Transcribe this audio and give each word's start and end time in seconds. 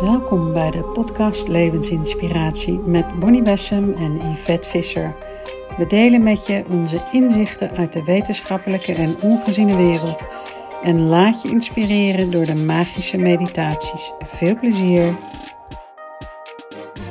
Welkom 0.00 0.52
bij 0.52 0.70
de 0.70 0.84
podcast 0.92 1.48
Levensinspiratie 1.48 2.78
met 2.78 3.18
Bonnie 3.18 3.42
Bessem 3.42 3.92
en 3.92 4.30
Yvette 4.30 4.68
Visser. 4.68 5.14
We 5.76 5.86
delen 5.86 6.22
met 6.22 6.46
je 6.46 6.64
onze 6.70 7.08
inzichten 7.10 7.70
uit 7.70 7.92
de 7.92 8.04
wetenschappelijke 8.04 8.94
en 8.94 9.16
ongeziene 9.20 9.76
wereld 9.76 10.24
en 10.82 11.00
laat 11.00 11.42
je 11.42 11.48
inspireren 11.48 12.30
door 12.30 12.44
de 12.44 12.54
magische 12.54 13.18
meditaties. 13.18 14.12
Veel 14.18 14.58
plezier! 14.58 15.16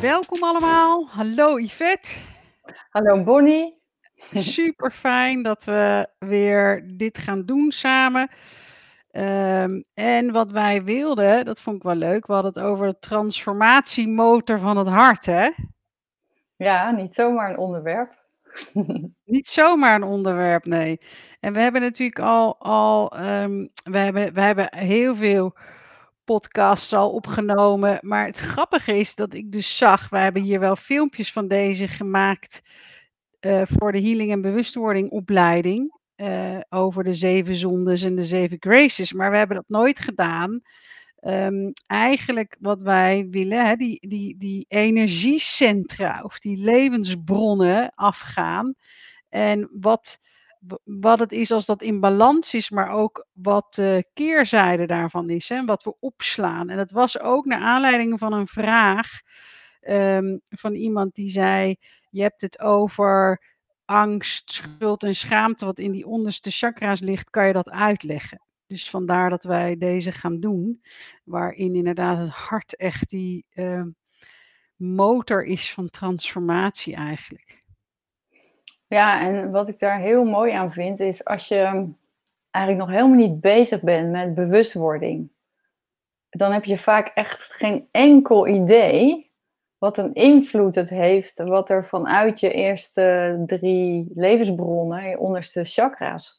Welkom 0.01 0.43
allemaal. 0.43 1.07
Hallo 1.09 1.59
Yvette. 1.59 2.09
Hallo 2.89 3.23
Bonnie. 3.23 3.81
Super 4.33 4.91
fijn 4.91 5.43
dat 5.43 5.63
we 5.63 6.07
weer 6.19 6.83
dit 6.97 7.17
gaan 7.17 7.45
doen 7.45 7.71
samen. 7.71 8.29
Ehm, 9.13 9.81
en 9.93 10.31
wat 10.31 10.51
wij 10.51 10.83
wilden, 10.83 11.45
dat 11.45 11.61
vond 11.61 11.75
ik 11.75 11.83
wel 11.83 11.95
leuk, 11.95 12.27
we 12.27 12.33
hadden 12.33 12.51
het 12.51 12.63
over 12.63 12.87
de 12.87 12.99
transformatiemotor 12.99 14.59
van 14.59 14.77
het 14.77 14.87
hart, 14.87 15.25
hè? 15.25 15.49
Ja, 16.55 16.91
niet 16.91 17.15
zomaar 17.15 17.49
een 17.49 17.57
onderwerp. 17.57 18.21
Niet 19.23 19.49
zomaar 19.49 19.95
een 19.95 20.03
onderwerp, 20.03 20.65
nee. 20.65 20.97
En 21.39 21.53
we 21.53 21.59
hebben 21.59 21.81
natuurlijk 21.81 22.19
al, 22.19 22.59
al 22.59 23.19
um, 23.19 23.69
we, 23.83 23.97
hebben, 23.97 24.33
we 24.33 24.41
hebben 24.41 24.77
heel 24.77 25.15
veel 25.15 25.57
podcasts 26.23 26.93
al 26.93 27.11
opgenomen. 27.11 27.97
Maar 28.01 28.25
het 28.25 28.39
grappige 28.39 28.97
is 28.97 29.15
dat 29.15 29.33
ik 29.33 29.51
dus 29.51 29.77
zag, 29.77 30.09
we 30.09 30.17
hebben 30.17 30.41
hier 30.41 30.59
wel 30.59 30.75
filmpjes 30.75 31.31
van 31.31 31.47
deze 31.47 31.87
gemaakt 31.87 32.61
uh, 33.41 33.61
voor 33.65 33.91
de 33.91 34.01
Healing 34.01 34.31
en 34.31 34.41
Bewustwording 34.41 35.09
opleiding. 35.09 36.01
Uh, 36.23 36.59
over 36.69 37.03
de 37.03 37.13
zeven 37.13 37.55
zondes 37.55 38.03
en 38.03 38.15
de 38.15 38.23
zeven 38.23 38.57
graces. 38.59 39.13
Maar 39.13 39.31
we 39.31 39.37
hebben 39.37 39.55
dat 39.55 39.69
nooit 39.69 39.99
gedaan. 39.99 40.61
Um, 41.21 41.73
eigenlijk 41.87 42.57
wat 42.59 42.81
wij 42.81 43.27
willen, 43.29 43.65
hè, 43.65 43.75
die, 43.75 44.07
die, 44.07 44.37
die 44.37 44.65
energiecentra 44.67 46.21
of 46.21 46.39
die 46.39 46.57
levensbronnen 46.57 47.91
afgaan. 47.95 48.73
En 49.29 49.69
wat, 49.71 50.19
wat 50.83 51.19
het 51.19 51.31
is 51.31 51.51
als 51.51 51.65
dat 51.65 51.81
in 51.81 51.99
balans 51.99 52.53
is, 52.53 52.69
maar 52.69 52.89
ook 52.91 53.27
wat 53.33 53.73
de 53.73 54.05
keerzijde 54.13 54.85
daarvan 54.85 55.29
is. 55.29 55.49
Hè, 55.49 55.65
wat 55.65 55.83
we 55.83 55.95
opslaan. 55.99 56.69
En 56.69 56.77
dat 56.77 56.91
was 56.91 57.19
ook 57.19 57.45
naar 57.45 57.61
aanleiding 57.61 58.19
van 58.19 58.33
een 58.33 58.47
vraag 58.47 59.09
um, 59.81 60.41
van 60.49 60.73
iemand 60.73 61.15
die 61.15 61.29
zei: 61.29 61.75
Je 62.09 62.21
hebt 62.21 62.41
het 62.41 62.59
over 62.59 63.41
angst, 63.85 64.51
schuld 64.51 65.03
en 65.03 65.15
schaamte, 65.15 65.65
wat 65.65 65.79
in 65.79 65.91
die 65.91 66.07
onderste 66.07 66.51
chakra's 66.51 66.99
ligt, 66.99 67.29
kan 67.29 67.47
je 67.47 67.53
dat 67.53 67.69
uitleggen. 67.69 68.41
Dus 68.67 68.89
vandaar 68.89 69.29
dat 69.29 69.43
wij 69.43 69.77
deze 69.77 70.11
gaan 70.11 70.39
doen, 70.39 70.81
waarin 71.23 71.75
inderdaad 71.75 72.17
het 72.17 72.29
hart 72.29 72.75
echt 72.75 73.09
die 73.09 73.45
uh, 73.53 73.85
motor 74.75 75.45
is 75.45 75.73
van 75.73 75.89
transformatie 75.89 76.95
eigenlijk. 76.95 77.61
Ja, 78.87 79.21
en 79.21 79.51
wat 79.51 79.69
ik 79.69 79.79
daar 79.79 79.99
heel 79.99 80.23
mooi 80.23 80.51
aan 80.51 80.71
vind, 80.71 80.99
is 80.99 81.25
als 81.25 81.47
je 81.47 81.91
eigenlijk 82.51 82.85
nog 82.85 82.95
helemaal 82.95 83.27
niet 83.27 83.41
bezig 83.41 83.81
bent 83.81 84.11
met 84.11 84.35
bewustwording, 84.35 85.31
dan 86.29 86.51
heb 86.51 86.63
je 86.63 86.77
vaak 86.77 87.07
echt 87.07 87.53
geen 87.53 87.87
enkel 87.91 88.47
idee 88.47 89.31
wat 89.83 89.97
een 89.97 90.13
invloed 90.13 90.75
het 90.75 90.89
heeft, 90.89 91.37
wat 91.37 91.69
er 91.69 91.85
vanuit 91.85 92.39
je 92.39 92.51
eerste 92.51 93.37
drie 93.45 94.11
levensbronnen, 94.13 95.09
je 95.09 95.19
onderste 95.19 95.63
chakra's, 95.63 96.35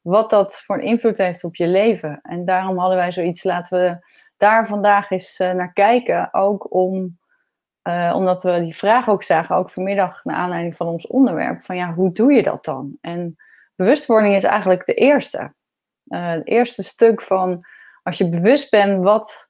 wat 0.00 0.30
dat 0.30 0.60
voor 0.60 0.76
een 0.76 0.84
invloed 0.84 1.18
heeft 1.18 1.44
op 1.44 1.56
je 1.56 1.66
leven. 1.66 2.20
En 2.22 2.44
daarom 2.44 2.78
hadden 2.78 2.96
wij 2.96 3.12
zoiets, 3.12 3.44
laten 3.44 3.78
we 3.78 3.98
daar 4.36 4.66
vandaag 4.66 5.10
eens 5.10 5.40
uh, 5.40 5.52
naar 5.52 5.72
kijken, 5.72 6.34
ook 6.34 6.74
om, 6.74 7.18
uh, 7.88 8.12
omdat 8.14 8.42
we 8.42 8.60
die 8.60 8.76
vraag 8.76 9.08
ook 9.08 9.22
zagen, 9.22 9.56
ook 9.56 9.70
vanmiddag 9.70 10.24
naar 10.24 10.36
aanleiding 10.36 10.76
van 10.76 10.86
ons 10.86 11.06
onderwerp, 11.06 11.62
van 11.62 11.76
ja, 11.76 11.94
hoe 11.94 12.12
doe 12.12 12.32
je 12.32 12.42
dat 12.42 12.64
dan? 12.64 12.96
En 13.00 13.36
bewustwording 13.74 14.34
is 14.34 14.44
eigenlijk 14.44 14.86
de 14.86 14.94
eerste. 14.94 15.54
Uh, 16.06 16.30
het 16.30 16.46
eerste 16.46 16.82
stuk 16.82 17.22
van, 17.22 17.66
als 18.02 18.18
je 18.18 18.28
bewust 18.28 18.70
bent 18.70 19.04
wat 19.04 19.45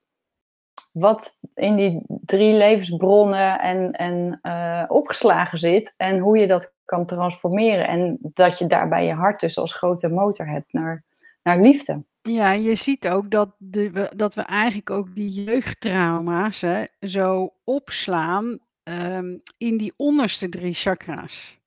wat 0.93 1.39
in 1.55 1.77
die 1.77 2.03
drie 2.07 2.55
levensbronnen 2.55 3.61
en, 3.61 3.93
en 3.93 4.39
uh, 4.43 4.85
opgeslagen 4.89 5.59
zit 5.59 5.95
en 5.97 6.19
hoe 6.19 6.39
je 6.39 6.47
dat 6.47 6.73
kan 6.85 7.07
transformeren. 7.07 7.89
En 7.89 8.19
dat 8.21 8.59
je 8.59 8.67
daarbij 8.67 9.07
je 9.07 9.13
hart 9.13 9.41
dus 9.41 9.59
als 9.59 9.75
grote 9.75 10.09
motor 10.09 10.49
hebt 10.49 10.73
naar, 10.73 11.05
naar 11.43 11.61
liefde. 11.61 12.05
Ja, 12.23 12.53
je 12.53 12.75
ziet 12.75 13.09
ook 13.09 13.31
dat, 13.31 13.55
de, 13.59 14.11
dat 14.17 14.35
we 14.35 14.43
eigenlijk 14.43 14.91
ook 14.91 15.15
die 15.15 15.45
jeugdtrauma's 15.45 16.61
hè, 16.61 16.85
zo 17.01 17.53
opslaan 17.65 18.59
um, 18.85 19.41
in 19.57 19.77
die 19.77 19.93
onderste 19.97 20.49
drie 20.49 20.75
chakra's. 20.75 21.59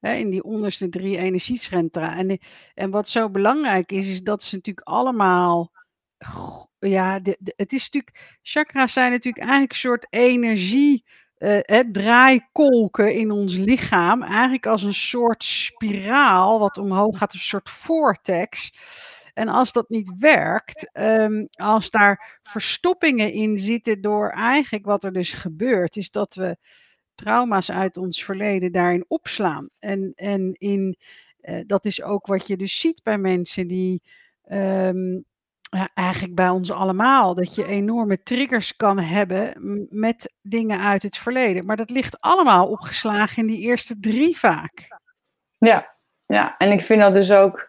Hè, 0.00 0.14
in 0.14 0.30
die 0.30 0.44
onderste 0.44 0.88
drie 0.88 1.18
energiecentra. 1.18 2.16
En, 2.16 2.38
en 2.74 2.90
wat 2.90 3.08
zo 3.08 3.30
belangrijk 3.30 3.92
is, 3.92 4.10
is 4.10 4.22
dat 4.22 4.42
ze 4.42 4.54
natuurlijk 4.54 4.88
allemaal 4.88 5.70
ja, 6.78 7.20
het 7.56 7.72
is 7.72 7.90
natuurlijk, 7.90 8.38
chakras 8.42 8.92
zijn 8.92 9.10
natuurlijk 9.10 9.44
eigenlijk 9.44 9.72
een 9.72 9.78
soort 9.78 10.06
energie, 10.10 11.04
uh, 11.38 11.58
draaikolken 11.92 13.14
in 13.14 13.30
ons 13.30 13.54
lichaam. 13.54 14.22
Eigenlijk 14.22 14.66
als 14.66 14.82
een 14.82 14.94
soort 14.94 15.44
spiraal 15.44 16.58
wat 16.58 16.78
omhoog 16.78 17.18
gaat, 17.18 17.32
een 17.32 17.38
soort 17.38 17.70
vortex. 17.70 18.72
En 19.34 19.48
als 19.48 19.72
dat 19.72 19.88
niet 19.88 20.12
werkt, 20.18 20.90
um, 20.92 21.48
als 21.50 21.90
daar 21.90 22.40
verstoppingen 22.42 23.32
in 23.32 23.58
zitten 23.58 24.00
door 24.00 24.28
eigenlijk 24.28 24.84
wat 24.84 25.04
er 25.04 25.12
dus 25.12 25.32
gebeurt, 25.32 25.96
is 25.96 26.10
dat 26.10 26.34
we 26.34 26.56
trauma's 27.14 27.70
uit 27.70 27.96
ons 27.96 28.24
verleden 28.24 28.72
daarin 28.72 29.04
opslaan. 29.08 29.68
En, 29.78 30.12
en 30.14 30.54
in, 30.54 30.96
uh, 31.40 31.60
dat 31.66 31.84
is 31.84 32.02
ook 32.02 32.26
wat 32.26 32.46
je 32.46 32.56
dus 32.56 32.80
ziet 32.80 33.02
bij 33.02 33.18
mensen 33.18 33.66
die 33.66 34.02
um, 34.50 35.24
ja, 35.70 35.88
eigenlijk 35.94 36.34
bij 36.34 36.48
ons 36.48 36.70
allemaal. 36.70 37.34
Dat 37.34 37.54
je 37.54 37.66
enorme 37.66 38.22
triggers 38.22 38.76
kan 38.76 38.98
hebben 38.98 39.54
met 39.90 40.32
dingen 40.42 40.80
uit 40.80 41.02
het 41.02 41.16
verleden. 41.16 41.66
Maar 41.66 41.76
dat 41.76 41.90
ligt 41.90 42.20
allemaal 42.20 42.68
opgeslagen 42.68 43.36
in 43.36 43.46
die 43.46 43.60
eerste 43.60 44.00
drie 44.00 44.38
vaak. 44.38 44.98
Ja, 45.58 45.94
ja. 46.20 46.54
en 46.58 46.72
ik 46.72 46.80
vind 46.80 47.00
dat 47.00 47.12
dus 47.12 47.32
ook. 47.32 47.68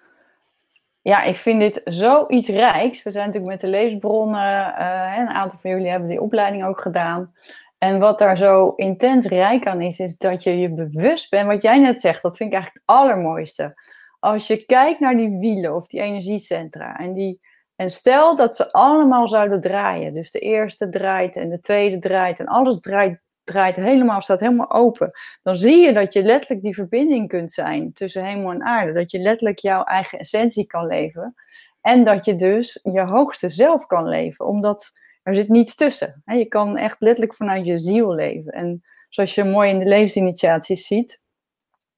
Ja, 1.02 1.24
ik 1.24 1.36
vind 1.36 1.60
dit 1.60 1.82
zoiets 1.84 2.48
rijks. 2.48 3.04
We 3.04 3.12
zijn 3.12 3.26
natuurlijk 3.26 3.52
met 3.52 3.62
de 3.62 3.68
leesbronnen, 3.68 4.76
uh, 4.80 5.18
een 5.18 5.30
aantal 5.30 5.60
van 5.60 5.70
jullie 5.70 5.90
hebben 5.90 6.10
die 6.10 6.22
opleiding 6.22 6.66
ook 6.66 6.82
gedaan. 6.82 7.34
En 7.78 8.00
wat 8.00 8.20
daar 8.20 8.38
zo 8.38 8.74
intens 8.76 9.28
rijk 9.28 9.68
aan 9.68 9.82
is, 9.82 10.00
is 10.00 10.18
dat 10.18 10.44
je 10.44 10.58
je 10.58 10.74
bewust 10.74 11.30
bent. 11.30 11.48
Wat 11.48 11.62
jij 11.62 11.80
net 11.80 12.02
zegt, 12.02 12.22
dat 12.22 12.38
vind 12.38 12.50
ik 12.50 12.56
eigenlijk 12.56 12.86
het 12.86 12.96
allermooiste. 12.98 13.74
Als 14.20 14.48
je 14.48 14.66
kijkt 14.66 15.00
naar 15.00 15.18
die 15.18 15.38
wielen 15.40 15.76
of 15.76 15.88
die 15.88 16.02
energiecentra 16.02 16.98
en 16.98 17.14
die, 17.14 17.40
en 17.82 17.90
stel 17.90 18.36
dat 18.36 18.56
ze 18.56 18.72
allemaal 18.72 19.28
zouden 19.28 19.62
draaien. 19.62 20.14
Dus 20.14 20.32
de 20.32 20.40
eerste 20.40 20.90
draait 20.90 21.38
en 21.38 21.50
de 21.50 21.60
tweede 21.60 22.00
draait 22.00 22.40
en 22.40 22.46
alles 22.46 22.80
draait, 22.80 23.20
draait 23.44 23.76
helemaal, 23.76 24.22
staat 24.22 24.40
helemaal 24.40 24.72
open. 24.72 25.12
Dan 25.44 25.56
zie 25.56 25.78
je 25.78 25.94
dat 25.94 26.14
je 26.14 26.24
letterlijk 26.24 26.62
die 26.62 26.74
verbinding 26.74 27.28
kunt 27.28 27.52
zijn 27.52 27.94
tussen 27.94 28.24
hemel 28.24 28.52
en 28.52 28.64
aarde. 28.64 28.94
Dat 28.94 29.12
je 29.12 29.20
letterlijk 29.20 29.60
jouw 29.60 29.84
eigen 29.84 30.20
essentie 30.20 30.66
kan 30.66 30.88
leven. 30.88 31.36
En 31.82 32.04
dat 32.04 32.26
je 32.26 32.36
dus 32.36 32.80
je 32.84 33.02
hoogste 33.02 33.50
zelf 33.50 33.86
kan 33.86 34.08
leven. 34.08 34.46
Omdat 34.46 34.92
er 35.24 35.36
zit 35.36 35.50
niets 35.50 35.76
tussen. 35.76 36.22
Je 36.26 36.46
kan 36.46 36.78
echt 36.78 37.02
letterlijk 37.02 37.36
vanuit 37.36 37.66
je 37.66 37.78
ziel 37.78 38.14
leven. 38.14 38.52
En 38.52 38.84
zoals 39.10 39.36
je 39.36 39.44
mooi 39.44 39.70
in 39.70 39.80
de 39.80 39.86
levensinitiaties 39.86 40.88
ziet, 40.88 41.22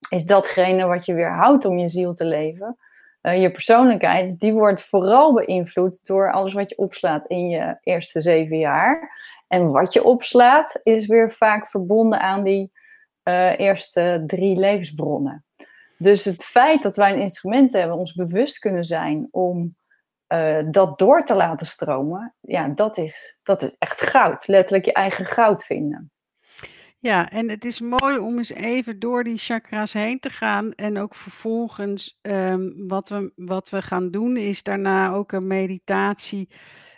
is 0.10 0.26
datgene 0.26 0.86
wat 0.86 1.06
je 1.06 1.14
weerhoudt 1.14 1.66
om 1.66 1.78
je 1.78 1.90
ziel 1.90 2.14
te 2.14 2.26
leven 2.26 2.78
uh, 3.24 3.42
je 3.42 3.52
persoonlijkheid, 3.52 4.40
die 4.40 4.54
wordt 4.54 4.82
vooral 4.82 5.34
beïnvloed 5.34 6.06
door 6.06 6.32
alles 6.32 6.54
wat 6.54 6.70
je 6.70 6.78
opslaat 6.78 7.28
in 7.28 7.50
je 7.50 7.78
eerste 7.82 8.22
zeven 8.22 8.58
jaar. 8.58 9.18
En 9.48 9.72
wat 9.72 9.94
je 9.94 10.04
opslaat 10.04 10.80
is 10.84 11.06
weer 11.06 11.32
vaak 11.32 11.68
verbonden 11.68 12.20
aan 12.20 12.44
die 12.44 12.72
uh, 13.24 13.60
eerste 13.60 14.24
drie 14.28 14.60
levensbronnen. 14.60 15.46
Dus 15.98 16.26
het 16.26 16.44
feit 16.44 16.84
dat 16.84 16.96
wij 16.96 17.14
een 17.14 17.22
instrument 17.22 17.74
hebben, 17.74 17.98
ons 17.98 18.14
bewust 18.14 18.60
kunnen 18.60 18.84
zijn 18.84 19.28
om 19.32 19.76
uh, 20.28 20.64
dat 20.66 21.00
door 21.00 21.24
te 21.24 21.36
laten 21.36 21.68
stromen, 21.68 22.36
ja, 22.40 22.68
dat 22.68 22.98
is, 22.98 23.38
dat 23.44 23.64
is 23.64 23.76
echt 23.80 24.02
goud. 24.02 24.48
Letterlijk 24.48 24.86
je 24.86 24.94
eigen 24.94 25.26
goud 25.26 25.64
vinden. 25.64 26.12
Ja, 27.04 27.30
en 27.30 27.50
het 27.50 27.66
is 27.66 27.80
mooi 27.80 28.18
om 28.18 28.38
eens 28.38 28.50
even 28.50 29.00
door 29.00 29.24
die 29.24 29.38
chakra's 29.38 29.94
heen 29.94 30.20
te 30.20 30.30
gaan. 30.30 30.74
En 30.74 30.98
ook 30.98 31.16
vervolgens, 31.16 32.20
um, 32.22 32.88
wat, 32.88 33.10
we, 33.10 33.32
wat 33.36 33.70
we 33.70 33.82
gaan 33.82 34.12
doen, 34.12 34.38
is 34.38 34.64
daarna 34.64 35.12
ook 35.12 35.32
een 35.32 35.48
meditatie 35.48 36.50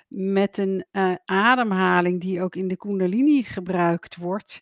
met 0.07 0.57
een 0.57 0.85
uh, 0.91 1.13
ademhaling 1.25 2.21
die 2.21 2.41
ook 2.41 2.55
in 2.55 2.67
de 2.67 2.77
Kundalini 2.77 3.43
gebruikt 3.43 4.15
wordt. 4.15 4.61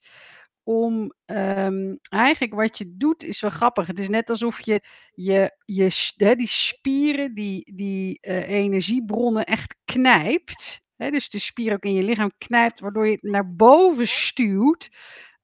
Om 0.64 1.14
um, 1.26 1.98
eigenlijk 2.10 2.54
wat 2.54 2.78
je 2.78 2.94
doet, 2.98 3.24
is 3.24 3.42
wel 3.42 3.52
grappig. 3.52 3.88
Het 3.88 4.00
is 4.00 4.10
net 4.10 4.30
alsof 4.30 4.62
je, 4.62 4.82
je, 5.14 5.52
je 5.66 6.36
die 6.36 6.48
spieren, 6.48 7.34
die, 7.34 7.76
die 7.76 8.18
uh, 8.22 8.50
energiebronnen 8.50 9.44
echt 9.44 9.76
knijpt 9.86 10.84
dus 11.12 11.30
de 11.30 11.40
spier 11.40 11.74
ook 11.74 11.84
in 11.84 11.94
je 11.94 12.04
lichaam 12.04 12.32
knijpt, 12.38 12.80
waardoor 12.80 13.06
je 13.06 13.12
het 13.12 13.24
naar 13.24 13.56
boven 13.56 14.08
stuwt. 14.08 14.90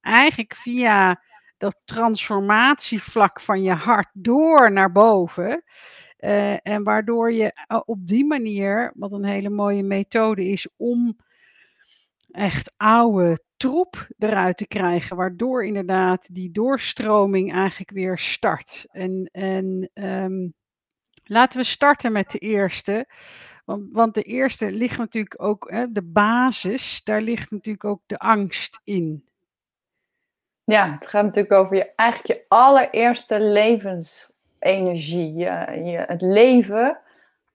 Eigenlijk 0.01 0.55
via 0.55 1.23
dat 1.57 1.81
transformatievlak 1.85 3.41
van 3.41 3.61
je 3.61 3.73
hart 3.73 4.09
door 4.13 4.71
naar 4.73 4.91
boven. 4.91 5.63
Uh, 6.19 6.67
en 6.67 6.83
waardoor 6.83 7.31
je 7.31 7.53
op 7.85 8.07
die 8.07 8.25
manier, 8.25 8.91
wat 8.95 9.11
een 9.11 9.25
hele 9.25 9.49
mooie 9.49 9.83
methode 9.83 10.47
is 10.47 10.67
om 10.77 11.17
echt 12.31 12.73
oude 12.77 13.43
troep 13.57 14.07
eruit 14.17 14.57
te 14.57 14.67
krijgen, 14.67 15.15
waardoor 15.15 15.65
inderdaad 15.65 16.35
die 16.35 16.51
doorstroming 16.51 17.53
eigenlijk 17.53 17.91
weer 17.91 18.17
start. 18.17 18.85
En, 18.91 19.29
en 19.31 19.89
um, 19.93 20.53
laten 21.23 21.59
we 21.59 21.65
starten 21.65 22.11
met 22.11 22.31
de 22.31 22.39
eerste. 22.39 23.07
Want, 23.65 23.87
want 23.91 24.13
de 24.13 24.23
eerste 24.23 24.71
ligt 24.71 24.97
natuurlijk 24.97 25.41
ook, 25.43 25.71
hè, 25.71 25.91
de 25.91 26.03
basis, 26.03 27.01
daar 27.03 27.21
ligt 27.21 27.51
natuurlijk 27.51 27.85
ook 27.85 28.01
de 28.05 28.17
angst 28.17 28.81
in. 28.83 29.28
Ja, 30.69 30.92
het 30.94 31.07
gaat 31.07 31.24
natuurlijk 31.24 31.54
over 31.54 31.75
je, 31.75 31.92
eigenlijk 31.95 32.39
je 32.39 32.45
allereerste 32.48 33.39
levensenergie. 33.39 35.33
Je, 35.33 35.81
je, 35.83 36.04
het 36.07 36.21
leven, 36.21 36.98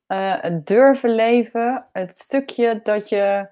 uh, 0.09 0.35
het 0.41 0.67
durven 0.67 1.15
leven, 1.15 1.87
het 1.93 2.17
stukje 2.17 2.81
dat 2.83 3.09
je 3.09 3.49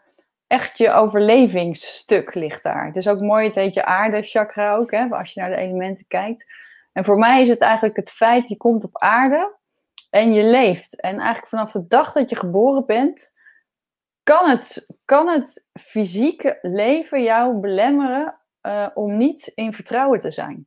echt 0.47 0.79
je 0.79 0.93
overlevingsstuk 0.93 2.35
ligt 2.35 2.63
daar. 2.63 2.87
Het 2.87 2.97
is 2.97 3.09
ook 3.09 3.21
mooi, 3.21 3.47
het 3.47 3.55
heet 3.55 3.75
je 3.75 3.85
aarde-chakra 3.85 4.75
ook, 4.75 4.91
hè, 4.91 5.09
als 5.09 5.33
je 5.33 5.41
naar 5.41 5.51
de 5.51 5.57
elementen 5.57 6.07
kijkt. 6.09 6.53
En 6.93 7.05
voor 7.05 7.19
mij 7.19 7.41
is 7.41 7.49
het 7.49 7.61
eigenlijk 7.61 7.97
het 7.97 8.11
feit, 8.11 8.49
je 8.49 8.57
komt 8.57 8.85
op 8.85 8.99
aarde 8.99 9.55
en 10.11 10.33
je 10.33 10.43
leeft. 10.43 11.01
En 11.01 11.17
eigenlijk 11.17 11.49
vanaf 11.49 11.73
de 11.73 11.87
dag 11.87 12.13
dat 12.13 12.31
je 12.31 12.37
geboren 12.37 12.87
bent, 12.87 13.35
kan 14.23 14.49
het, 14.49 14.89
kan 15.05 15.29
het 15.29 15.69
fysieke 15.73 16.59
leven 16.63 17.23
jou 17.23 17.55
belemmeren 17.55 18.41
uh, 18.63 18.89
om 18.95 19.17
niet 19.17 19.53
in 19.55 19.73
vertrouwen 19.73 20.19
te 20.19 20.31
zijn. 20.31 20.67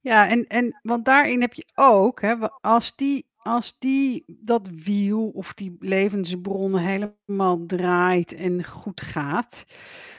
Ja, 0.00 0.28
en, 0.28 0.46
en 0.46 0.78
want 0.82 1.04
daarin 1.04 1.40
heb 1.40 1.54
je 1.54 1.66
ook, 1.74 2.20
hè, 2.20 2.50
als 2.60 2.96
die 2.96 3.26
als 3.44 3.76
die, 3.78 4.24
dat 4.26 4.68
wiel 4.84 5.28
of 5.28 5.54
die 5.54 5.76
levensbron 5.78 6.78
helemaal 6.78 7.66
draait 7.66 8.34
en 8.34 8.64
goed 8.64 9.00
gaat, 9.00 9.66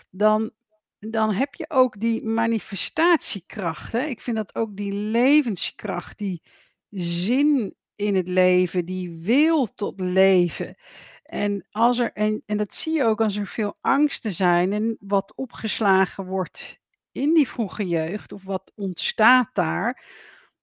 dan, 0.09 0.51
dan 0.99 1.33
heb 1.33 1.55
je 1.55 1.65
ook 1.69 1.99
die 1.99 2.23
manifestatiekracht. 2.23 3.91
Hè? 3.91 4.05
Ik 4.05 4.21
vind 4.21 4.37
dat 4.37 4.55
ook 4.55 4.75
die 4.75 4.93
levenskracht, 4.93 6.17
die 6.17 6.41
zin 6.89 7.75
in 7.95 8.15
het 8.15 8.27
leven, 8.27 8.85
die 8.85 9.11
wil 9.11 9.73
tot 9.73 9.99
leven. 9.99 10.75
En, 11.25 11.65
als 11.71 11.99
er, 11.99 12.11
en, 12.13 12.43
en 12.45 12.57
dat 12.57 12.73
zie 12.73 12.93
je 12.93 13.03
ook 13.03 13.21
als 13.21 13.37
er 13.37 13.47
veel 13.47 13.77
angsten 13.81 14.31
zijn 14.31 14.73
en 14.73 14.97
wat 14.99 15.33
opgeslagen 15.35 16.25
wordt 16.25 16.79
in 17.11 17.33
die 17.33 17.47
vroege 17.47 17.87
jeugd, 17.87 18.31
of 18.31 18.43
wat 18.43 18.71
ontstaat 18.75 19.49
daar, 19.53 20.03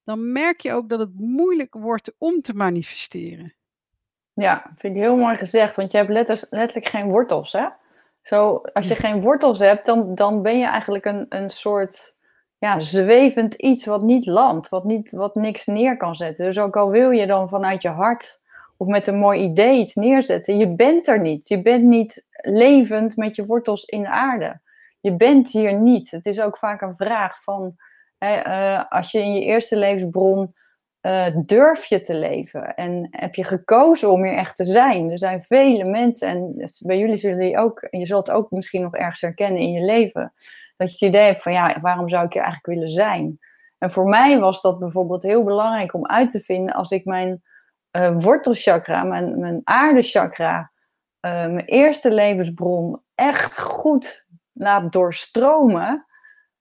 dan 0.05 0.33
merk 0.33 0.61
je 0.61 0.73
ook 0.73 0.89
dat 0.89 0.99
het 0.99 1.15
moeilijk 1.15 1.75
wordt 1.75 2.13
om 2.19 2.41
te 2.41 2.55
manifesteren. 2.55 3.55
Ja, 4.33 4.73
vind 4.77 4.97
ik 4.97 5.03
heel 5.03 5.17
mooi 5.17 5.37
gezegd, 5.37 5.77
want 5.77 5.93
je 5.93 5.99
hebt 5.99 6.11
letterlijk 6.51 6.89
geen 6.89 7.09
wortels, 7.09 7.53
hè? 7.53 7.67
Zo, 8.23 8.57
als 8.57 8.89
je 8.89 8.95
geen 8.95 9.21
wortels 9.21 9.59
hebt, 9.59 9.87
dan, 9.87 10.15
dan 10.15 10.43
ben 10.43 10.59
je 10.59 10.67
eigenlijk 10.67 11.05
een, 11.05 11.27
een 11.29 11.51
soort 11.51 12.17
ja, 12.59 12.81
zwevend 12.81 13.55
iets 13.55 13.85
wat 13.85 14.03
niet 14.03 14.27
landt, 14.27 14.69
wat, 14.69 14.85
niet, 14.85 15.11
wat 15.11 15.35
niks 15.35 15.67
neer 15.67 15.97
kan 15.97 16.17
zetten. 16.17 16.45
Dus 16.45 16.59
ook 16.59 16.77
al 16.77 16.91
wil 16.91 17.11
je 17.11 17.27
dan 17.27 17.49
vanuit 17.49 17.83
je 17.83 17.89
hart 17.89 18.42
of 18.83 18.89
met 18.89 19.07
een 19.07 19.19
mooi 19.19 19.41
idee 19.41 19.79
iets 19.79 19.95
neerzetten, 19.95 20.59
je 20.59 20.69
bent 20.69 21.09
er 21.09 21.21
niet. 21.21 21.49
Je 21.49 21.63
bent 21.63 21.85
niet 21.85 22.27
levend 22.33 23.17
met 23.17 23.37
je 23.37 23.47
wortels 23.47 23.85
in 23.85 24.03
de 24.03 24.09
aarde. 24.09 24.61
Je 25.01 25.17
bent 25.17 25.51
hier 25.53 25.81
niet. 25.81 26.11
Het 26.11 26.27
is 26.27 26.41
ook 26.41 26.57
vaak 26.57 26.81
een 26.81 26.95
vraag 26.95 27.43
van 27.43 27.77
uh, 28.19 28.85
als 28.89 29.11
je 29.11 29.19
in 29.19 29.35
je 29.35 29.41
eerste 29.41 29.79
levensbron 29.79 30.55
uh, 31.03 31.27
durf 31.45 31.85
je 31.85 32.03
te 32.03 32.15
leven 32.15 32.75
en 32.75 33.09
heb 33.11 33.35
je 33.35 33.45
gekozen 33.45 34.11
om 34.11 34.25
hier 34.25 34.37
echt 34.37 34.57
te 34.57 34.65
zijn. 34.65 35.11
Er 35.11 35.19
zijn 35.19 35.43
vele 35.43 35.85
mensen 35.85 36.29
en 36.29 36.71
bij 36.87 36.99
jullie 36.99 37.17
zullen 37.17 37.39
die 37.39 37.59
ook, 37.59 37.81
en 37.81 37.99
je 37.99 38.07
zult 38.07 38.27
het 38.27 38.37
ook 38.37 38.51
misschien 38.51 38.83
nog 38.83 38.95
ergens 38.95 39.21
herkennen 39.21 39.61
in 39.61 39.73
je 39.73 39.85
leven, 39.85 40.33
dat 40.77 40.99
je 40.99 41.07
het 41.07 41.15
idee 41.15 41.27
hebt 41.27 41.43
van 41.43 41.53
ja, 41.53 41.81
waarom 41.81 42.09
zou 42.09 42.25
ik 42.25 42.33
hier 42.33 42.43
eigenlijk 42.43 42.75
willen 42.75 42.95
zijn? 42.95 43.39
En 43.79 43.91
voor 43.91 44.09
mij 44.09 44.39
was 44.39 44.61
dat 44.61 44.79
bijvoorbeeld 44.79 45.23
heel 45.23 45.45
belangrijk 45.45 45.95
om 45.95 46.07
uit 46.07 46.31
te 46.31 46.41
vinden 46.41 46.75
als 46.75 46.91
ik 46.91 47.05
mijn 47.05 47.43
uh, 47.93 48.17
wortelchakra, 48.21 49.03
mijn, 49.03 49.39
mijn 49.39 49.61
aardechakra, 49.65 50.71
mijn 51.21 51.65
eerste 51.65 52.15
levensbron 52.15 53.03
echt 53.15 53.61
goed 53.61 54.27
laat 54.53 54.93
doorstromen, 54.93 56.07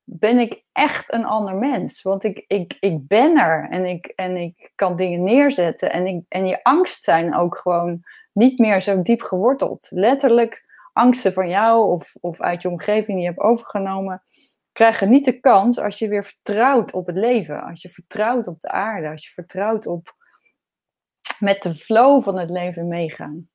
ben 0.04 0.40
ik 0.40 0.64
echt 0.72 1.14
een 1.14 1.26
ander 1.26 1.56
mens. 1.56 2.02
Want 2.02 2.24
ik, 2.24 2.44
ik, 2.48 2.78
ik 2.80 3.08
ben 3.08 3.38
er 3.38 3.70
en 3.70 3.86
ik, 3.86 4.06
en 4.06 4.36
ik 4.36 4.72
kan 4.76 4.96
dingen 4.96 5.24
neerzetten. 5.24 5.92
En, 5.92 6.08
ik, 6.08 6.24
en 6.28 6.48
je 6.48 6.64
angst 6.64 7.04
zijn 7.04 7.36
ook 7.36 7.58
gewoon 7.58 8.04
niet 8.34 8.60
meer 8.60 8.82
zo 8.82 9.02
diep 9.02 9.22
geworteld. 9.22 9.88
Letterlijk 9.90 10.66
angsten 10.94 11.34
van 11.34 11.50
jou 11.50 11.92
of, 11.92 12.16
of 12.20 12.42
uit 12.42 12.62
je 12.62 12.70
omgeving 12.70 13.08
die 13.08 13.26
je 13.26 13.32
hebt 13.32 13.40
overgenomen, 13.40 14.24
krijgen 14.72 15.10
niet 15.10 15.26
de 15.26 15.40
kans 15.40 15.80
als 15.80 16.00
je 16.00 16.08
weer 16.08 16.24
vertrouwt 16.24 16.94
op 16.94 17.08
het 17.08 17.16
leven. 17.16 17.64
Als 17.64 17.82
je 17.82 17.90
vertrouwt 17.90 18.48
op 18.48 18.60
de 18.60 18.70
aarde. 18.70 19.10
Als 19.10 19.28
je 19.28 19.34
vertrouwt 19.34 19.88
op 19.88 20.16
met 21.42 21.62
de 21.62 21.76
flow 21.76 22.24
van 22.24 22.38
het 22.38 22.50
leven 22.50 22.88
meegaan. 22.88 23.50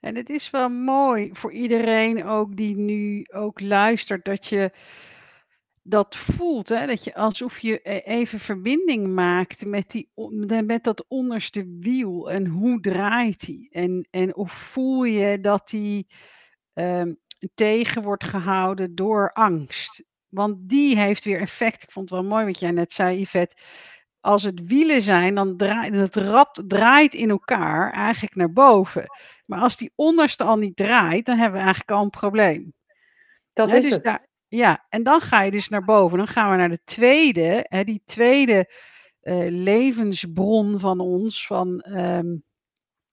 En 0.00 0.16
het 0.16 0.30
is 0.30 0.50
wel 0.50 0.68
mooi 0.68 1.30
voor 1.32 1.52
iedereen 1.52 2.24
ook 2.24 2.56
die 2.56 2.76
nu 2.76 3.24
ook 3.32 3.60
luistert, 3.60 4.24
dat 4.24 4.46
je 4.46 4.70
dat 5.82 6.16
voelt, 6.16 6.68
hè? 6.68 6.86
Dat 6.86 7.04
je 7.04 7.14
alsof 7.14 7.58
je 7.58 7.80
e-, 7.82 7.98
even 7.98 8.38
verbinding 8.38 9.14
maakt 9.14 9.66
met, 9.66 9.90
die, 9.90 10.10
met 10.64 10.84
dat 10.84 11.04
onderste 11.08 11.76
wiel 11.80 12.30
en 12.30 12.46
hoe 12.46 12.80
draait 12.80 13.46
die? 13.46 13.68
En, 13.70 14.08
en 14.10 14.36
of 14.36 14.52
voel 14.52 15.04
je 15.04 15.40
dat 15.40 15.68
die 15.68 16.06
um, 16.74 17.18
tegen 17.54 18.02
wordt 18.02 18.24
gehouden 18.24 18.94
door 18.94 19.32
angst? 19.32 20.04
Want 20.28 20.56
die 20.68 20.98
heeft 20.98 21.24
weer 21.24 21.40
effect. 21.40 21.82
Ik 21.82 21.90
vond 21.90 22.10
het 22.10 22.20
wel 22.20 22.28
mooi 22.28 22.44
wat 22.44 22.60
jij 22.60 22.70
net 22.70 22.92
zei, 22.92 23.20
Yvette. 23.20 23.56
Als 24.26 24.42
het 24.42 24.66
wielen 24.66 25.02
zijn, 25.02 25.34
dan 25.34 25.56
draait 25.56 25.94
het 25.94 26.16
rad 26.16 26.64
draait 26.66 27.14
in 27.14 27.30
elkaar 27.30 27.92
eigenlijk 27.92 28.34
naar 28.34 28.52
boven. 28.52 29.04
Maar 29.44 29.60
als 29.60 29.76
die 29.76 29.92
onderste 29.94 30.44
al 30.44 30.56
niet 30.56 30.76
draait, 30.76 31.26
dan 31.26 31.36
hebben 31.36 31.58
we 31.58 31.64
eigenlijk 31.64 31.98
al 31.98 32.04
een 32.04 32.10
probleem. 32.10 32.74
Dat 33.52 33.72
is 33.72 33.82
dus 33.82 33.92
het. 33.92 34.04
Daar, 34.04 34.26
ja, 34.48 34.86
en 34.88 35.02
dan 35.02 35.20
ga 35.20 35.42
je 35.42 35.50
dus 35.50 35.68
naar 35.68 35.84
boven. 35.84 36.18
Dan 36.18 36.28
gaan 36.28 36.50
we 36.50 36.56
naar 36.56 36.68
de 36.68 36.80
tweede, 36.84 37.66
hè, 37.68 37.84
die 37.84 38.02
tweede 38.04 38.72
uh, 39.22 39.46
levensbron 39.48 40.80
van 40.80 41.00
ons, 41.00 41.46
van 41.46 41.84
um, 41.88 42.44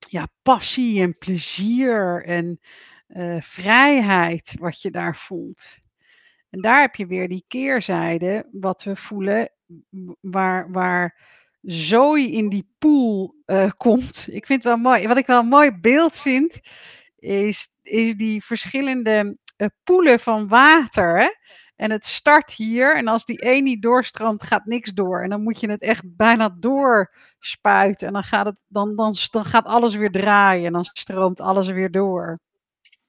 ja, 0.10 0.28
passie 0.42 1.02
en 1.02 1.18
plezier 1.18 2.24
en 2.26 2.60
uh, 3.08 3.42
vrijheid, 3.42 4.56
wat 4.60 4.82
je 4.82 4.92
daar 4.92 5.16
voelt. 5.16 5.78
En 6.54 6.62
daar 6.62 6.82
heb 6.82 6.96
je 6.96 7.06
weer 7.06 7.28
die 7.28 7.46
keerzijde, 7.48 8.48
wat 8.52 8.84
we 8.84 8.96
voelen, 8.96 9.50
waar, 10.20 10.72
waar 10.72 11.20
zooi 11.62 12.34
in 12.34 12.50
die 12.50 12.68
pool 12.78 13.36
uh, 13.46 13.72
komt. 13.78 14.28
Ik 14.32 14.46
vind 14.46 14.64
het 14.64 14.74
wel 14.74 14.92
mooi. 14.92 15.08
Wat 15.08 15.18
ik 15.18 15.26
wel 15.26 15.40
een 15.40 15.48
mooi 15.48 15.72
beeld 15.72 16.20
vind, 16.20 16.60
is, 17.16 17.70
is 17.82 18.16
die 18.16 18.44
verschillende 18.44 19.38
uh, 19.58 19.68
poelen 19.84 20.20
van 20.20 20.48
water. 20.48 21.38
En 21.76 21.92
het 21.92 22.06
start 22.06 22.52
hier. 22.52 22.96
En 22.96 23.08
als 23.08 23.26
die 23.26 23.40
één 23.40 23.64
niet 23.64 23.82
doorstroomt, 23.82 24.44
gaat 24.44 24.66
niks 24.66 24.94
door. 24.94 25.22
En 25.24 25.30
dan 25.30 25.44
moet 25.44 25.60
je 25.60 25.70
het 25.70 25.82
echt 25.82 26.16
bijna 26.16 26.56
doorspuiten. 26.60 28.08
En 28.08 28.14
dan 28.14 28.24
gaat, 28.24 28.46
het, 28.46 28.64
dan, 28.68 28.96
dan, 28.96 29.16
dan 29.32 29.46
gaat 29.46 29.66
alles 29.66 29.96
weer 29.96 30.12
draaien. 30.12 30.66
En 30.66 30.74
dan 30.74 30.86
stroomt 30.86 31.42
alles 31.42 31.68
weer 31.68 31.92
door. 31.92 32.40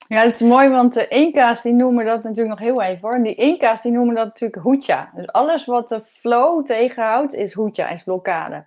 Ja, 0.07 0.23
dat 0.23 0.33
is 0.33 0.41
mooi, 0.41 0.69
want 0.69 0.95
de 0.95 1.09
Inca's 1.09 1.63
die 1.63 1.73
noemen 1.73 2.05
dat 2.05 2.23
natuurlijk 2.23 2.61
nog 2.61 2.69
heel 2.69 2.83
even. 2.83 3.11
En 3.11 3.23
die 3.23 3.35
Inca's 3.35 3.83
die 3.83 3.93
noemen 3.93 4.15
dat 4.15 4.25
natuurlijk 4.25 4.63
hoedja. 4.63 5.11
Dus 5.15 5.33
alles 5.33 5.65
wat 5.65 5.89
de 5.89 6.01
flow 6.01 6.67
tegenhoudt 6.67 7.35
is 7.35 7.53
hoedja, 7.53 7.89
is 7.89 8.03
blokkade. 8.03 8.67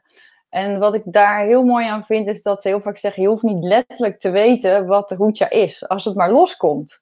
En 0.50 0.80
wat 0.80 0.94
ik 0.94 1.02
daar 1.06 1.46
heel 1.46 1.64
mooi 1.64 1.88
aan 1.88 2.04
vind, 2.04 2.28
is 2.28 2.42
dat 2.42 2.62
ze 2.62 2.68
heel 2.68 2.82
vaak 2.82 2.98
zeggen: 2.98 3.22
je 3.22 3.28
hoeft 3.28 3.44
niet 3.44 3.64
letterlijk 3.64 4.20
te 4.20 4.30
weten 4.30 4.86
wat 4.86 5.10
de 5.10 5.16
hoedja 5.16 5.50
is, 5.50 5.88
als 5.88 6.06
het 6.06 6.16
maar 6.16 6.32
loskomt. 6.32 7.02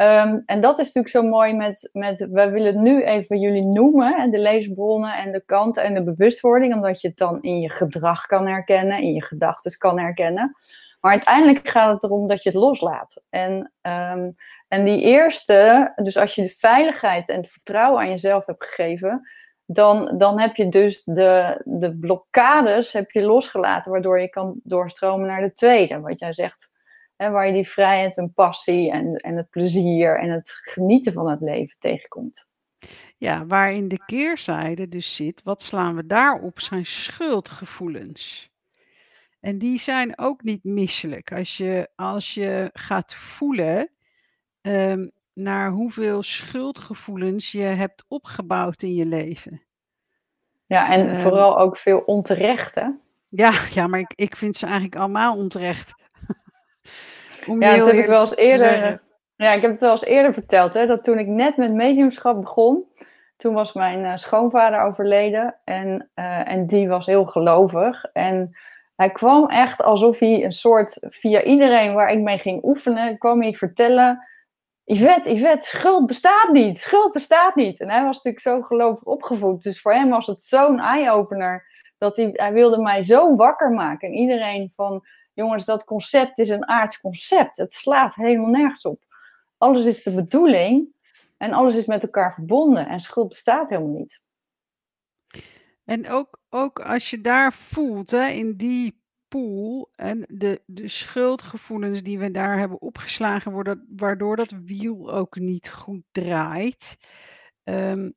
Um, 0.00 0.42
en 0.46 0.60
dat 0.60 0.78
is 0.78 0.92
natuurlijk 0.92 1.08
zo 1.08 1.22
mooi 1.22 1.54
met, 1.54 1.90
met 1.92 2.26
we 2.30 2.50
willen 2.50 2.82
nu 2.82 3.04
even 3.04 3.38
jullie 3.38 3.64
noemen, 3.64 4.30
de 4.30 4.38
leesbronnen 4.38 5.12
en 5.12 5.32
de 5.32 5.42
kanten 5.46 5.82
en 5.82 5.94
de 5.94 6.02
bewustwording, 6.02 6.74
omdat 6.74 7.00
je 7.00 7.08
het 7.08 7.16
dan 7.16 7.42
in 7.42 7.60
je 7.60 7.70
gedrag 7.70 8.26
kan 8.26 8.46
herkennen, 8.46 9.02
in 9.02 9.12
je 9.12 9.24
gedachten 9.24 9.78
kan 9.78 9.98
herkennen. 9.98 10.56
Maar 11.00 11.12
uiteindelijk 11.12 11.68
gaat 11.68 11.92
het 11.92 12.02
erom 12.02 12.26
dat 12.26 12.42
je 12.42 12.48
het 12.48 12.58
loslaat. 12.58 13.22
En, 13.30 13.72
um, 13.82 14.34
en 14.68 14.84
die 14.84 15.00
eerste, 15.00 15.92
dus 15.96 16.16
als 16.16 16.34
je 16.34 16.42
de 16.42 16.48
veiligheid 16.48 17.28
en 17.28 17.36
het 17.36 17.50
vertrouwen 17.50 18.00
aan 18.00 18.08
jezelf 18.08 18.46
hebt 18.46 18.64
gegeven, 18.64 19.28
dan, 19.66 20.18
dan 20.18 20.40
heb 20.40 20.56
je 20.56 20.68
dus 20.68 21.04
de, 21.04 21.62
de 21.64 21.98
blokkades 21.98 22.92
heb 22.92 23.10
je 23.10 23.22
losgelaten, 23.22 23.92
waardoor 23.92 24.20
je 24.20 24.28
kan 24.28 24.60
doorstromen 24.62 25.26
naar 25.26 25.40
de 25.40 25.52
tweede. 25.52 26.00
Wat 26.00 26.18
jij 26.18 26.32
zegt, 26.32 26.70
Hè, 27.18 27.30
waar 27.30 27.46
je 27.46 27.52
die 27.52 27.68
vrijheid 27.68 28.16
en 28.16 28.32
passie 28.32 28.90
en, 28.90 29.16
en 29.16 29.36
het 29.36 29.50
plezier 29.50 30.18
en 30.20 30.30
het 30.30 30.50
genieten 30.50 31.12
van 31.12 31.30
het 31.30 31.40
leven 31.40 31.76
tegenkomt. 31.78 32.50
Ja, 33.16 33.46
waarin 33.46 33.88
de 33.88 34.04
keerzijde 34.06 34.88
dus 34.88 35.16
zit, 35.16 35.42
wat 35.42 35.62
slaan 35.62 35.96
we 35.96 36.06
daarop, 36.06 36.60
zijn 36.60 36.86
schuldgevoelens. 36.86 38.50
En 39.40 39.58
die 39.58 39.78
zijn 39.80 40.18
ook 40.18 40.42
niet 40.42 40.64
misselijk. 40.64 41.32
Als 41.32 41.56
je, 41.56 41.88
als 41.96 42.34
je 42.34 42.70
gaat 42.72 43.14
voelen 43.14 43.90
ehm, 44.60 45.08
naar 45.32 45.70
hoeveel 45.70 46.22
schuldgevoelens 46.22 47.52
je 47.52 47.62
hebt 47.62 48.04
opgebouwd 48.08 48.82
in 48.82 48.94
je 48.94 49.06
leven. 49.06 49.62
Ja, 50.66 50.90
en 50.90 51.06
Ehm, 51.08 51.16
vooral 51.16 51.58
ook 51.58 51.76
veel 51.76 51.98
onterecht, 51.98 52.74
hè? 52.74 52.86
ja, 53.28 53.52
ja, 53.74 53.86
maar 53.86 54.00
ik, 54.00 54.12
ik 54.14 54.36
vind 54.36 54.56
ze 54.56 54.64
eigenlijk 54.66 54.96
allemaal 54.96 55.36
onterecht. 55.36 55.94
Om 57.46 57.62
je 57.62 57.66
Ja, 57.66 57.76
dat 57.76 57.76
heel 57.76 57.86
heb 57.86 57.94
ik 57.96 58.06
wel 58.06 58.20
eens 58.20 58.30
te 58.30 58.36
eerder. 58.36 58.68
zeggen. 58.68 59.00
Ja, 59.36 59.52
ik 59.52 59.62
heb 59.62 59.70
het 59.70 59.80
wel 59.80 59.90
eens 59.90 60.04
eerder 60.04 60.32
verteld, 60.32 60.74
hè, 60.74 60.86
dat 60.86 61.04
toen 61.04 61.18
ik 61.18 61.26
net 61.26 61.56
met 61.56 61.72
mediumschap 61.72 62.40
begon, 62.40 62.84
toen 63.36 63.54
was 63.54 63.72
mijn 63.72 64.04
eh, 64.04 64.16
schoonvader 64.16 64.80
overleden 64.80 65.56
en, 65.64 66.10
eh, 66.14 66.48
en 66.48 66.66
die 66.66 66.88
was 66.88 67.06
heel 67.06 67.24
gelovig. 67.26 68.04
En 68.12 68.56
hij 68.98 69.10
kwam 69.10 69.48
echt 69.48 69.82
alsof 69.82 70.18
hij 70.18 70.44
een 70.44 70.52
soort, 70.52 70.98
via 71.00 71.42
iedereen 71.42 71.94
waar 71.94 72.10
ik 72.10 72.20
mee 72.20 72.38
ging 72.38 72.64
oefenen, 72.64 73.18
kwam 73.18 73.42
hij 73.42 73.54
vertellen, 73.54 74.28
Yvette, 74.84 75.32
Yvette, 75.32 75.66
schuld 75.66 76.06
bestaat 76.06 76.48
niet, 76.52 76.78
schuld 76.78 77.12
bestaat 77.12 77.54
niet. 77.54 77.80
En 77.80 77.90
hij 77.90 78.02
was 78.02 78.16
natuurlijk 78.16 78.44
zo 78.44 78.62
gelovig 78.62 79.02
opgevoed, 79.02 79.62
dus 79.62 79.80
voor 79.80 79.94
hem 79.94 80.08
was 80.08 80.26
het 80.26 80.44
zo'n 80.44 80.80
eye-opener, 80.80 81.66
dat 81.98 82.16
hij, 82.16 82.30
hij 82.32 82.52
wilde 82.52 82.82
mij 82.82 83.02
zo 83.02 83.36
wakker 83.36 83.70
maken. 83.70 84.08
En 84.08 84.14
iedereen 84.14 84.70
van, 84.74 85.02
jongens, 85.34 85.64
dat 85.64 85.84
concept 85.84 86.38
is 86.38 86.48
een 86.48 86.68
aards 86.68 87.00
concept, 87.00 87.56
het 87.56 87.72
slaat 87.72 88.14
helemaal 88.14 88.50
nergens 88.50 88.84
op 88.84 89.06
alles 89.58 89.84
is 89.84 90.02
de 90.02 90.14
bedoeling 90.14 90.88
en 91.36 91.52
alles 91.52 91.76
is 91.76 91.86
met 91.86 92.02
elkaar 92.02 92.34
verbonden 92.34 92.88
en 92.88 93.00
schuld 93.00 93.28
bestaat 93.28 93.68
helemaal 93.68 93.98
niet. 93.98 94.20
En 95.88 96.08
ook, 96.08 96.40
ook 96.48 96.80
als 96.80 97.10
je 97.10 97.20
daar 97.20 97.52
voelt, 97.52 98.10
hè, 98.10 98.28
in 98.28 98.56
die 98.56 99.02
pool 99.28 99.92
en 99.96 100.24
de, 100.28 100.62
de 100.66 100.88
schuldgevoelens 100.88 102.02
die 102.02 102.18
we 102.18 102.30
daar 102.30 102.58
hebben 102.58 102.80
opgeslagen, 102.80 103.52
worden, 103.52 103.86
waardoor 103.96 104.36
dat 104.36 104.50
wiel 104.64 105.12
ook 105.12 105.36
niet 105.36 105.70
goed 105.70 106.02
draait, 106.12 106.96
ehm, 107.64 108.10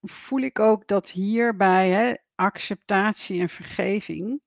voel 0.00 0.40
ik 0.40 0.58
ook 0.58 0.86
dat 0.86 1.10
hierbij 1.10 1.90
hè, 1.90 2.14
acceptatie 2.34 3.40
en 3.40 3.48
vergeving 3.48 4.42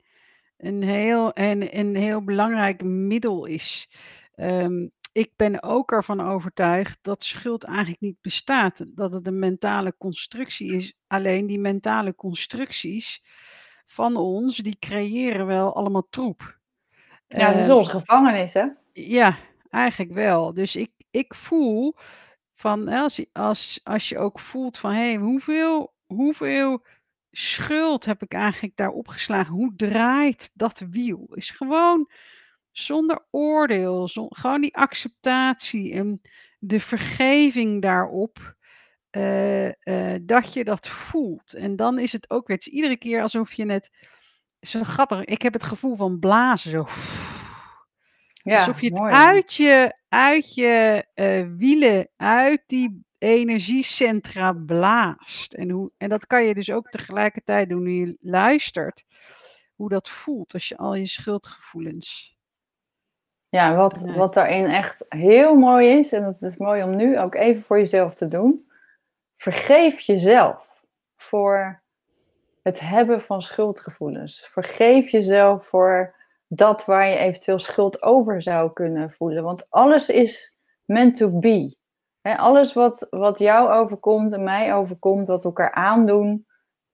een 0.57 0.84
heel, 0.84 1.34
en, 1.34 1.77
een 1.79 1.96
heel 1.96 2.24
belangrijk 2.24 2.84
middel 2.84 3.46
is. 3.46 3.89
Ehm, 4.34 4.88
ik 5.18 5.32
ben 5.36 5.64
ook 5.64 5.92
ervan 5.92 6.22
overtuigd 6.22 6.98
dat 7.02 7.24
schuld 7.24 7.64
eigenlijk 7.64 8.02
niet 8.02 8.22
bestaat. 8.22 8.86
Dat 8.88 9.14
het 9.14 9.28
een 9.28 9.40
mentale 9.40 9.96
constructie 9.98 10.74
is. 10.74 10.94
Alleen 11.08 11.48
die 11.48 11.60
mentale 11.60 12.16
constructies 12.16 13.24
van 13.86 14.16
ons, 14.16 14.58
die 14.58 14.78
creëren 14.80 15.46
wel 15.46 15.76
allemaal 15.76 16.08
troep. 16.10 16.60
Ja, 17.28 17.48
het 17.52 17.62
is 17.62 17.68
Ehm, 17.68 17.78
onze 17.78 17.90
gevangenis, 17.90 18.54
hè? 18.54 18.66
ja, 18.94 19.38
eigenlijk 19.70 20.12
wel. 20.14 20.54
Dus 20.54 20.76
ik, 20.76 20.92
ik 21.12 21.34
voel 21.36 21.96
van 22.56 22.88
als, 22.88 23.16
je- 23.16 23.30
als, 23.34 23.80
als 23.84 24.10
je 24.10 24.18
ook 24.18 24.40
voelt 24.40 24.78
van 24.78 24.92
hé, 24.92 24.98
hey, 25.10 25.16
hoeveel, 25.16 25.94
hoeveel 26.06 26.86
schuld 27.32 28.06
heb 28.06 28.22
ik 28.22 28.34
eigenlijk 28.34 28.76
daar 28.76 28.90
opgeslagen? 28.92 29.54
Hoe 29.54 29.76
draait 29.76 30.52
dat 30.54 30.80
wiel? 30.90 31.28
Is 31.34 31.50
gewoon 31.50 32.10
zonder 32.79 33.25
oordeel, 33.31 34.07
zon- 34.07 34.36
gewoon 34.36 34.62
die 34.62 34.75
acceptatie 34.75 35.93
en 35.93 36.22
de 36.60 36.79
vergeving 36.79 37.81
daarop. 37.81 38.55
eh, 39.10 39.67
eh, 40.13 40.22
dat 40.24 40.53
je 40.53 40.63
dat 40.63 40.88
voelt. 40.88 41.53
En 41.53 41.75
dan 41.75 42.00
is 42.00 42.12
het 42.12 42.29
ook 42.29 42.48
weer, 42.48 42.57
het 42.57 42.67
is 42.67 42.74
iedere 42.74 42.98
keer 42.98 43.22
alsof 43.22 43.53
je 43.53 43.72
het, 43.72 43.91
zo 44.60 44.84
grappig, 44.84 45.24
ik 45.24 45.41
heb 45.41 45.53
het 45.53 45.63
gevoel 45.63 45.96
van 45.96 46.19
blazen, 46.19 46.72
zo. 46.72 46.88
Alsof 48.43 48.81
Ja, 48.81 48.88
je 48.88 48.93
het 48.93 49.00
mooi. 49.00 49.13
uit 49.13 49.53
je, 49.53 50.00
uit 50.10 50.53
je 50.55 51.05
eh, 51.13 51.46
wielen, 51.57 52.10
uit 52.15 52.63
die 52.65 53.05
energiecentra 53.17 54.53
blaast. 54.53 55.53
En, 55.53 55.69
hoe, 55.69 55.91
en 55.98 56.10
dat 56.10 56.27
kan 56.27 56.43
je 56.46 56.53
dus 56.53 56.72
ook 56.72 56.89
tegelijkertijd 56.89 57.69
doen 57.69 57.84
nu 57.84 57.91
je 57.91 58.17
luistert. 58.22 59.03
Hoe 59.75 59.89
dat 59.89 60.10
voelt 60.10 60.53
als 60.53 60.67
je 60.67 60.77
al 60.77 60.96
je 60.96 61.07
schuldgevoelens. 61.07 62.37
Ja, 63.50 63.75
wat, 63.75 64.01
wat 64.01 64.34
daarin 64.34 64.66
echt 64.66 65.06
heel 65.10 65.56
mooi 65.56 65.98
is, 65.98 66.12
en 66.12 66.24
dat 66.24 66.42
is 66.42 66.58
mooi 66.58 66.84
om 66.84 66.96
nu 66.96 67.20
ook 67.20 67.36
even 67.36 67.62
voor 67.62 67.77
jezelf 67.77 68.16
te 68.16 68.27
doen. 68.27 68.70
Vergeef 69.34 70.00
jezelf 70.00 70.84
voor 71.16 71.82
het 72.62 72.80
hebben 72.80 73.22
van 73.22 73.42
schuldgevoelens. 73.42 74.48
Vergeef 74.51 75.10
jezelf 75.10 75.66
voor 75.66 76.16
dat 76.48 76.86
waar 76.86 77.08
je 77.08 77.16
eventueel 77.16 77.60
schuld 77.60 78.01
over 78.01 78.42
zou 78.42 78.74
kunnen 78.74 79.12
voelen. 79.12 79.44
Want 79.44 79.70
alles 79.70 80.10
is 80.10 80.58
meant 80.86 81.16
to 81.16 81.39
be. 81.39 81.75
Alles 82.22 82.74
wat, 82.74 83.08
wat 83.10 83.39
jou 83.39 83.72
overkomt 83.72 84.34
en 84.34 84.44
mij 84.44 84.74
overkomt, 84.75 85.27
wat 85.27 85.44
we 85.44 85.48
elkaar 85.48 85.72
aandoen, 85.72 86.46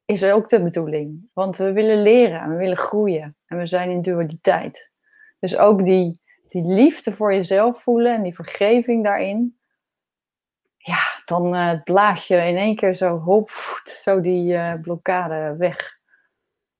is 0.06 0.24
ook 0.26 0.50
de 0.50 0.64
bedoeling. 0.64 1.30
Want 1.34 1.58
we 1.58 1.72
willen 1.72 2.02
leren 2.02 2.40
en 2.40 2.50
we 2.50 2.56
willen 2.56 2.78
groeien. 2.78 3.38
En 3.46 3.58
we 3.58 3.66
zijn 3.66 3.90
in 3.90 4.02
dualiteit. 4.02 4.92
Dus 5.40 5.58
ook 5.58 5.84
die, 5.84 6.22
die 6.54 6.64
liefde 6.64 7.14
voor 7.14 7.34
jezelf 7.34 7.82
voelen 7.82 8.16
en 8.16 8.24
die 8.24 8.36
vergeving 8.36 9.04
daarin. 9.04 9.58
Ja, 10.78 11.00
dan 11.26 11.56
eh, 11.56 11.84
blaas 11.84 12.28
je 12.28 12.36
in 12.36 12.58
één 12.58 12.76
keer 12.76 12.96
zo 12.96 13.10
hop, 13.20 13.50
zo 13.86 14.22
die 14.22 14.56
eh, 14.56 14.82
blokkade 14.82 15.56
weg. 15.58 16.00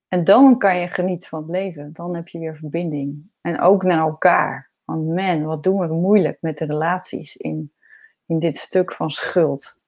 En 0.08 0.24
dan 0.24 0.58
kan 0.58 0.78
je 0.78 0.88
genieten 0.88 1.30
van 1.30 1.42
het 1.42 1.50
leven. 1.52 1.94
Dan 1.94 2.16
heb 2.16 2.28
je 2.28 2.40
weer 2.40 2.56
verbinding. 2.56 3.32
En 3.42 3.60
ook 3.60 3.84
naar 3.84 4.00
elkaar. 4.00 4.72
Want 4.84 5.08
man, 5.08 5.44
wat 5.44 5.64
doen 5.64 5.80
we 5.80 5.94
moeilijk 5.94 6.38
met 6.42 6.58
de 6.58 6.66
relaties 6.66 7.36
in, 7.36 7.74
in 8.26 8.40
dit 8.40 8.58
stuk 8.58 8.94
van 8.94 9.12
schuld. 9.12 9.82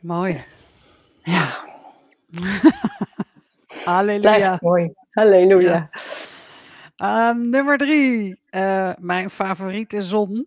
Mooi. 0.00 0.44
Ja, 1.22 1.66
Halleluja. 3.84 4.20
blijft 4.20 4.62
mooi. 4.62 4.94
Halleluja. 5.18 5.90
Ehm, 6.96 7.48
nummer 7.50 7.78
drie. 7.78 8.40
eh, 8.50 8.92
mijn 8.98 9.30
favoriete 9.30 10.02
zon. 10.02 10.46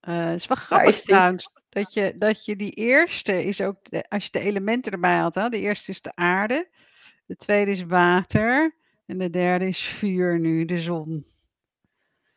Het 0.00 0.40
is 0.40 0.46
wel 0.46 0.56
grappig 0.56 0.96
is 0.96 1.02
trouwens. 1.02 1.50
Dat 1.68 1.92
je, 1.92 2.12
dat 2.16 2.44
je 2.44 2.56
die 2.56 2.70
eerste 2.70 3.44
is 3.44 3.60
ook, 3.60 3.76
de- 3.82 4.04
als 4.08 4.24
je 4.24 4.30
de 4.32 4.40
elementen 4.40 4.92
erbij 4.92 5.16
had. 5.16 5.34
Hè? 5.34 5.48
De 5.48 5.58
eerste 5.60 5.90
is 5.90 6.02
de 6.02 6.10
aarde. 6.14 6.68
De 7.26 7.36
tweede 7.36 7.70
is 7.70 7.82
water. 7.84 8.74
En 9.06 9.18
de 9.18 9.30
derde 9.30 9.66
is 9.66 9.80
vuur 9.84 10.40
nu, 10.40 10.64
de 10.64 10.78
zon. 10.78 11.26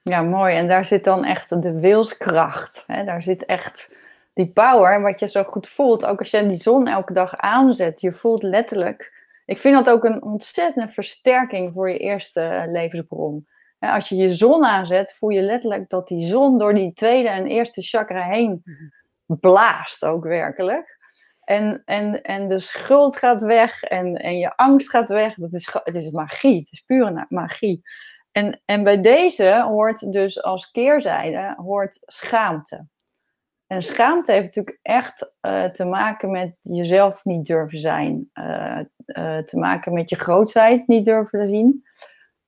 Ja, 0.02 0.22
mooi. 0.22 0.56
En 0.56 0.68
daar 0.68 0.86
zit 0.86 1.04
dan 1.04 1.24
echt 1.26 1.62
de 1.62 1.80
wilskracht. 1.80 2.84
Hè? 2.88 3.04
Daar 3.04 3.24
zit 3.24 3.46
echt 3.46 4.02
die 4.34 4.48
power, 4.48 5.02
wat 5.02 5.20
je 5.20 5.28
zo 5.28 5.44
goed 5.44 5.68
voelt. 5.68 6.06
Ook 6.06 6.20
als 6.20 6.32
je 6.32 6.48
die 6.48 6.58
zon 6.58 6.88
elke 6.88 7.14
dag 7.14 7.36
aanzet. 7.36 8.02
Je 8.02 8.12
voelt 8.12 8.44
letterlijk... 8.44 9.20
Ik 9.46 9.58
vind 9.58 9.76
dat 9.76 9.90
ook 9.90 10.04
een 10.04 10.24
ontzettende 10.24 10.92
versterking 10.92 11.74
voor 11.74 11.90
je 11.90 11.98
eerste 11.98 12.42
eh, 12.42 12.72
levensbron. 12.72 13.48
Als 13.80 14.10
je 14.10 14.16
je 14.16 14.30
zon 14.30 14.66
aanzet, 14.66 15.14
voel 15.14 15.30
je 15.30 15.42
letterlijk 15.42 15.90
dat 15.90 16.08
die 16.08 16.22
zon 16.22 16.58
door 16.58 16.74
die 16.74 16.94
tweede 16.94 17.30
en 17.30 17.48
eerste 17.48 17.82
chakra 17.82 18.24
heen 18.24 18.64
blaast 19.26 20.06
ook 20.06 20.24
werkelijk. 20.24 21.00
En, 21.44 21.82
en, 21.86 22.22
en 22.22 22.48
de 22.48 22.60
schuld 22.60 23.18
gaat 23.18 23.42
weg 23.42 23.84
en, 23.84 24.16
en 24.16 24.38
je 24.38 24.56
angst 24.56 24.90
gaat 24.90 25.10
weg. 25.10 25.36
Dat 25.36 25.54
is, 25.54 25.70
het 25.84 25.96
is 25.96 26.10
magie, 26.10 26.60
het 26.60 26.72
is 26.72 26.82
pure 26.82 27.26
magie. 27.30 27.82
En, 28.32 28.62
en 28.66 28.84
bij 28.84 29.02
deze 29.02 29.62
hoort 29.68 30.12
dus 30.14 30.44
als 30.44 30.72
keerzijde 30.72 31.54
hoort 31.58 31.98
schaamte. 32.06 32.88
En 33.72 33.84
schaamte 33.84 34.32
heeft 34.32 34.46
natuurlijk 34.46 34.80
echt 34.82 35.34
eh, 35.40 35.66
te 35.66 35.86
maken 35.86 36.32
met 36.32 36.56
jezelf 36.62 37.26
niet 37.26 37.46
durven 37.46 37.80
zijn. 37.80 38.30
eh, 38.34 38.80
eh, 39.06 39.44
te 39.44 39.58
maken 39.58 39.94
met 39.94 40.10
je 40.10 40.16
grootheid 40.16 40.88
niet 40.88 41.06
durven 41.06 41.48
zien. 41.50 41.86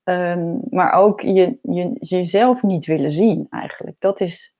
Ehm, 0.03 0.55
maar 0.69 0.91
ook 0.91 1.21
je, 1.21 1.59
je, 1.61 1.95
jezelf 1.99 2.63
niet 2.63 2.85
willen 2.85 3.11
zien 3.11 3.47
eigenlijk. 3.49 3.95
Dat 3.99 4.19
is, 4.19 4.55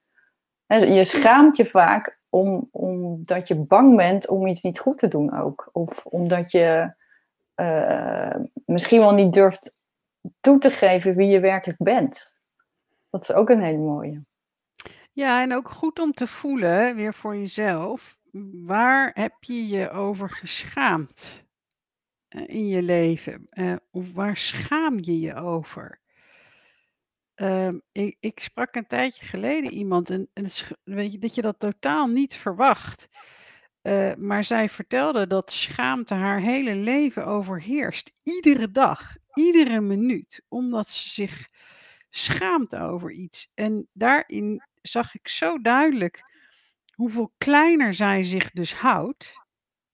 hè, 0.66 0.76
je 0.76 1.04
schaamt 1.04 1.58
je 1.58 1.66
vaak 1.66 2.20
om, 2.30 2.70
omdat 2.72 3.48
je 3.48 3.56
bang 3.56 3.96
bent 3.96 4.28
om 4.28 4.48
iets 4.48 4.62
niet 4.62 4.80
goed 4.80 4.98
te 4.98 5.08
doen 5.08 5.40
ook. 5.40 5.70
Of 5.72 6.06
omdat 6.06 6.52
je 6.52 6.94
misschien 8.66 9.00
wel 9.00 9.14
niet 9.14 9.34
durft 9.34 9.78
toe 10.40 10.58
te 10.58 10.70
geven 10.70 11.16
wie 11.16 11.28
je 11.28 11.40
werkelijk 11.40 11.84
bent. 11.84 12.38
Dat 13.10 13.22
is 13.22 13.34
ook 13.34 13.50
een 13.50 13.64
hele 13.64 13.78
mooie. 13.78 14.22
Ja, 15.16 15.42
en 15.42 15.54
ook 15.54 15.70
goed 15.70 16.00
om 16.00 16.12
te 16.14 16.28
voelen, 16.28 16.96
weer 16.96 17.14
voor 17.14 17.36
jezelf. 17.36 18.18
Waar 18.66 19.12
heb 19.14 19.44
je 19.44 19.68
je 19.68 19.90
over 19.90 20.30
geschaamd 20.30 21.44
eh, 22.28 22.48
in 22.48 22.68
je 22.68 22.82
leven? 22.82 23.46
Eh, 23.46 23.76
of 23.92 24.14
waar 24.14 24.38
schaam 24.38 24.98
je 25.02 25.20
je 25.20 25.36
over? 25.36 26.02
Ehm, 27.36 27.80
ik 27.92 28.18
ik 28.20 28.40
sprak 28.40 28.76
een 28.76 28.88
tijdje 28.88 29.26
geleden 29.26 29.72
iemand 29.72 30.10
en 30.10 30.30
en 30.34 30.46
weet 30.84 31.12
je, 31.12 31.18
dat 31.20 31.36
je 31.36 31.42
dat 31.42 31.60
totaal 31.60 32.08
niet 32.08 32.36
verwacht. 32.36 33.10
Eh, 33.82 34.14
maar 34.16 34.44
zij 34.44 34.70
vertelde 34.70 35.28
dat 35.28 35.52
schaamte 35.52 36.14
haar 36.14 36.40
hele 36.40 36.76
leven 36.76 37.26
overheerst. 37.26 38.14
Iedere 38.24 38.72
dag, 38.72 39.16
iedere 39.34 39.82
minuut, 39.82 40.44
omdat 40.50 40.90
ze 40.90 41.10
zich 41.10 41.48
schaamt 42.10 42.76
over 42.76 43.12
iets. 43.12 43.52
En 43.54 43.88
daarin 43.94 44.62
zag 44.88 45.16
ik 45.16 45.28
zo 45.28 45.62
duidelijk 45.62 46.32
hoeveel 46.96 47.34
kleiner 47.38 47.94
zij 47.94 48.24
zich 48.24 48.52
dus 48.52 48.74
houdt. 48.74 49.42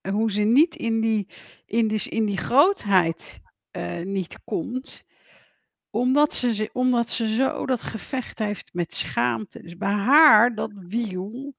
En 0.01 0.13
hoe 0.13 0.31
ze 0.31 0.41
niet 0.41 0.75
in 0.75 1.01
die 1.01 1.27
in 1.65 1.87
dus 1.87 2.07
in 2.07 2.25
die 2.25 2.37
grootheid, 2.37 3.39
eh, 3.71 3.99
niet 3.99 4.39
komt. 4.43 5.03
Omdat 5.89 6.33
ze 6.33 6.53
ze 6.53 6.69
omdat 6.73 7.09
ze 7.09 7.27
zo 7.27 7.65
dat 7.65 7.81
gevecht 7.81 8.39
heeft 8.39 8.73
met 8.73 8.93
schaamte. 8.93 9.61
Dus 9.61 9.77
bij 9.77 9.91
haar, 9.91 10.55
dat 10.55 10.71
wiel, 10.73 11.53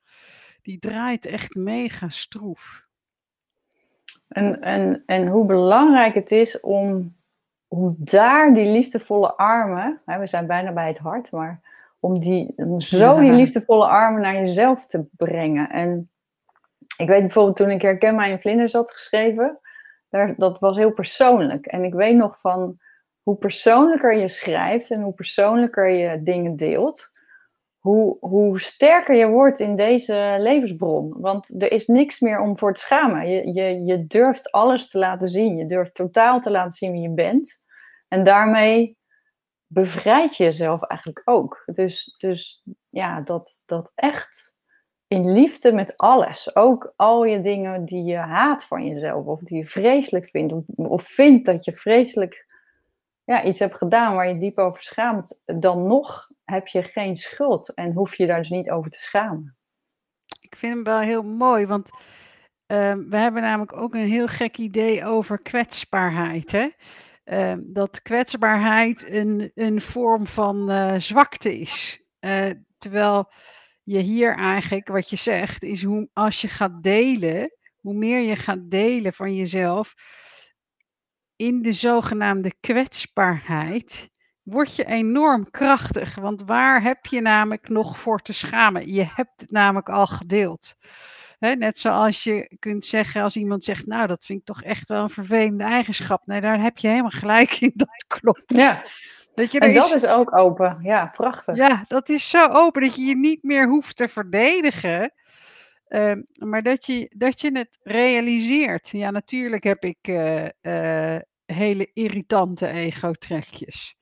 die 0.62 0.78
draait 0.78 1.26
echt 1.26 1.54
mega 1.54 2.08
stroef. 2.08 2.88
En 4.28 4.60
en 4.60 5.02
en 5.06 5.26
hoe 5.26 5.46
belangrijk 5.46 6.14
het 6.14 6.30
is 6.30 6.60
om 6.60 7.18
om 7.68 7.94
daar 7.98 8.54
die 8.54 8.70
liefdevolle 8.70 9.36
armen, 9.36 10.00
hè, 10.04 10.18
we 10.18 10.26
zijn 10.26 10.46
bijna 10.46 10.72
bij 10.72 10.88
het 10.88 10.98
hart, 10.98 11.32
maar 11.32 11.69
om 12.00 12.18
die 12.18 12.52
om 12.56 12.80
zo 13.00 13.20
die 13.20 13.32
liefdevolle 13.32 13.86
armen 13.86 14.20
naar 14.20 14.34
jezelf 14.34 14.86
te 14.86 15.06
brengen. 15.16 15.70
En 15.70 16.10
ik 16.96 17.08
weet 17.08 17.20
bijvoorbeeld 17.20 17.56
toen 17.56 17.70
ik 17.70 17.82
Herken 17.82 18.14
mij 18.14 18.30
in 18.30 18.40
vlinders 18.40 18.72
had 18.72 18.92
geschreven, 18.92 19.60
daar, 20.08 20.34
dat 20.36 20.58
was 20.58 20.76
heel 20.76 20.92
persoonlijk. 20.92 21.66
En 21.66 21.84
ik 21.84 21.94
weet 21.94 22.16
nog 22.16 22.40
van 22.40 22.78
hoe 23.22 23.36
persoonlijker 23.36 24.16
je 24.16 24.28
schrijft 24.28 24.90
en 24.90 25.02
hoe 25.02 25.12
persoonlijker 25.12 25.88
je 25.88 26.22
dingen 26.22 26.56
deelt, 26.56 27.18
hoe, 27.78 28.16
hoe 28.20 28.60
sterker 28.60 29.14
je 29.14 29.28
wordt 29.28 29.60
in 29.60 29.76
deze 29.76 30.36
levensbron. 30.38 31.16
Want 31.20 31.62
er 31.62 31.72
is 31.72 31.86
niks 31.86 32.20
meer 32.20 32.40
om 32.40 32.58
voor 32.58 32.74
te 32.74 32.80
schamen. 32.80 33.28
Je, 33.28 33.52
je, 33.52 33.84
je 33.84 34.06
durft 34.06 34.50
alles 34.50 34.88
te 34.88 34.98
laten 34.98 35.28
zien. 35.28 35.56
Je 35.56 35.66
durft 35.66 35.94
totaal 35.94 36.40
te 36.40 36.50
laten 36.50 36.72
zien 36.72 36.92
wie 36.92 37.00
je 37.00 37.14
bent. 37.14 37.64
En 38.08 38.24
daarmee 38.24 38.98
bevrijd 39.72 40.36
je 40.36 40.44
jezelf 40.44 40.82
eigenlijk 40.82 41.22
ook. 41.24 41.62
Dus, 41.66 42.14
dus 42.18 42.62
ja, 42.88 43.20
dat, 43.20 43.62
dat 43.66 43.92
echt 43.94 44.58
in 45.06 45.32
liefde 45.32 45.72
met 45.72 45.96
alles. 45.96 46.56
Ook 46.56 46.92
al 46.96 47.24
je 47.24 47.40
dingen 47.40 47.84
die 47.84 48.04
je 48.04 48.16
haat 48.16 48.64
van 48.64 48.86
jezelf, 48.86 49.26
of 49.26 49.40
die 49.40 49.56
je 49.56 49.64
vreselijk 49.64 50.26
vindt, 50.26 50.54
of, 50.76 51.02
vindt 51.02 51.46
dat 51.46 51.64
je 51.64 51.72
vreselijk 51.72 52.46
ja, 53.24 53.44
iets 53.44 53.58
hebt 53.58 53.76
gedaan 53.76 54.14
waar 54.14 54.28
je 54.28 54.38
diep 54.38 54.58
over 54.58 54.82
schaamt, 54.82 55.42
dan 55.44 55.86
nog 55.86 56.28
heb 56.44 56.66
je 56.66 56.82
geen 56.82 57.16
schuld 57.16 57.74
en 57.74 57.92
hoef 57.92 58.16
je 58.16 58.26
daar 58.26 58.38
dus 58.38 58.50
niet 58.50 58.70
over 58.70 58.90
te 58.90 58.98
schamen. 58.98 59.56
Ik 60.40 60.56
vind 60.56 60.74
hem 60.74 60.84
wel 60.84 60.98
heel 61.00 61.22
mooi, 61.22 61.66
want 61.66 61.90
ehm, 62.66 63.08
we 63.08 63.16
hebben 63.16 63.42
namelijk 63.42 63.72
ook 63.72 63.94
een 63.94 64.08
heel 64.08 64.28
gek 64.28 64.56
idee 64.56 65.04
over 65.04 65.42
kwetsbaarheid. 65.42 66.52
Hè? 66.52 66.68
Ehm, 67.24 67.60
dat 67.64 68.02
kwetsbaarheid 68.02 69.10
een, 69.10 69.50
een 69.54 69.80
vorm 69.80 70.26
van 70.26 70.70
eh, 70.70 70.94
zwakte 70.98 71.58
is. 71.58 72.02
Eh, 72.18 72.50
terwijl 72.78 73.32
je 73.82 73.98
hier 73.98 74.36
eigenlijk, 74.36 74.88
wat 74.88 75.10
je 75.10 75.16
zegt, 75.16 75.62
is 75.62 75.82
hoe 75.82 76.08
als 76.12 76.40
je 76.40 76.48
gaat 76.48 76.82
delen, 76.82 77.56
hoe 77.80 77.94
meer 77.94 78.20
je 78.20 78.36
gaat 78.36 78.70
delen 78.70 79.12
van 79.12 79.34
jezelf 79.36 79.94
in 81.40 81.62
de 81.62 81.72
zogenaamde 81.72 82.54
kwetsbaarheid, 82.60 84.10
word 84.42 84.76
je 84.76 84.86
enorm 84.86 85.50
krachtig. 85.50 86.14
Want 86.14 86.42
waar 86.42 86.82
heb 86.82 87.06
je 87.06 87.20
namelijk 87.20 87.68
nog 87.68 88.00
voor 88.00 88.20
te 88.20 88.32
schamen? 88.32 88.92
Je 88.92 89.04
hebt 89.14 89.40
het 89.40 89.50
namelijk 89.50 89.88
al 89.88 90.06
gedeeld. 90.06 90.74
Hè, 91.40 91.54
net 91.54 91.78
zoals 91.78 92.24
je 92.24 92.56
kunt 92.58 92.84
zeggen, 92.84 93.22
als 93.22 93.36
iemand 93.36 93.64
zegt, 93.64 93.86
nou, 93.86 94.06
dat 94.06 94.24
vind 94.24 94.38
ik 94.38 94.44
toch 94.44 94.62
echt 94.62 94.88
wel 94.88 95.02
een 95.02 95.10
vervelende 95.10 95.64
eigenschap. 95.64 96.26
Nee, 96.26 96.40
daar 96.40 96.60
heb 96.60 96.78
je 96.78 96.88
helemaal 96.88 97.10
gelijk 97.10 97.52
in, 97.60 97.72
dat 97.86 98.04
klopt. 98.06 98.56
Ja. 98.56 98.84
Weet 99.34 99.52
je, 99.52 99.58
en 99.60 99.74
dat 99.74 99.86
is... 99.86 99.92
is 100.02 100.06
ook 100.06 100.36
open. 100.36 100.78
Ja, 100.82 101.06
prachtig. 101.06 101.56
Ja, 101.56 101.84
dat 101.88 102.08
is 102.08 102.30
zo 102.30 102.46
open 102.48 102.82
dat 102.82 102.94
je 102.94 103.02
je 103.02 103.16
niet 103.16 103.42
meer 103.42 103.68
hoeft 103.68 103.96
te 103.96 104.08
verdedigen. 104.08 105.12
Ehm, 105.86 106.22
maar 106.32 106.62
dat 106.62 106.86
je, 106.86 107.12
dat 107.16 107.40
je 107.40 107.50
het 107.52 107.78
realiseert. 107.82 108.88
Ja, 108.88 109.10
natuurlijk 109.10 109.64
heb 109.64 109.84
ik 109.84 110.08
uh, 110.08 110.44
uh, 110.62 111.18
hele 111.46 111.90
irritante 111.92 112.66
ego-trekjes. 112.66 113.96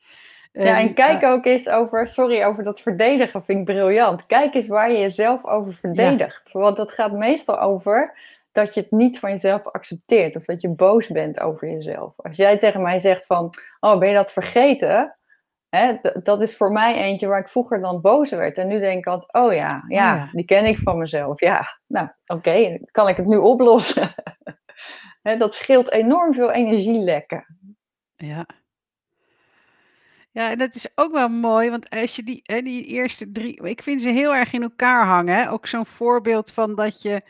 Ja, 0.53 0.79
en 0.79 0.95
kijk 0.95 1.23
ook 1.23 1.45
eens 1.45 1.69
over, 1.69 2.09
sorry, 2.09 2.45
over 2.45 2.65
dat 2.65 2.81
verdedigen 2.81 3.45
vind 3.45 3.59
ik 3.59 3.65
briljant. 3.65 4.27
Kijk 4.27 4.55
eens 4.55 4.69
waar 4.69 4.93
je 4.93 4.99
jezelf 4.99 5.47
over 5.47 5.75
verdedigt. 5.75 6.53
Want 6.53 6.77
dat 6.77 6.93
gaat 6.93 7.13
meestal 7.13 7.61
over 7.61 8.19
dat 8.53 8.75
je 8.75 8.81
het 8.81 8.91
niet 8.91 9.19
van 9.19 9.31
jezelf 9.31 9.67
accepteert. 9.67 10.37
Of 10.37 10.45
dat 10.45 10.61
je 10.61 10.69
boos 10.69 11.09
bent 11.09 11.41
over 11.41 11.71
jezelf. 11.71 12.15
Als 12.17 12.37
jij 12.37 12.59
tegen 12.59 12.83
mij 12.83 12.99
zegt 12.99 13.27
van, 13.27 13.51
oh, 13.81 13.99
ben 13.99 14.09
je 14.09 14.15
dat 14.15 14.33
vergeten? 14.33 15.17
Hè, 15.69 15.97
dat 16.23 16.41
is 16.41 16.57
voor 16.57 16.73
mij 16.73 16.95
eentje 16.95 17.27
waar 17.27 17.41
ik 17.41 17.49
vroeger 17.49 17.81
dan 17.81 18.01
boos 18.01 18.31
werd. 18.31 18.59
En 18.59 18.69
nu 18.69 18.79
denk 18.79 18.99
ik 18.99 19.07
altijd, 19.07 19.33
oh 19.33 19.53
ja, 19.53 19.85
ja, 19.89 20.13
oh 20.13 20.19
ja. 20.19 20.29
die 20.33 20.45
ken 20.45 20.65
ik 20.65 20.79
van 20.79 20.99
mezelf. 20.99 21.41
Ja, 21.41 21.79
nou, 21.87 22.09
oké, 22.27 22.79
kan 22.91 23.09
ik 23.09 23.17
het 23.17 23.27
nu 23.27 23.37
oplossen? 23.37 24.15
Hè, 25.23 25.37
dat 25.37 25.55
scheelt 25.55 25.91
enorm 25.91 26.35
veel 26.35 26.51
energielekken. 26.51 27.47
Ja. 28.17 28.47
Ja, 30.39 30.51
en 30.51 30.59
dat 30.59 30.75
is 30.75 30.87
ook 30.95 31.13
wel 31.13 31.29
mooi, 31.29 31.71
want 31.71 31.91
als 31.91 32.17
je 32.17 32.23
die, 32.23 32.41
hè, 32.43 32.63
die 32.63 32.85
eerste 32.85 33.31
drie, 33.31 33.63
ik 33.63 33.83
vind 33.83 34.03
ze 34.03 34.09
heel 34.09 34.35
erg 34.35 34.53
in 34.53 34.63
elkaar 34.63 35.07
hangen. 35.07 35.37
Hè? 35.37 35.51
Ook 35.51 35.67
zo'n 35.67 35.87
voorbeeld 35.87 36.51
van 36.53 36.75
dat 36.75 37.03
je, 37.03 37.23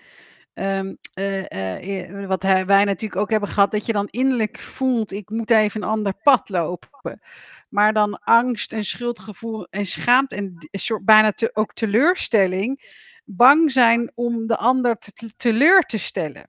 um, 0.55 0.99
uh, 1.18 2.18
uh, 2.18 2.27
wat 2.27 2.42
wij 2.42 2.85
natuurlijk 2.85 3.16
ook 3.16 3.31
hebben 3.31 3.49
gehad, 3.49 3.71
dat 3.71 3.87
je 3.87 3.92
dan 3.92 4.09
innerlijk 4.11 4.59
voelt, 4.59 5.12
ik 5.12 5.31
moet 5.31 5.51
even 5.51 5.83
een 5.83 5.88
ander 5.88 6.14
pad 6.23 6.49
lopen. 6.49 7.21
Maar 7.68 7.92
dan 7.92 8.18
angst 8.18 8.73
en 8.73 8.85
schuldgevoel 8.85 9.66
en 9.71 9.87
schaamte 9.87 10.37
en 10.37 10.68
een 10.71 10.81
soort 10.81 11.05
bijna 11.05 11.33
te, 11.33 11.51
ook 11.55 11.75
teleurstelling, 11.75 12.94
bang 13.25 13.73
zijn 13.73 14.12
om 14.14 14.47
de 14.47 14.57
ander 14.57 14.99
te, 14.99 15.37
teleur 15.37 15.81
te 15.83 15.99
stellen. 15.99 16.49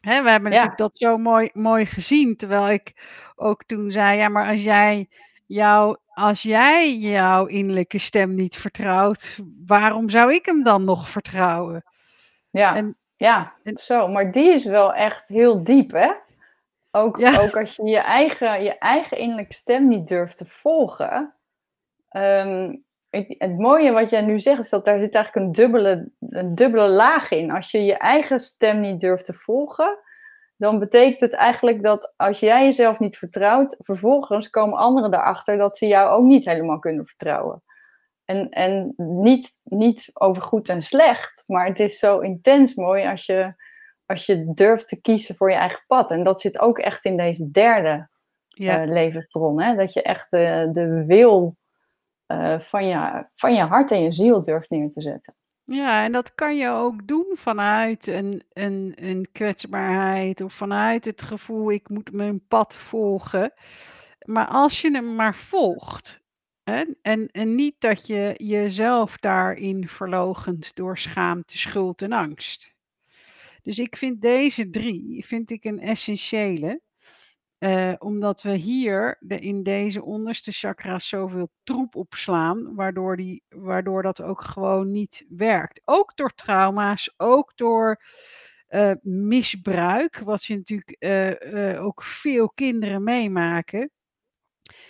Hè, 0.00 0.22
we 0.22 0.30
hebben 0.30 0.52
ja. 0.52 0.56
natuurlijk 0.56 0.78
dat 0.78 0.98
zo 0.98 1.16
mooi, 1.16 1.50
mooi 1.52 1.86
gezien. 1.86 2.36
Terwijl 2.36 2.70
ik 2.70 2.92
ook 3.34 3.64
toen 3.64 3.90
zei, 3.90 4.18
ja, 4.18 4.28
maar 4.28 4.48
als 4.48 4.62
jij 4.62 5.08
jou, 5.52 5.96
als 6.08 6.42
jij 6.42 6.94
jouw 6.94 7.46
innerlijke 7.46 7.98
stem 7.98 8.34
niet 8.34 8.56
vertrouwt, 8.56 9.38
waarom 9.66 10.10
zou 10.10 10.34
ik 10.34 10.46
hem 10.46 10.62
dan 10.62 10.84
nog 10.84 11.08
vertrouwen? 11.08 11.84
Ja, 12.50 12.76
en, 12.76 12.96
ja 13.16 13.54
en, 13.62 13.76
zo. 13.76 14.08
Maar 14.08 14.32
die 14.32 14.48
is 14.48 14.64
wel 14.64 14.94
echt 14.94 15.28
heel 15.28 15.64
diep, 15.64 15.90
hè? 15.90 16.12
Ook, 16.90 17.18
ja. 17.18 17.40
ook 17.40 17.56
als 17.56 17.76
je 17.76 17.84
je 17.84 17.98
eigen, 17.98 18.62
je 18.62 18.78
eigen 18.78 19.18
innerlijke 19.18 19.54
stem 19.54 19.88
niet 19.88 20.08
durft 20.08 20.36
te 20.36 20.46
volgen. 20.46 21.34
Um, 22.16 22.84
het 23.38 23.58
mooie 23.58 23.92
wat 23.92 24.10
jij 24.10 24.20
nu 24.20 24.40
zegt, 24.40 24.60
is 24.60 24.68
dat 24.68 24.84
daar 24.84 25.00
zit 25.00 25.14
eigenlijk 25.14 25.46
een 25.46 25.52
dubbele, 25.52 26.10
een 26.18 26.54
dubbele 26.54 26.88
laag 26.88 27.30
in. 27.30 27.50
Als 27.50 27.70
je 27.70 27.84
je 27.84 27.96
eigen 27.96 28.40
stem 28.40 28.80
niet 28.80 29.00
durft 29.00 29.26
te 29.26 29.34
volgen, 29.34 29.98
dan 30.56 30.78
betekent 30.78 31.20
het 31.20 31.32
eigenlijk 31.32 31.82
dat 31.82 32.14
als 32.16 32.40
jij 32.40 32.64
jezelf 32.64 32.98
niet 32.98 33.18
vertrouwt, 33.18 33.76
vervolgens 33.78 34.50
komen 34.50 34.78
anderen 34.78 35.14
erachter 35.14 35.56
dat 35.56 35.76
ze 35.76 35.86
jou 35.86 36.10
ook 36.10 36.24
niet 36.24 36.44
helemaal 36.44 36.78
kunnen 36.78 37.06
vertrouwen. 37.06 37.62
En, 38.24 38.48
en 38.48 38.94
niet, 38.96 39.58
niet 39.62 40.10
over 40.12 40.42
goed 40.42 40.68
en 40.68 40.82
slecht, 40.82 41.42
maar 41.46 41.66
het 41.66 41.80
is 41.80 41.98
zo 41.98 42.18
intens 42.18 42.74
mooi 42.74 43.06
als 43.06 43.26
je, 43.26 43.54
als 44.06 44.26
je 44.26 44.52
durft 44.54 44.88
te 44.88 45.00
kiezen 45.00 45.36
voor 45.36 45.50
je 45.50 45.56
eigen 45.56 45.84
pad. 45.86 46.10
En 46.10 46.22
dat 46.22 46.40
zit 46.40 46.58
ook 46.58 46.78
echt 46.78 47.04
in 47.04 47.16
deze 47.16 47.50
derde 47.50 48.08
ja. 48.48 48.82
uh, 48.82 48.92
levensbron. 48.92 49.60
Hè? 49.60 49.76
Dat 49.76 49.92
je 49.92 50.02
echt 50.02 50.30
de, 50.30 50.68
de 50.72 51.04
wil 51.06 51.56
uh, 52.26 52.58
van, 52.58 52.86
je, 52.86 53.26
van 53.34 53.54
je 53.54 53.62
hart 53.62 53.90
en 53.90 54.02
je 54.02 54.12
ziel 54.12 54.42
durft 54.42 54.70
neer 54.70 54.90
te 54.90 55.02
zetten. 55.02 55.34
Ja, 55.64 56.04
en 56.04 56.12
dat 56.12 56.34
kan 56.34 56.56
je 56.56 56.68
ook 56.68 57.06
doen 57.06 57.26
vanuit 57.34 58.06
een, 58.06 58.42
een, 58.52 58.92
een 58.96 59.28
kwetsbaarheid 59.32 60.40
of 60.40 60.54
vanuit 60.54 61.04
het 61.04 61.22
gevoel, 61.22 61.70
ik 61.72 61.88
moet 61.88 62.12
mijn 62.12 62.46
pad 62.46 62.76
volgen. 62.76 63.52
Maar 64.26 64.46
als 64.46 64.80
je 64.80 64.90
hem 64.90 65.14
maar 65.14 65.36
volgt, 65.36 66.20
hè, 66.62 66.84
en, 67.02 67.28
en 67.30 67.54
niet 67.54 67.74
dat 67.78 68.06
je 68.06 68.34
jezelf 68.36 69.16
daarin 69.16 69.88
verlogent 69.88 70.74
door 70.74 70.98
schaamte, 70.98 71.58
schuld 71.58 72.02
en 72.02 72.12
angst. 72.12 72.74
Dus 73.62 73.78
ik 73.78 73.96
vind 73.96 74.20
deze 74.20 74.70
drie 74.70 75.24
vind 75.26 75.50
ik 75.50 75.64
een 75.64 75.80
essentiële. 75.80 76.80
Uh, 77.62 77.92
omdat 77.98 78.42
we 78.42 78.54
hier 78.54 79.16
in 79.28 79.62
deze 79.62 80.02
onderste 80.02 80.52
chakra's 80.52 81.08
zoveel 81.08 81.50
troep 81.62 81.94
opslaan, 81.94 82.74
waardoor, 82.74 83.16
die, 83.16 83.42
waardoor 83.48 84.02
dat 84.02 84.22
ook 84.22 84.40
gewoon 84.40 84.92
niet 84.92 85.26
werkt. 85.28 85.80
Ook 85.84 86.16
door 86.16 86.34
trauma's, 86.34 87.14
ook 87.16 87.52
door 87.54 88.02
uh, 88.68 88.92
misbruik, 89.02 90.18
wat 90.18 90.44
je 90.44 90.56
natuurlijk 90.56 90.96
uh, 90.98 91.84
ook 91.84 92.02
veel 92.02 92.50
kinderen 92.50 93.04
meemaken. 93.04 93.90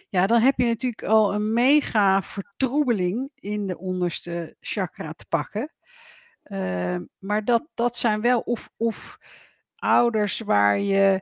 Ja, 0.09 0.27
dan 0.27 0.41
heb 0.41 0.59
je 0.59 0.65
natuurlijk 0.65 1.03
al 1.03 1.35
een 1.35 1.53
mega 1.53 2.23
vertroebeling 2.23 3.31
in 3.35 3.67
de 3.67 3.79
onderste 3.79 4.57
chakra 4.61 5.13
te 5.13 5.27
pakken. 5.29 5.73
Maar 7.19 7.45
dat 7.45 7.69
dat 7.75 7.97
zijn 7.97 8.21
wel 8.21 8.41
of 8.41 8.71
of 8.77 9.19
ouders 9.77 10.41
waar 10.41 10.81
je 10.81 11.21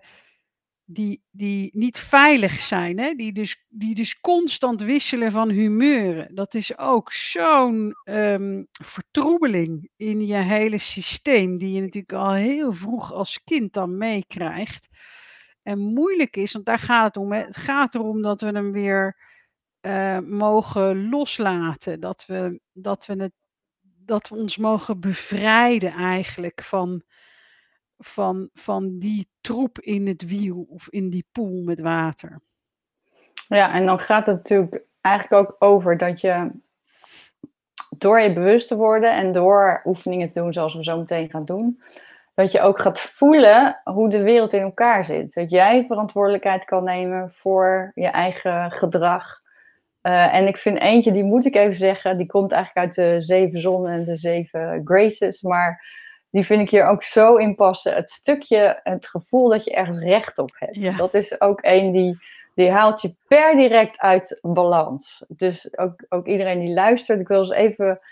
die 0.92 1.22
die 1.30 1.70
niet 1.72 1.98
veilig 1.98 2.60
zijn, 2.60 2.98
hè, 2.98 3.14
die 3.14 3.32
dus 3.32 3.64
die 3.68 3.94
dus 3.94 4.20
constant 4.20 4.82
wisselen 4.82 5.32
van 5.32 5.48
humeuren. 5.48 6.34
Dat 6.34 6.54
is 6.54 6.78
ook 6.78 7.12
zo'n, 7.12 7.94
ehm, 8.04 8.62
vertroebeling 8.72 9.90
in 9.96 10.26
je 10.26 10.36
hele 10.36 10.78
systeem, 10.78 11.58
die 11.58 11.72
je 11.72 11.80
natuurlijk 11.80 12.12
al 12.12 12.32
heel 12.32 12.72
vroeg 12.72 13.12
als 13.12 13.42
kind 13.44 13.72
dan 13.72 13.98
meekrijgt. 13.98 14.88
En 15.62 15.78
moeilijk 15.78 16.36
is, 16.36 16.52
want 16.52 16.64
daar 16.66 16.78
gaat 16.78 17.04
het 17.06 17.16
om. 17.16 17.32
Het 17.32 17.56
gaat 17.56 17.94
erom 17.94 18.22
dat 18.22 18.40
we 18.40 18.46
hem 18.46 18.72
weer, 18.72 19.16
eh, 19.80 20.18
mogen 20.18 21.08
loslaten. 21.08 22.00
Dat 22.00 22.24
we 22.26 22.60
dat 22.72 23.06
we 23.06 23.14
het 23.22 23.32
dat 24.04 24.28
we 24.28 24.34
ons 24.36 24.56
mogen 24.56 25.00
bevrijden 25.00 25.92
eigenlijk 25.92 26.62
van 26.62 27.02
van 28.00 28.48
van 28.52 28.98
die 28.98 29.28
troep 29.40 29.78
in 29.78 30.06
het 30.06 30.26
wiel 30.26 30.66
of 30.68 30.88
in 30.88 31.10
die 31.10 31.26
poel 31.32 31.62
met 31.64 31.80
water. 31.80 32.40
Ja, 33.48 33.72
en 33.72 33.86
dan 33.86 33.98
gaat 33.98 34.26
het 34.26 34.36
natuurlijk 34.36 34.84
eigenlijk 35.00 35.42
ook 35.42 35.56
over 35.58 35.96
dat 35.96 36.20
je 36.20 36.50
door 37.98 38.20
je 38.20 38.32
bewust 38.32 38.68
te 38.68 38.76
worden 38.76 39.12
en 39.12 39.32
door 39.32 39.82
oefeningen 39.84 40.32
te 40.32 40.40
doen 40.40 40.52
zoals 40.52 40.74
we 40.74 40.84
zo 40.84 40.98
meteen 40.98 41.30
gaan 41.30 41.44
doen, 41.44 41.82
dat 42.34 42.52
je 42.52 42.60
ook 42.60 42.80
gaat 42.80 43.00
voelen 43.00 43.80
hoe 43.84 44.08
de 44.08 44.22
wereld 44.22 44.52
in 44.52 44.62
elkaar 44.62 45.04
zit. 45.04 45.34
Dat 45.34 45.50
jij 45.50 45.84
verantwoordelijkheid 45.86 46.64
kan 46.64 46.84
nemen 46.84 47.32
voor 47.32 47.92
je 47.94 48.06
eigen 48.06 48.70
gedrag. 48.70 49.38
Uh, 50.02 50.34
en 50.34 50.46
ik 50.46 50.56
vind 50.56 50.78
eentje, 50.78 51.12
die 51.12 51.24
moet 51.24 51.46
ik 51.46 51.54
even 51.54 51.74
zeggen, 51.74 52.16
die 52.16 52.26
komt 52.26 52.52
eigenlijk 52.52 52.86
uit 52.86 52.94
de 52.94 53.22
zeven 53.22 53.60
zonnen 53.60 53.92
en 53.92 54.04
de 54.04 54.16
zeven 54.16 54.80
graces, 54.84 55.42
maar 55.42 55.84
die 56.30 56.44
vind 56.44 56.60
ik 56.60 56.70
hier 56.70 56.84
ook 56.84 57.02
zo 57.02 57.36
in 57.36 57.54
passen. 57.54 57.94
Het 57.94 58.10
stukje, 58.10 58.80
het 58.82 59.06
gevoel 59.06 59.48
dat 59.48 59.64
je 59.64 59.74
ergens 59.74 59.98
recht 59.98 60.38
op 60.38 60.50
hebt. 60.54 60.76
Ja. 60.76 60.96
Dat 60.96 61.14
is 61.14 61.40
ook 61.40 61.58
een 61.62 61.92
die, 61.92 62.18
die 62.54 62.70
haalt 62.70 63.02
je 63.02 63.14
per 63.28 63.56
direct 63.56 63.98
uit 63.98 64.38
balans. 64.42 65.24
Dus 65.28 65.78
ook, 65.78 66.04
ook 66.08 66.26
iedereen 66.26 66.60
die 66.60 66.74
luistert, 66.74 67.20
ik 67.20 67.28
wil 67.28 67.38
eens 67.38 67.50
even 67.50 68.02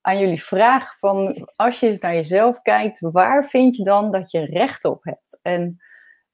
aan 0.00 0.18
jullie 0.18 0.42
vragen 0.42 0.96
van 0.98 1.48
als 1.52 1.80
je 1.80 1.86
eens 1.86 1.98
naar 1.98 2.14
jezelf 2.14 2.62
kijkt, 2.62 3.00
waar 3.00 3.44
vind 3.44 3.76
je 3.76 3.84
dan 3.84 4.10
dat 4.10 4.30
je 4.30 4.44
recht 4.44 4.84
op 4.84 5.04
hebt? 5.04 5.40
En, 5.42 5.80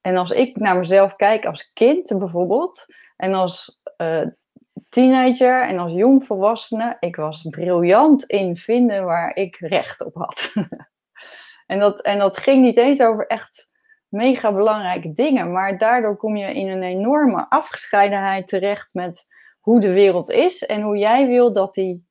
en 0.00 0.16
als 0.16 0.30
ik 0.30 0.56
naar 0.56 0.78
mezelf 0.78 1.16
kijk 1.16 1.44
als 1.44 1.72
kind 1.72 2.18
bijvoorbeeld, 2.18 2.86
en 3.16 3.34
als 3.34 3.80
uh, 3.98 4.26
teenager 4.88 5.68
en 5.68 5.78
als 5.78 5.92
jongvolwassene, 5.92 6.96
ik 7.00 7.16
was 7.16 7.46
briljant 7.50 8.24
in 8.24 8.56
vinden 8.56 9.04
waar 9.04 9.36
ik 9.36 9.56
recht 9.56 10.04
op 10.04 10.14
had. 10.14 10.52
En 11.72 11.78
dat, 11.78 12.00
en 12.00 12.18
dat 12.18 12.36
ging 12.36 12.62
niet 12.62 12.76
eens 12.76 13.02
over 13.02 13.26
echt 13.26 13.72
mega 14.08 14.52
belangrijke 14.52 15.12
dingen, 15.12 15.52
maar 15.52 15.78
daardoor 15.78 16.16
kom 16.16 16.36
je 16.36 16.54
in 16.54 16.68
een 16.68 16.82
enorme 16.82 17.46
afgescheidenheid 17.48 18.48
terecht 18.48 18.94
met 18.94 19.26
hoe 19.60 19.80
de 19.80 19.92
wereld 19.92 20.30
is 20.30 20.66
en 20.66 20.80
hoe 20.80 20.96
jij 20.96 21.26
wil 21.26 21.52
dat 21.52 21.74
die, 21.74 22.06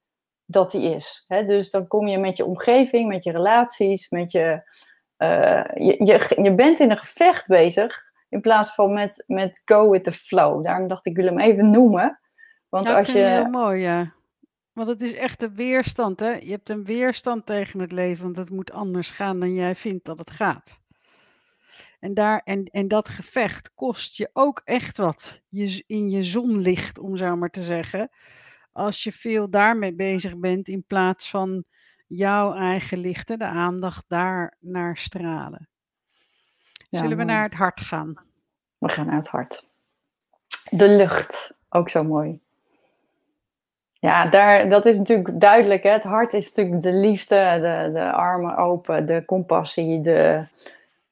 dat 0.45 0.71
die 0.71 0.95
is. 0.95 1.25
dus 1.27 1.71
dan 1.71 1.87
kom 1.87 2.07
je 2.07 2.17
met 2.17 2.37
je 2.37 2.45
omgeving, 2.45 3.07
met 3.07 3.23
je 3.23 3.31
relaties, 3.31 4.09
met 4.09 4.31
je, 4.31 4.61
uh, 5.17 5.63
je, 5.73 6.05
je, 6.05 6.41
je 6.43 6.55
bent 6.55 6.79
in 6.79 6.91
een 6.91 6.97
gevecht 6.97 7.47
bezig 7.47 8.03
in 8.29 8.41
plaats 8.41 8.73
van 8.73 8.93
met, 8.93 9.23
met 9.27 9.61
go 9.65 9.89
with 9.89 10.03
the 10.03 10.11
flow. 10.11 10.65
Daarom 10.65 10.87
dacht 10.87 11.05
ik, 11.05 11.11
ik 11.17 11.23
wil 11.23 11.27
hem 11.27 11.39
even 11.39 11.69
noemen. 11.69 12.19
Want 12.69 12.87
ja, 12.87 12.97
als 12.97 13.07
je. 13.07 13.19
Heel 13.19 13.45
mooi, 13.45 13.81
ja. 13.81 14.13
Want 14.73 14.89
het 14.89 15.01
is 15.01 15.13
echt 15.13 15.41
een 15.41 15.53
weerstand, 15.53 16.19
hè? 16.19 16.31
Je 16.31 16.51
hebt 16.51 16.69
een 16.69 16.83
weerstand 16.83 17.45
tegen 17.45 17.79
het 17.79 17.91
leven, 17.91 18.23
want 18.23 18.37
het 18.37 18.49
moet 18.49 18.71
anders 18.71 19.09
gaan 19.09 19.39
dan 19.39 19.53
jij 19.53 19.75
vindt 19.75 20.05
dat 20.05 20.17
het 20.17 20.31
gaat. 20.31 20.79
En, 21.99 22.13
daar, 22.13 22.41
en, 22.43 22.65
en 22.65 22.87
dat 22.87 23.09
gevecht 23.09 23.73
kost 23.73 24.17
je 24.17 24.29
ook 24.33 24.61
echt 24.63 24.97
wat 24.97 25.41
je, 25.49 25.83
in 25.87 26.09
je 26.09 26.23
zonlicht, 26.23 26.99
om 26.99 27.17
zo 27.17 27.35
maar 27.35 27.49
te 27.49 27.61
zeggen. 27.61 28.09
Als 28.71 29.03
je 29.03 29.11
veel 29.11 29.49
daarmee 29.49 29.93
bezig 29.93 30.37
bent 30.37 30.67
in 30.67 30.83
plaats 30.87 31.29
van 31.29 31.65
jouw 32.07 32.53
eigen 32.53 32.97
lichten, 32.97 33.39
de 33.39 33.45
aandacht 33.45 34.05
daar 34.07 34.57
naar 34.59 34.97
stralen. 34.97 35.69
Zullen 36.89 37.17
we 37.17 37.23
naar 37.23 37.43
het 37.43 37.53
hart 37.53 37.79
gaan? 37.79 38.13
We 38.77 38.89
gaan 38.89 39.05
naar 39.05 39.15
het 39.15 39.27
hart. 39.27 39.67
De 40.69 40.89
lucht, 40.89 41.53
ook 41.69 41.89
zo 41.89 42.03
mooi. 42.03 42.39
Ja, 44.01 44.25
daar, 44.25 44.69
dat 44.69 44.85
is 44.85 44.97
natuurlijk 44.97 45.39
duidelijk. 45.39 45.83
Hè? 45.83 45.89
Het 45.89 46.03
hart 46.03 46.33
is 46.33 46.53
natuurlijk 46.53 46.83
de 46.83 46.93
liefde, 46.93 47.35
de, 47.35 47.91
de 47.93 48.11
armen 48.11 48.57
open, 48.57 49.05
de 49.05 49.25
compassie, 49.25 50.01
de, 50.01 50.47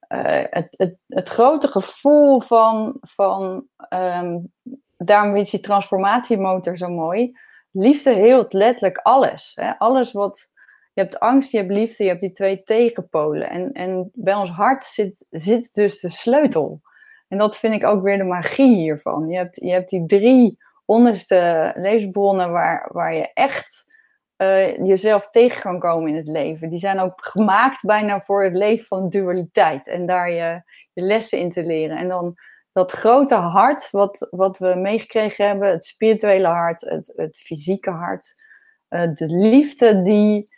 uh, 0.10 0.44
het, 0.50 0.96
het, 1.08 1.30
grote 1.30 1.68
gevoel 1.68 2.40
van, 2.40 2.98
van 3.02 3.66
um, 3.90 4.54
daarom 4.98 5.36
is 5.36 5.50
die 5.50 5.60
transformatiemotor 5.60 6.78
zo 6.78 6.90
mooi. 6.90 7.38
Liefde 7.72 8.14
heelt 8.14 8.54
letterlijk 8.54 8.98
alles. 8.98 9.52
Hè? 9.56 9.78
Alles 9.78 10.12
wat, 10.12 10.52
je 10.94 11.02
hebt 11.02 11.20
angst, 11.20 11.52
je 11.52 11.58
hebt 11.58 11.72
liefde, 11.72 12.04
je 12.04 12.10
hebt 12.10 12.22
die 12.22 12.32
twee 12.32 12.64
tegenpolen. 12.64 13.50
En, 13.50 13.72
en 13.72 14.12
bij 14.14 14.36
ons 14.36 14.50
hart 14.50 14.86
zit, 14.86 15.26
zit 15.30 15.74
dus 15.74 16.00
de 16.00 16.10
sleutel. 16.10 16.82
En 17.28 17.38
dat 17.38 17.58
vind 17.58 17.74
ik 17.74 17.84
ook 17.84 18.04
weer 18.04 18.18
de 18.18 18.24
magie 18.24 18.76
hiervan. 18.76 19.28
Je 19.28 19.38
hebt, 19.38 19.56
je 19.56 19.72
hebt 19.72 19.90
die 19.90 20.06
drie 20.06 20.58
onderste 20.90 21.72
leesbronnen 21.76 22.52
waar, 22.52 22.90
waar 22.92 23.14
je 23.14 23.34
echt 23.34 23.94
uh, 24.38 24.78
jezelf 24.78 25.30
tegen 25.30 25.62
kan 25.62 25.80
komen 25.80 26.10
in 26.10 26.16
het 26.16 26.28
leven. 26.28 26.70
Die 26.70 26.80
zijn 26.80 27.00
ook 27.00 27.26
gemaakt 27.26 27.86
bijna 27.86 28.22
voor 28.22 28.44
het 28.44 28.54
leven 28.54 28.86
van 28.86 29.10
dualiteit 29.10 29.88
en 29.88 30.06
daar 30.06 30.32
je, 30.32 30.62
je 30.94 31.02
lessen 31.02 31.40
in 31.40 31.52
te 31.52 31.64
leren. 31.64 31.98
En 31.98 32.08
dan 32.08 32.36
dat 32.72 32.92
grote 32.92 33.36
hart 33.36 33.92
wat, 33.92 34.28
wat 34.30 34.58
we 34.58 34.76
meegekregen 34.76 35.48
hebben, 35.48 35.70
het 35.70 35.86
spirituele 35.86 36.48
hart, 36.48 36.82
het, 36.82 37.14
het 37.16 37.38
fysieke 37.38 37.90
hart, 37.90 38.42
uh, 38.90 39.14
de 39.14 39.28
liefde, 39.28 40.02
die 40.02 40.58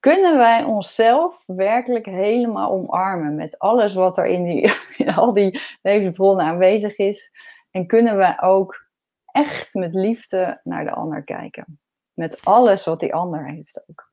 kunnen 0.00 0.36
wij 0.36 0.64
onszelf 0.64 1.42
werkelijk 1.46 2.06
helemaal 2.06 2.70
omarmen 2.70 3.34
met 3.34 3.58
alles 3.58 3.94
wat 3.94 4.18
er 4.18 4.26
in, 4.26 4.44
die, 4.44 4.72
in 5.06 5.14
al 5.14 5.32
die 5.32 5.60
levensbronnen 5.82 6.46
aanwezig 6.46 6.96
is. 6.96 7.30
En 7.70 7.86
kunnen 7.86 8.16
wij 8.16 8.40
ook 8.40 8.83
echt 9.34 9.74
met 9.74 9.94
liefde 9.94 10.60
naar 10.64 10.84
de 10.84 10.92
ander 10.92 11.24
kijken. 11.24 11.80
Met 12.12 12.44
alles 12.44 12.84
wat 12.84 13.00
die 13.00 13.14
ander 13.14 13.48
heeft 13.48 13.84
ook. 13.88 14.12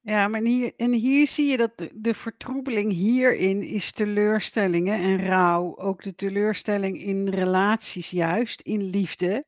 Ja, 0.00 0.28
maar 0.28 0.40
hier, 0.40 0.72
en 0.76 0.92
hier 0.92 1.26
zie 1.26 1.46
je 1.46 1.56
dat 1.56 1.88
de, 1.94 2.14
vertroebeling 2.14 2.92
hierin 2.92 3.62
is 3.62 3.92
teleurstellingen 3.92 5.00
en 5.00 5.26
rouw. 5.26 5.76
Ook 5.76 6.02
de 6.02 6.14
teleurstelling 6.14 7.00
in 7.00 7.28
relaties, 7.28 8.10
juist 8.10 8.60
in 8.60 8.82
liefde. 8.82 9.44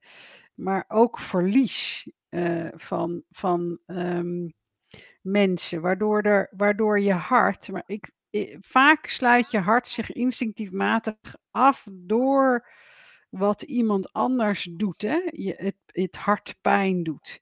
Maar 0.55 0.85
ook 0.89 1.19
verlies 1.19 2.11
uh, 2.31 2.69
van, 2.75 3.23
van 3.31 3.79
um, 3.87 4.53
mensen. 5.21 5.81
Waardoor, 5.81 6.23
er, 6.23 6.49
waardoor 6.57 7.01
je 7.01 7.13
hart. 7.13 7.69
Maar 7.71 7.85
ik, 7.87 8.11
ik, 8.31 8.57
vaak 8.61 9.07
sluit 9.07 9.51
je 9.51 9.59
hart 9.59 9.89
zich 9.89 10.13
instinctief 10.13 10.71
matig 10.71 11.17
af 11.51 11.87
door 11.93 12.69
wat 13.31 13.63
iemand 13.63 14.13
anders 14.13 14.69
doet, 14.73 15.03
hè? 15.03 15.21
Je, 15.31 15.55
het, 15.57 15.77
het 15.87 16.17
hart 16.17 16.55
pijn 16.61 17.03
doet. 17.03 17.41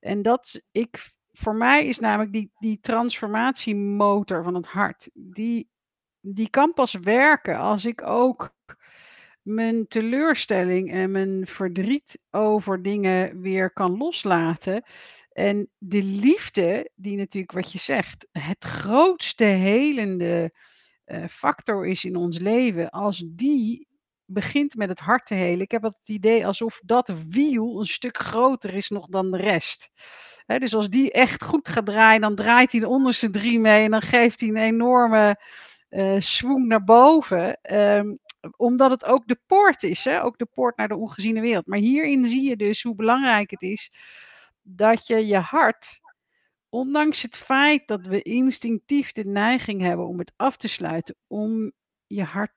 En 0.00 0.22
dat, 0.22 0.60
ik, 0.72 1.12
voor 1.32 1.56
mij 1.56 1.86
is 1.86 1.98
namelijk 1.98 2.32
die, 2.32 2.50
die 2.58 2.80
transformatiemotor 2.80 4.42
van 4.42 4.54
het 4.54 4.66
hart, 4.66 5.10
die, 5.14 5.70
die 6.20 6.50
kan 6.50 6.72
pas 6.72 6.92
werken 6.92 7.58
als 7.58 7.84
ik 7.84 8.02
ook 8.02 8.54
mijn 9.42 9.86
teleurstelling 9.88 10.92
en 10.92 11.10
mijn 11.10 11.46
verdriet 11.46 12.18
over 12.30 12.82
dingen 12.82 13.40
weer 13.40 13.72
kan 13.72 13.96
loslaten. 13.96 14.84
En 15.32 15.70
de 15.78 16.02
liefde, 16.02 16.90
die 16.94 17.16
natuurlijk 17.16 17.52
wat 17.52 17.72
je 17.72 17.78
zegt, 17.78 18.28
het 18.32 18.64
grootste 18.64 19.44
helende 19.44 20.52
uh, 21.06 21.24
factor 21.28 21.86
is 21.86 22.04
in 22.04 22.16
ons 22.16 22.38
leven, 22.38 22.90
als 22.90 23.24
die 23.26 23.88
begint 24.26 24.74
met 24.74 24.88
het 24.88 25.00
hart 25.00 25.26
te 25.26 25.34
helen. 25.34 25.60
Ik 25.60 25.70
heb 25.70 25.82
het 25.82 26.08
idee 26.08 26.46
alsof 26.46 26.80
dat 26.84 27.12
wiel 27.28 27.80
een 27.80 27.86
stuk 27.86 28.18
groter 28.18 28.74
is 28.74 28.88
nog 28.88 29.06
dan 29.06 29.30
de 29.30 29.36
rest. 29.36 29.90
dus 30.46 30.74
als 30.74 30.88
die 30.88 31.12
echt 31.12 31.42
goed 31.42 31.68
gaat 31.68 31.86
draaien, 31.86 32.20
dan 32.20 32.34
draait 32.34 32.72
hij 32.72 32.80
de 32.80 32.88
onderste 32.88 33.30
drie 33.30 33.58
mee 33.58 33.84
en 33.84 33.90
dan 33.90 34.02
geeft 34.02 34.40
hij 34.40 34.48
een 34.48 34.56
enorme 34.56 35.40
uh, 35.90 36.20
naar 36.66 36.84
boven. 36.84 37.58
Um, 37.72 38.18
omdat 38.56 38.90
het 38.90 39.04
ook 39.04 39.26
de 39.26 39.38
poort 39.46 39.82
is, 39.82 40.04
hè? 40.04 40.22
ook 40.22 40.38
de 40.38 40.46
poort 40.46 40.76
naar 40.76 40.88
de 40.88 40.96
ongeziene 40.96 41.40
wereld. 41.40 41.66
Maar 41.66 41.78
hierin 41.78 42.24
zie 42.24 42.48
je 42.48 42.56
dus 42.56 42.82
hoe 42.82 42.94
belangrijk 42.94 43.50
het 43.50 43.62
is 43.62 43.90
dat 44.62 45.06
je 45.06 45.26
je 45.26 45.38
hart, 45.38 46.00
ondanks 46.68 47.22
het 47.22 47.36
feit 47.36 47.88
dat 47.88 48.06
we 48.06 48.22
instinctief 48.22 49.12
de 49.12 49.24
neiging 49.24 49.80
hebben 49.80 50.06
om 50.06 50.18
het 50.18 50.32
af 50.36 50.56
te 50.56 50.68
sluiten, 50.68 51.16
om 51.26 51.72
je 52.06 52.22
hart 52.22 52.52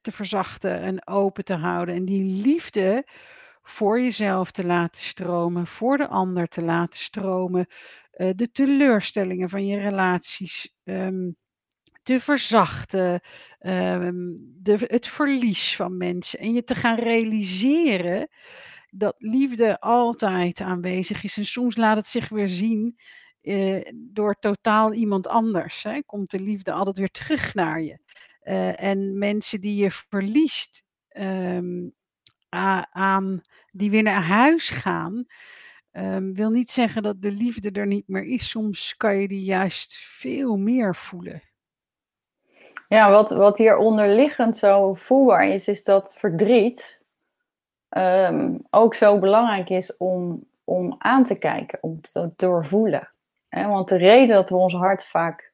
te 0.00 0.12
verzachten 0.12 0.80
en 0.80 1.06
open 1.06 1.44
te 1.44 1.54
houden. 1.54 1.94
En 1.94 2.04
die 2.04 2.42
liefde 2.42 3.06
voor 3.62 4.00
jezelf 4.00 4.50
te 4.50 4.64
laten 4.64 5.02
stromen, 5.02 5.66
voor 5.66 5.96
de 5.96 6.08
ander 6.08 6.46
te 6.46 6.62
laten 6.62 7.00
stromen, 7.00 7.66
uh, 8.16 8.30
de 8.34 8.50
teleurstellingen 8.50 9.48
van 9.48 9.66
je 9.66 9.78
relaties 9.78 10.74
um, 10.84 11.36
te 12.02 12.20
verzachten, 12.20 13.20
um, 13.60 14.36
de, 14.62 14.76
het 14.86 15.06
verlies 15.06 15.76
van 15.76 15.96
mensen 15.96 16.38
en 16.38 16.52
je 16.52 16.64
te 16.64 16.74
gaan 16.74 16.98
realiseren 16.98 18.28
dat 18.90 19.14
liefde 19.18 19.80
altijd 19.80 20.60
aanwezig 20.60 21.24
is 21.24 21.36
en 21.36 21.44
soms 21.44 21.76
laat 21.76 21.96
het 21.96 22.06
zich 22.06 22.28
weer 22.28 22.48
zien 22.48 22.98
uh, 23.42 23.80
door 23.94 24.34
totaal 24.34 24.92
iemand 24.92 25.26
anders. 25.26 25.82
Hè? 25.82 26.02
Komt 26.02 26.30
de 26.30 26.40
liefde 26.40 26.72
altijd 26.72 26.98
weer 26.98 27.10
terug 27.10 27.54
naar 27.54 27.82
je. 27.82 27.98
Uh, 28.48 28.82
en 28.82 29.18
mensen 29.18 29.60
die 29.60 29.82
je 29.82 29.90
verliest 29.90 30.82
um, 31.12 31.94
aan, 32.90 33.42
die 33.70 33.90
weer 33.90 34.02
naar 34.02 34.22
huis 34.22 34.70
gaan, 34.70 35.26
um, 35.92 36.34
wil 36.34 36.50
niet 36.50 36.70
zeggen 36.70 37.02
dat 37.02 37.22
de 37.22 37.30
liefde 37.30 37.70
er 37.70 37.86
niet 37.86 38.08
meer 38.08 38.24
is. 38.24 38.48
Soms 38.48 38.96
kan 38.96 39.16
je 39.16 39.28
die 39.28 39.42
juist 39.42 39.96
veel 39.96 40.56
meer 40.56 40.96
voelen. 40.96 41.42
Ja, 42.88 43.10
wat, 43.10 43.30
wat 43.30 43.58
hier 43.58 43.76
onderliggend 43.76 44.56
zo 44.56 44.94
voelbaar 44.94 45.48
is, 45.48 45.68
is 45.68 45.84
dat 45.84 46.16
verdriet 46.18 47.02
um, 47.88 48.66
ook 48.70 48.94
zo 48.94 49.18
belangrijk 49.18 49.68
is 49.68 49.96
om, 49.96 50.44
om 50.64 50.94
aan 50.98 51.24
te 51.24 51.38
kijken, 51.38 51.78
om 51.82 52.00
te 52.00 52.32
doorvoelen. 52.36 53.12
Want 53.48 53.88
de 53.88 53.96
reden 53.96 54.34
dat 54.34 54.50
we 54.50 54.56
ons 54.56 54.74
hart 54.74 55.04
vaak 55.04 55.47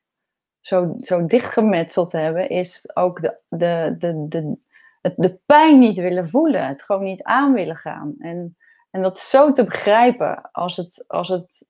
zo, 0.67 0.95
zo 0.97 1.27
dichtgemetseld 1.27 2.13
hebben, 2.13 2.49
is 2.49 2.97
ook 2.97 3.23
de, 3.23 3.37
de, 3.47 3.95
de, 3.99 4.29
de, 4.29 5.13
de 5.17 5.39
pijn 5.47 5.79
niet 5.79 5.99
willen 5.99 6.29
voelen, 6.29 6.67
het 6.67 6.83
gewoon 6.83 7.05
niet 7.05 7.23
aan 7.23 7.53
willen 7.53 7.77
gaan. 7.77 8.15
En, 8.19 8.57
en 8.91 9.03
dat 9.03 9.19
zo 9.19 9.51
te 9.51 9.65
begrijpen 9.65 10.51
als 10.53 10.77
het, 10.77 11.05
als 11.07 11.29
het 11.29 11.69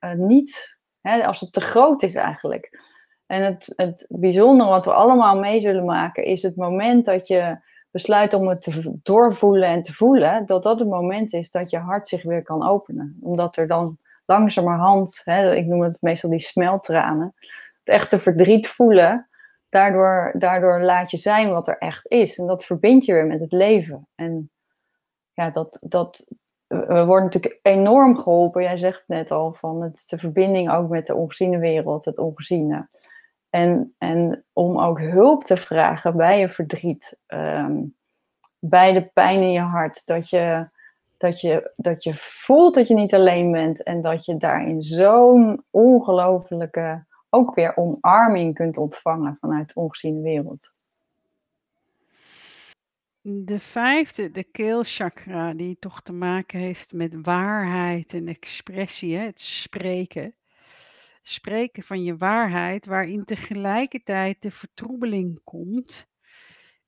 uh, 0.00 0.12
niet, 0.12 0.78
hè, 1.00 1.26
als 1.26 1.40
het 1.40 1.52
te 1.52 1.60
groot 1.60 2.02
is 2.02 2.14
eigenlijk. 2.14 2.80
En 3.26 3.42
het, 3.42 3.72
het 3.76 4.06
bijzondere 4.08 4.70
wat 4.70 4.84
we 4.84 4.92
allemaal 4.92 5.38
mee 5.38 5.60
zullen 5.60 5.84
maken, 5.84 6.24
is 6.24 6.42
het 6.42 6.56
moment 6.56 7.04
dat 7.04 7.26
je 7.26 7.58
besluit 7.90 8.34
om 8.34 8.48
het 8.48 8.62
te 8.62 8.98
doorvoelen 9.02 9.68
en 9.68 9.82
te 9.82 9.92
voelen, 9.92 10.46
dat 10.46 10.62
dat 10.62 10.78
het 10.78 10.88
moment 10.88 11.32
is 11.32 11.50
dat 11.50 11.70
je 11.70 11.78
hart 11.78 12.08
zich 12.08 12.22
weer 12.22 12.42
kan 12.42 12.68
openen. 12.68 13.18
Omdat 13.20 13.56
er 13.56 13.66
dan 13.66 13.98
langzamerhand, 14.26 15.22
hè, 15.24 15.54
ik 15.54 15.66
noem 15.66 15.82
het 15.82 15.98
meestal 16.00 16.30
die 16.30 16.38
smeltranen, 16.38 17.34
het 17.86 17.94
echte 17.94 18.18
verdriet 18.18 18.68
voelen, 18.68 19.28
daardoor, 19.68 20.34
daardoor 20.38 20.82
laat 20.82 21.10
je 21.10 21.16
zijn 21.16 21.50
wat 21.50 21.68
er 21.68 21.78
echt 21.78 22.08
is. 22.08 22.38
En 22.38 22.46
dat 22.46 22.64
verbind 22.64 23.04
je 23.04 23.12
weer 23.12 23.26
met 23.26 23.40
het 23.40 23.52
leven. 23.52 24.08
En 24.14 24.50
ja, 25.32 25.50
dat, 25.50 25.78
dat, 25.80 26.30
we 26.66 27.04
worden 27.04 27.24
natuurlijk 27.24 27.58
enorm 27.62 28.18
geholpen. 28.18 28.62
Jij 28.62 28.76
zegt 28.76 29.04
net 29.06 29.30
al 29.30 29.52
van 29.52 29.82
het 29.82 30.04
de 30.08 30.18
verbinding 30.18 30.70
ook 30.70 30.88
met 30.88 31.06
de 31.06 31.14
ongeziene 31.14 31.58
wereld, 31.58 32.04
het 32.04 32.18
ongeziene. 32.18 32.88
En, 33.50 33.94
en 33.98 34.44
om 34.52 34.80
ook 34.80 35.00
hulp 35.00 35.44
te 35.44 35.56
vragen 35.56 36.16
bij 36.16 36.38
je 36.38 36.48
verdriet, 36.48 37.20
um, 37.26 37.96
bij 38.58 38.92
de 38.92 39.02
pijn 39.02 39.40
in 39.40 39.52
je 39.52 39.60
hart. 39.60 40.06
Dat 40.06 40.30
je, 40.30 40.68
dat, 41.16 41.40
je, 41.40 41.72
dat 41.76 42.02
je 42.02 42.14
voelt 42.14 42.74
dat 42.74 42.88
je 42.88 42.94
niet 42.94 43.14
alleen 43.14 43.52
bent 43.52 43.82
en 43.82 44.02
dat 44.02 44.24
je 44.24 44.36
daarin 44.36 44.82
zo'n 44.82 45.64
ongelofelijke, 45.70 47.04
ook 47.36 47.54
weer 47.54 47.76
omarming 47.76 48.54
kunt 48.54 48.76
ontvangen 48.76 49.36
vanuit 49.40 49.74
de 49.74 49.80
ongeziene 49.80 50.22
wereld. 50.22 50.70
De 53.20 53.58
vijfde, 53.58 54.30
de 54.30 54.44
keelchakra, 54.44 55.54
die 55.54 55.76
toch 55.78 56.02
te 56.02 56.12
maken 56.12 56.58
heeft 56.58 56.92
met 56.92 57.16
waarheid 57.22 58.12
en 58.12 58.28
expressie, 58.28 59.16
het 59.16 59.40
spreken 59.40 60.34
spreken 61.28 61.82
van 61.82 62.02
je 62.02 62.16
waarheid, 62.16 62.86
waarin 62.86 63.24
tegelijkertijd 63.24 64.42
de 64.42 64.50
vertroebeling 64.50 65.40
komt, 65.44 66.06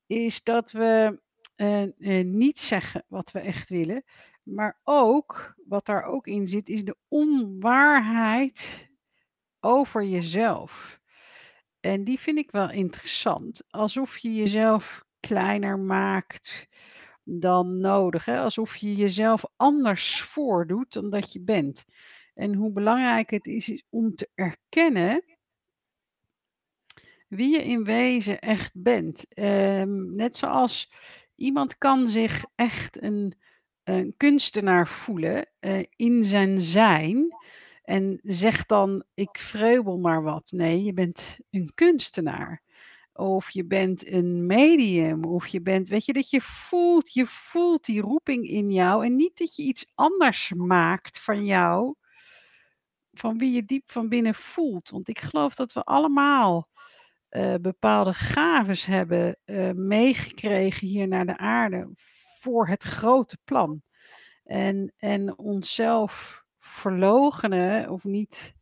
is 0.07 0.43
dat 0.43 0.73
we 0.73 1.21
uh, 1.57 1.83
uh, 1.83 2.25
niet 2.25 2.59
zeggen 2.59 3.05
wat 3.09 3.31
we 3.31 3.41
echt 3.41 3.71
willen, 3.71 4.05
maar 4.43 4.81
ook, 4.85 5.55
wat 5.67 5.87
daar 5.87 6.05
ook 6.05 6.27
in 6.27 6.47
zit, 6.47 6.69
is 6.69 6.85
de 6.85 6.97
onwaarheid 7.09 8.88
over 9.61 10.05
jezelf. 10.05 11.01
En 11.81 12.05
die 12.05 12.19
vind 12.19 12.39
ik 12.39 12.51
wel 12.51 12.71
interessant. 12.71 13.63
Alsof 13.71 14.19
je 14.19 14.35
jezelf 14.35 15.05
kleiner 15.21 15.79
maakt 15.79 16.69
dan 17.25 17.81
nodig. 17.81 18.25
Hè? 18.25 18.39
Alsof 18.41 18.77
je 18.77 18.95
jezelf 18.95 19.45
anders 19.57 20.23
voordoet 20.23 20.93
dan 20.93 21.11
dat 21.11 21.33
je 21.33 21.41
bent. 21.41 21.85
En 22.35 22.55
hoe 22.55 22.73
belangrijk 22.73 23.31
het 23.31 23.47
is, 23.47 23.85
om 23.89 24.15
te 24.15 24.29
erkennen 24.35 25.25
wie 27.29 27.53
je 27.53 27.65
in 27.65 27.85
wezen 27.85 28.39
echt 28.39 28.71
bent. 28.75 29.27
Um, 29.39 30.15
net 30.15 30.37
zoals 30.37 30.93
iemand 31.35 31.79
kan 31.79 32.09
zich 32.09 32.45
echt 32.55 33.03
een, 33.03 33.35
een 33.85 34.15
kunstenaar 34.17 34.89
voelen 34.89 35.49
uh, 35.61 35.85
in 35.97 36.25
zijn 36.25 36.61
zijn. 36.61 37.37
En 37.89 38.19
zegt 38.23 38.69
dan, 38.69 39.05
ik 39.15 39.39
vreubel 39.39 39.97
maar 39.97 40.23
wat. 40.23 40.51
Nee, 40.53 40.83
je 40.83 40.93
bent 40.93 41.39
een 41.51 41.71
kunstenaar. 41.75 42.63
Of 43.13 43.51
je 43.51 43.65
bent 43.65 44.13
een 44.13 44.47
medium. 44.47 45.25
Of 45.25 45.47
je 45.47 45.61
bent, 45.61 45.89
weet 45.89 46.05
je, 46.05 46.13
dat 46.13 46.31
je 46.31 46.41
voelt, 46.41 47.13
je 47.13 47.27
voelt 47.27 47.85
die 47.85 48.01
roeping 48.01 48.49
in 48.49 48.73
jou. 48.73 49.05
En 49.05 49.17
niet 49.17 49.39
dat 49.39 49.57
je 49.57 49.63
iets 49.63 49.87
anders 49.95 50.53
maakt 50.57 51.21
van 51.21 51.45
jou 51.45 51.95
van 53.13 53.39
wie 53.39 53.53
je 53.53 53.65
diep 53.65 53.91
van 53.91 54.09
binnen 54.09 54.35
voelt. 54.35 54.91
Want 54.91 55.09
ik 55.09 55.21
geloof 55.21 55.55
dat 55.55 55.73
we 55.73 55.83
allemaal 55.83 56.69
uh, 57.31 57.55
bepaalde 57.61 58.15
gaves 58.15 58.87
hebben 58.87 59.39
uh, 59.45 59.71
meegekregen 59.73 60.87
hier 60.87 61.09
naar 61.09 61.27
de 61.27 61.37
aarde 61.37 61.89
voor 62.41 62.69
het 62.69 62.83
grote 62.83 63.39
plan. 63.45 63.83
En, 64.45 64.93
en 64.97 65.39
onszelf 65.39 66.47
verlogenen 66.69 67.91
of 67.91 68.05
niet 68.05 68.55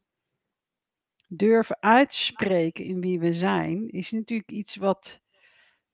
durven 1.29 1.77
uitspreken 1.81 2.85
in 2.85 3.01
wie 3.01 3.21
we 3.21 3.33
zijn, 3.33 3.89
is 3.91 4.11
natuurlijk 4.11 4.51
iets 4.51 4.77
wat 4.77 5.21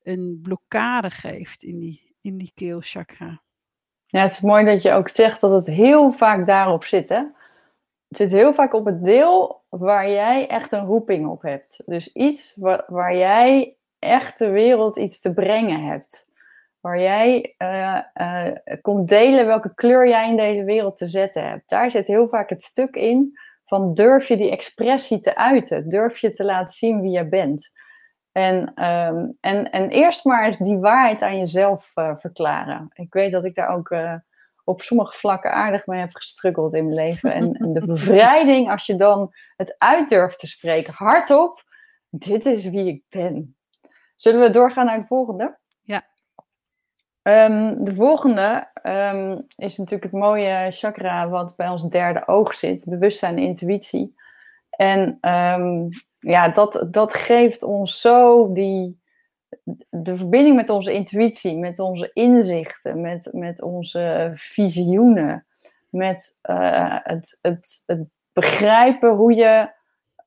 een 0.03 0.39
blokkade 0.43 1.11
geeft 1.11 1.63
in 1.63 1.79
die, 1.79 2.15
in 2.21 2.39
die 2.39 2.53
keelchakra. 2.55 3.43
Ja, 4.07 4.21
het 4.21 4.31
is 4.31 4.41
mooi 4.41 4.65
dat 4.65 4.83
je 4.83 4.93
ook 4.93 5.09
zegt 5.09 5.41
dat 5.41 5.53
het 5.53 5.75
heel 5.75 6.11
vaak 6.11 6.47
daarop 6.47 6.85
zit, 6.85 7.09
hè? 7.09 7.23
het 8.13 8.21
zit 8.21 8.33
heel 8.33 8.55
vaak 8.55 8.73
op 8.73 8.85
het 8.85 9.05
deel 9.05 9.65
waar 9.69 10.11
jij 10.11 10.49
echt 10.49 10.73
een 10.73 10.85
roeping 10.85 11.29
op 11.29 11.43
hebt. 11.43 11.83
Dus 11.87 12.13
iets 12.13 12.57
waar, 12.57 12.85
waar 12.87 13.17
jij 13.17 13.77
echt 13.99 14.39
de 14.39 14.49
wereld 14.49 14.97
iets 14.97 15.21
te 15.21 15.33
brengen 15.33 15.85
hebt. 15.85 16.31
Waar 16.83 17.01
jij 17.01 17.55
uh, 17.59 17.99
uh, 18.15 18.79
komt 18.81 19.09
delen 19.09 19.47
welke 19.47 19.75
kleur 19.75 20.09
jij 20.09 20.29
in 20.29 20.37
deze 20.37 20.65
wereld 20.65 20.97
te 20.97 21.07
zetten 21.07 21.49
hebt. 21.49 21.69
Daar 21.69 21.91
zit 21.91 22.07
heel 22.07 22.29
vaak 22.29 22.51
het 22.51 22.63
stuk 22.63 22.97
in 22.97 23.39
van 23.65 23.95
durf 23.95 24.29
je 24.29 24.37
die 24.37 24.51
expressie 24.51 25.21
te 25.21 25.37
uiten. 25.37 25.89
Durf 25.89 26.19
je 26.19 26.33
te 26.33 26.45
laten 26.45 26.73
zien 26.73 27.01
wie 27.01 27.11
je 27.11 27.29
bent. 27.29 27.73
En, 28.33 28.85
um, 28.85 29.37
en, 29.41 29.71
en 29.71 29.91
eerst 29.91 30.25
maar 30.25 30.45
eens 30.45 30.59
die 30.59 30.79
waarheid 30.79 31.23
aan 31.23 31.39
jezelf 31.39 31.93
uh, 31.95 32.17
verklaren. 32.17 32.89
Ik 32.93 33.13
weet 33.13 33.33
dat 33.33 33.45
ik 33.45 33.55
daar 33.55 33.75
ook 33.75 33.91
op 34.65 34.83
sommige 34.83 35.19
vlakken 35.19 35.53
aardig 35.53 35.87
mee 35.87 36.01
heb 36.01 36.15
gestruggeld 36.15 36.75
in 36.75 36.85
mijn 36.85 36.97
leven. 36.97 37.33
En, 37.33 37.55
en, 37.55 37.73
de 37.73 37.87
bevrijding, 37.95 38.71
als 38.71 38.87
je 38.87 38.97
dan 38.97 39.35
het 39.57 39.75
uit 39.79 40.09
durft 40.09 40.39
te 40.39 40.47
spreken, 40.47 40.93
hardop, 40.93 41.65
dit 42.09 42.47
is 42.47 42.69
wie 42.69 42.87
ik 42.87 43.03
ben. 43.09 43.57
Zullen 44.17 44.41
we 44.41 44.51
doorgaan 44.51 44.87
naar 44.87 45.01
de 45.01 45.07
volgende? 45.07 45.59
Um, 47.23 47.85
de 47.85 47.95
volgende 47.95 48.69
um, 48.83 49.47
is 49.57 49.79
natuurlijk 49.79 50.13
het 50.13 50.21
mooie 50.21 50.67
chakra 50.71 51.29
wat 51.29 51.57
bij 51.57 51.69
ons 51.69 51.89
derde 51.89 52.29
oog 52.29 52.55
zit, 52.55 52.85
bewustzijn 52.85 53.37
en 53.37 53.43
intuïtie. 53.43 54.15
En 54.71 55.19
um, 55.21 55.89
ja, 56.19 56.49
dat, 56.49 56.87
dat 56.91 57.15
geeft 57.15 57.63
ons 57.63 58.01
zo 58.01 58.53
die, 58.53 59.01
de 59.89 60.17
verbinding 60.17 60.57
met 60.57 60.71
onze 60.71 60.93
intuïtie, 60.93 61.57
met 61.57 61.79
onze 61.79 62.11
inzichten, 62.13 63.01
met, 63.01 63.29
met 63.33 63.63
onze 63.63 64.31
visioenen, 64.35 65.47
met 65.89 66.39
uh, 66.51 66.97
het, 67.03 67.39
het, 67.43 67.83
het 67.87 68.09
begrijpen 68.33 69.11
hoe 69.11 69.35
je 69.35 69.71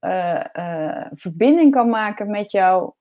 uh, 0.02 0.44
uh, 0.54 1.06
verbinding 1.12 1.72
kan 1.72 1.90
maken 1.90 2.30
met 2.30 2.52
jouw 2.52 2.96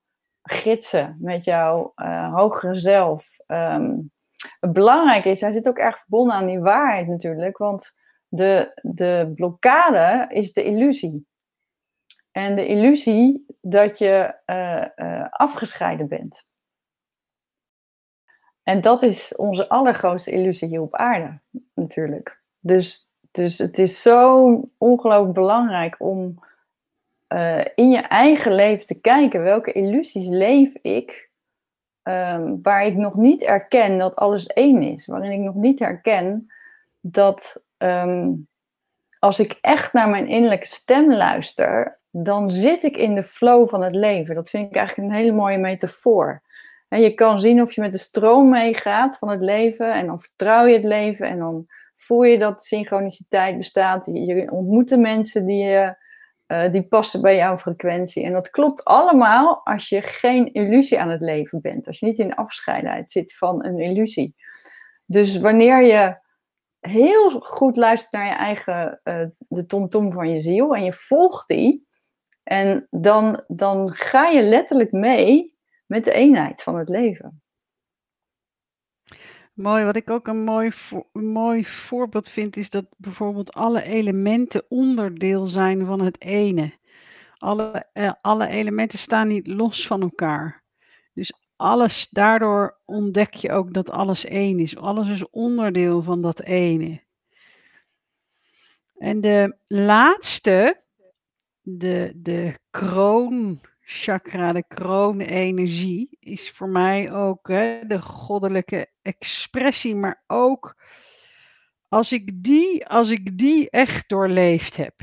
gidsen, 0.44 1.16
met 1.20 1.44
jouw 1.44 1.92
hogere 2.32 2.74
zelf. 2.74 3.36
Um, 3.46 4.12
het 4.60 4.72
belangrijke 4.72 5.28
is, 5.28 5.40
hij 5.40 5.52
zit 5.52 5.68
ook 5.68 5.78
erg 5.78 5.98
verbonden 5.98 6.34
aan 6.34 6.46
die 6.46 6.60
waarheid 6.60 7.06
natuurlijk, 7.06 7.58
want 7.58 7.98
de, 8.28 8.80
de 8.82 9.32
blokkade 9.34 10.26
is 10.28 10.52
de 10.52 10.64
illusie. 10.64 11.26
En 12.30 12.56
de 12.56 12.66
illusie 12.66 13.46
dat 13.60 13.98
je 13.98 14.34
uh, 14.46 14.84
uh, 14.96 15.26
afgescheiden 15.30 16.08
bent. 16.08 16.46
En 18.62 18.80
dat 18.80 19.02
is 19.02 19.36
onze 19.36 19.68
allergrootste 19.68 20.30
illusie 20.30 20.68
hier 20.68 20.80
op 20.80 20.94
aarde, 20.94 21.40
natuurlijk. 21.74 22.42
Dus, 22.58 23.10
dus 23.30 23.58
het 23.58 23.78
is 23.78 24.02
zo 24.02 24.60
ongelooflijk 24.78 25.34
belangrijk 25.34 25.94
om 25.98 26.44
uh, 27.34 27.64
in 27.74 27.90
je 27.90 27.98
eigen 27.98 28.54
leven 28.54 28.86
te 28.86 29.00
kijken 29.00 29.42
welke 29.42 29.72
illusies 29.72 30.28
leef 30.28 30.74
ik, 30.74 31.30
um, 32.02 32.58
waar 32.62 32.86
ik 32.86 32.96
nog 32.96 33.14
niet 33.14 33.42
erken 33.42 33.98
dat 33.98 34.16
alles 34.16 34.46
één 34.46 34.82
is, 34.82 35.06
waarin 35.06 35.32
ik 35.32 35.38
nog 35.38 35.54
niet 35.54 35.78
herken 35.78 36.52
dat 37.00 37.64
um, 37.78 38.48
als 39.18 39.40
ik 39.40 39.58
echt 39.60 39.92
naar 39.92 40.08
mijn 40.08 40.28
innerlijke 40.28 40.66
stem 40.66 41.14
luister, 41.14 41.98
dan 42.10 42.50
zit 42.50 42.84
ik 42.84 42.96
in 42.96 43.14
de 43.14 43.22
flow 43.22 43.68
van 43.68 43.82
het 43.82 43.94
leven. 43.94 44.34
Dat 44.34 44.50
vind 44.50 44.70
ik 44.70 44.76
eigenlijk 44.76 45.08
een 45.08 45.16
hele 45.16 45.32
mooie 45.32 45.58
metafoor. 45.58 46.42
En 46.88 47.00
je 47.00 47.14
kan 47.14 47.40
zien 47.40 47.60
of 47.60 47.72
je 47.72 47.80
met 47.80 47.92
de 47.92 47.98
stroom 47.98 48.48
meegaat 48.48 49.18
van 49.18 49.28
het 49.28 49.40
leven 49.40 49.94
en 49.94 50.06
dan 50.06 50.20
vertrouw 50.20 50.66
je 50.66 50.74
het 50.74 50.84
leven 50.84 51.28
en 51.28 51.38
dan 51.38 51.66
voel 51.94 52.22
je 52.22 52.38
dat 52.38 52.64
synchroniciteit 52.64 53.56
bestaat. 53.56 54.06
Je 54.12 54.50
ontmoet 54.50 54.88
de 54.88 54.98
mensen 54.98 55.46
die, 55.46 55.64
je, 55.64 55.96
uh, 56.46 56.72
die 56.72 56.82
passen 56.82 57.20
bij 57.22 57.36
jouw 57.36 57.58
frequentie. 57.58 58.24
En 58.24 58.32
dat 58.32 58.50
klopt 58.50 58.84
allemaal 58.84 59.60
als 59.64 59.88
je 59.88 60.02
geen 60.02 60.52
illusie 60.52 61.00
aan 61.00 61.10
het 61.10 61.22
leven 61.22 61.60
bent. 61.60 61.86
Als 61.86 61.98
je 61.98 62.06
niet 62.06 62.18
in 62.18 62.34
afscheidheid 62.34 63.10
zit 63.10 63.36
van 63.36 63.64
een 63.64 63.78
illusie. 63.78 64.34
Dus 65.06 65.38
wanneer 65.38 65.82
je 65.82 66.22
heel 66.80 67.30
goed 67.30 67.76
luistert 67.76 68.12
naar 68.12 68.26
je 68.26 68.34
eigen, 68.34 69.00
uh, 69.04 69.26
de 69.48 69.66
tomtom 69.66 70.12
van 70.12 70.30
je 70.30 70.40
ziel 70.40 70.74
en 70.74 70.84
je 70.84 70.92
volgt 70.92 71.48
die. 71.48 71.86
En 72.42 72.86
dan, 72.90 73.44
dan 73.46 73.92
ga 73.92 74.26
je 74.26 74.42
letterlijk 74.42 74.92
mee 74.92 75.56
met 75.86 76.04
de 76.04 76.12
eenheid 76.12 76.62
van 76.62 76.78
het 76.78 76.88
leven. 76.88 77.43
Mooi, 79.54 79.84
wat 79.84 79.96
ik 79.96 80.10
ook 80.10 80.26
een 80.26 80.44
mooi, 80.44 80.72
mooi 81.12 81.64
voorbeeld 81.64 82.28
vind, 82.28 82.56
is 82.56 82.70
dat 82.70 82.86
bijvoorbeeld 82.96 83.52
alle 83.52 83.82
elementen 83.82 84.64
onderdeel 84.68 85.46
zijn 85.46 85.86
van 85.86 86.00
het 86.00 86.20
ene. 86.20 86.78
Alle, 87.38 87.86
eh, 87.92 88.12
alle 88.20 88.46
elementen 88.46 88.98
staan 88.98 89.28
niet 89.28 89.46
los 89.46 89.86
van 89.86 90.02
elkaar. 90.02 90.62
Dus 91.12 91.32
alles, 91.56 92.08
daardoor 92.10 92.78
ontdek 92.84 93.34
je 93.34 93.52
ook 93.52 93.74
dat 93.74 93.90
alles 93.90 94.24
één 94.24 94.58
is. 94.58 94.76
Alles 94.76 95.08
is 95.08 95.30
onderdeel 95.30 96.02
van 96.02 96.22
dat 96.22 96.40
ene. 96.40 97.02
En 98.96 99.20
de 99.20 99.56
laatste, 99.66 100.80
de, 101.60 102.12
de 102.16 102.58
kroonchakra, 102.70 104.52
de 104.52 104.64
kroonenergie, 104.68 106.16
is 106.20 106.50
voor 106.50 106.68
mij 106.68 107.12
ook 107.12 107.48
hè, 107.48 107.80
de 107.86 108.00
goddelijke 108.00 108.92
expressie, 109.04 109.94
maar 109.94 110.22
ook 110.26 110.76
als 111.88 112.12
ik 112.12 112.42
die, 112.42 112.86
als 112.86 113.10
ik 113.10 113.38
die 113.38 113.70
echt 113.70 114.08
doorleefd 114.08 114.76
heb. 114.76 114.94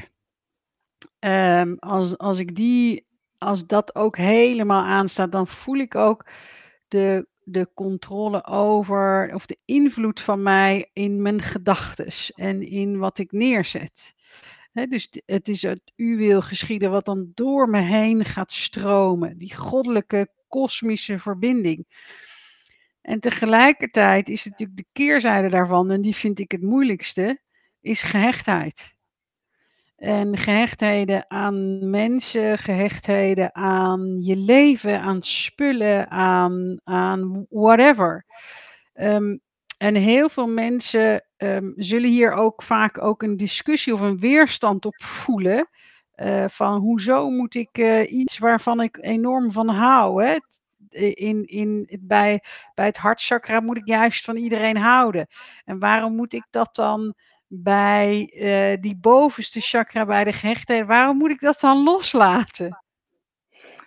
Um, 1.19 1.77
als, 1.79 2.17
als 2.17 2.39
ik 2.39 2.55
die, 2.55 3.07
als 3.37 3.67
dat 3.67 3.95
ook 3.95 4.17
helemaal 4.17 4.83
aanstaat, 4.83 5.31
dan 5.31 5.47
voel 5.47 5.75
ik 5.75 5.95
ook 5.95 6.25
de, 6.87 7.27
de 7.43 7.69
controle 7.73 8.45
over, 8.45 9.31
of 9.33 9.45
de 9.45 9.57
invloed 9.65 10.21
van 10.21 10.43
mij 10.43 10.89
in 10.93 11.21
mijn 11.21 11.41
gedachtes 11.41 12.31
en 12.31 12.61
in 12.61 12.97
wat 12.97 13.17
ik 13.17 13.31
neerzet. 13.31 14.13
dus 14.89 15.09
het 15.25 15.47
is 15.47 15.61
het 15.61 15.91
u 15.95 16.17
wil 16.17 16.41
geschieden 16.41 16.91
wat 16.91 17.05
dan 17.05 17.31
door 17.33 17.69
me 17.69 17.79
heen 17.79 18.25
gaat 18.25 18.51
stromen. 18.51 19.37
Die 19.37 19.55
goddelijke 19.55 20.29
kosmische 20.47 21.19
verbinding. 21.19 21.85
En 23.01 23.19
tegelijkertijd 23.19 24.29
is 24.29 24.43
het 24.43 24.51
natuurlijk 24.51 24.79
de 24.79 24.89
keerzijde 24.91 25.49
daarvan, 25.49 25.91
en 25.91 26.01
die 26.01 26.15
vind 26.15 26.39
ik 26.39 26.51
het 26.51 26.61
moeilijkste, 26.61 27.41
is 27.81 28.03
gehechtheid. 28.03 28.95
En 29.95 30.37
gehechtheden 30.37 31.29
aan 31.29 31.89
mensen, 31.89 32.57
gehechtheden 32.57 33.55
aan 33.55 34.21
je 34.23 34.35
leven, 34.35 35.01
aan 35.01 35.21
spullen, 35.21 36.09
aan, 36.09 36.81
aan 36.83 37.45
whatever. 37.49 38.25
Um, 38.93 39.41
en 39.77 39.95
heel 39.95 40.29
veel 40.29 40.47
mensen 40.47 41.25
um, 41.37 41.73
zullen 41.75 42.09
hier 42.09 42.31
ook 42.31 42.63
vaak 42.63 43.01
ook 43.01 43.23
een 43.23 43.37
discussie 43.37 43.93
of 43.93 43.99
een 43.99 44.19
weerstand 44.19 44.85
op 44.85 45.03
voelen. 45.03 45.69
Uh, 46.15 46.45
van 46.47 46.79
hoezo 46.79 47.29
moet 47.29 47.55
ik 47.55 47.77
uh, 47.77 48.11
iets 48.11 48.37
waarvan 48.37 48.81
ik 48.81 48.97
enorm 49.01 49.51
van 49.51 49.69
hou. 49.69 50.25
Hè? 50.25 50.37
In, 50.91 51.45
in, 51.45 51.99
bij, 52.01 52.43
bij 52.73 52.85
het 52.85 52.97
hartchakra 52.97 53.59
moet 53.59 53.77
ik 53.77 53.87
juist 53.87 54.25
van 54.25 54.35
iedereen 54.35 54.77
houden. 54.77 55.27
En 55.65 55.79
waarom 55.79 56.15
moet 56.15 56.33
ik 56.33 56.45
dat 56.49 56.75
dan 56.75 57.13
bij 57.47 58.31
uh, 58.33 58.81
die 58.81 58.97
bovenste 58.97 59.59
chakra, 59.61 60.05
bij 60.05 60.23
de 60.23 60.33
gehechtheid, 60.33 60.85
waarom 60.85 61.17
moet 61.17 61.29
ik 61.29 61.39
dat 61.39 61.59
dan 61.59 61.83
loslaten? 61.83 62.83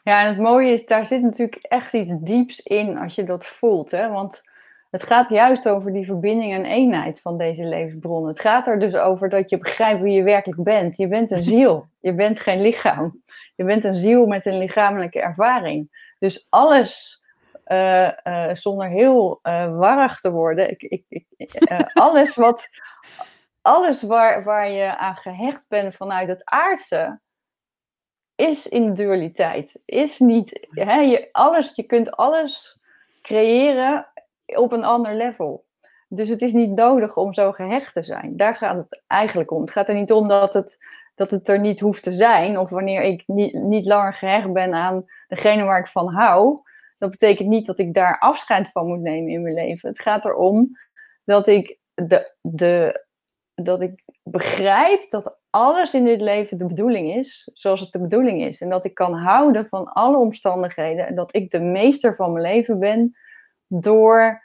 Ja, 0.02 0.22
en 0.22 0.28
het 0.28 0.38
mooie 0.38 0.72
is, 0.72 0.86
daar 0.86 1.06
zit 1.06 1.22
natuurlijk 1.22 1.56
echt 1.62 1.92
iets 1.92 2.12
dieps 2.20 2.60
in 2.60 2.98
als 2.98 3.14
je 3.14 3.24
dat 3.24 3.46
voelt. 3.46 3.90
Hè? 3.90 4.08
Want 4.08 4.42
het 4.90 5.02
gaat 5.02 5.30
juist 5.30 5.68
over 5.68 5.92
die 5.92 6.06
verbinding 6.06 6.52
en 6.52 6.64
eenheid 6.64 7.20
van 7.20 7.38
deze 7.38 7.64
levensbronnen. 7.64 8.30
Het 8.30 8.40
gaat 8.40 8.66
er 8.66 8.78
dus 8.78 8.94
over 8.94 9.28
dat 9.28 9.50
je 9.50 9.58
begrijpt 9.58 10.02
wie 10.02 10.12
je 10.12 10.22
werkelijk 10.22 10.62
bent. 10.62 10.96
Je 10.96 11.08
bent 11.08 11.30
een 11.30 11.42
ziel, 11.54 11.86
je 12.00 12.14
bent 12.14 12.40
geen 12.40 12.60
lichaam. 12.60 13.22
Je 13.54 13.64
bent 13.64 13.84
een 13.84 13.94
ziel 13.94 14.26
met 14.26 14.46
een 14.46 14.58
lichamelijke 14.58 15.20
ervaring. 15.20 16.03
Dus 16.24 16.46
alles, 16.48 17.22
uh, 17.66 18.10
uh, 18.24 18.54
zonder 18.54 18.88
heel 18.88 19.40
uh, 19.42 19.76
warrig 19.76 20.20
te 20.20 20.30
worden, 20.30 20.70
ik, 20.70 20.82
ik, 21.08 21.26
alles 21.92 22.34
wat, 22.34 22.68
alles 23.62 24.02
waar, 24.02 24.44
waar 24.44 24.70
je 24.70 24.96
aan 24.96 25.16
gehecht 25.16 25.64
bent 25.68 25.94
vanuit 25.96 26.28
het 26.28 26.44
aardse, 26.44 27.20
is 28.34 28.68
in 28.68 28.94
dualiteit. 28.94 29.80
Is 29.84 30.18
niet, 30.18 30.66
hè, 30.70 31.00
je, 31.00 31.28
alles, 31.32 31.74
je 31.74 31.82
kunt 31.82 32.16
alles 32.16 32.80
creëren 33.22 34.06
op 34.46 34.72
een 34.72 34.84
ander 34.84 35.14
level. 35.14 35.64
Dus 36.08 36.28
het 36.28 36.42
is 36.42 36.52
niet 36.52 36.70
nodig 36.70 37.16
om 37.16 37.34
zo 37.34 37.52
gehecht 37.52 37.92
te 37.92 38.02
zijn. 38.02 38.36
Daar 38.36 38.56
gaat 38.56 38.76
het 38.76 39.04
eigenlijk 39.06 39.50
om. 39.50 39.60
Het 39.60 39.70
gaat 39.70 39.88
er 39.88 39.94
niet 39.94 40.12
om 40.12 40.28
dat 40.28 40.54
het, 40.54 40.78
dat 41.14 41.30
het 41.30 41.48
er 41.48 41.60
niet 41.60 41.80
hoeft 41.80 42.02
te 42.02 42.12
zijn. 42.12 42.58
Of 42.58 42.70
wanneer 42.70 43.02
ik 43.02 43.22
niet, 43.26 43.52
niet 43.52 43.86
langer 43.86 44.14
gehecht 44.14 44.52
ben 44.52 44.74
aan 44.74 45.04
degene 45.28 45.64
waar 45.64 45.78
ik 45.78 45.86
van 45.86 46.12
hou. 46.12 46.60
Dat 46.98 47.10
betekent 47.10 47.48
niet 47.48 47.66
dat 47.66 47.78
ik 47.78 47.94
daar 47.94 48.18
afscheid 48.18 48.70
van 48.70 48.86
moet 48.86 49.00
nemen 49.00 49.32
in 49.32 49.42
mijn 49.42 49.54
leven. 49.54 49.88
Het 49.88 50.00
gaat 50.00 50.24
erom 50.24 50.70
dat 51.24 51.46
ik 51.46 51.78
de, 51.94 52.34
de, 52.40 53.04
dat 53.54 53.80
ik 53.80 54.02
begrijp 54.22 55.10
dat 55.10 55.38
alles 55.50 55.94
in 55.94 56.04
dit 56.04 56.20
leven 56.20 56.58
de 56.58 56.66
bedoeling 56.66 57.14
is, 57.14 57.50
zoals 57.52 57.80
het 57.80 57.92
de 57.92 58.00
bedoeling 58.00 58.42
is. 58.42 58.60
En 58.60 58.68
dat 58.68 58.84
ik 58.84 58.94
kan 58.94 59.14
houden 59.14 59.66
van 59.66 59.84
alle 59.84 60.16
omstandigheden. 60.16 61.06
En 61.06 61.14
dat 61.14 61.34
ik 61.34 61.50
de 61.50 61.60
meester 61.60 62.14
van 62.14 62.32
mijn 62.32 62.44
leven 62.44 62.78
ben 62.78 63.16
door 63.66 64.42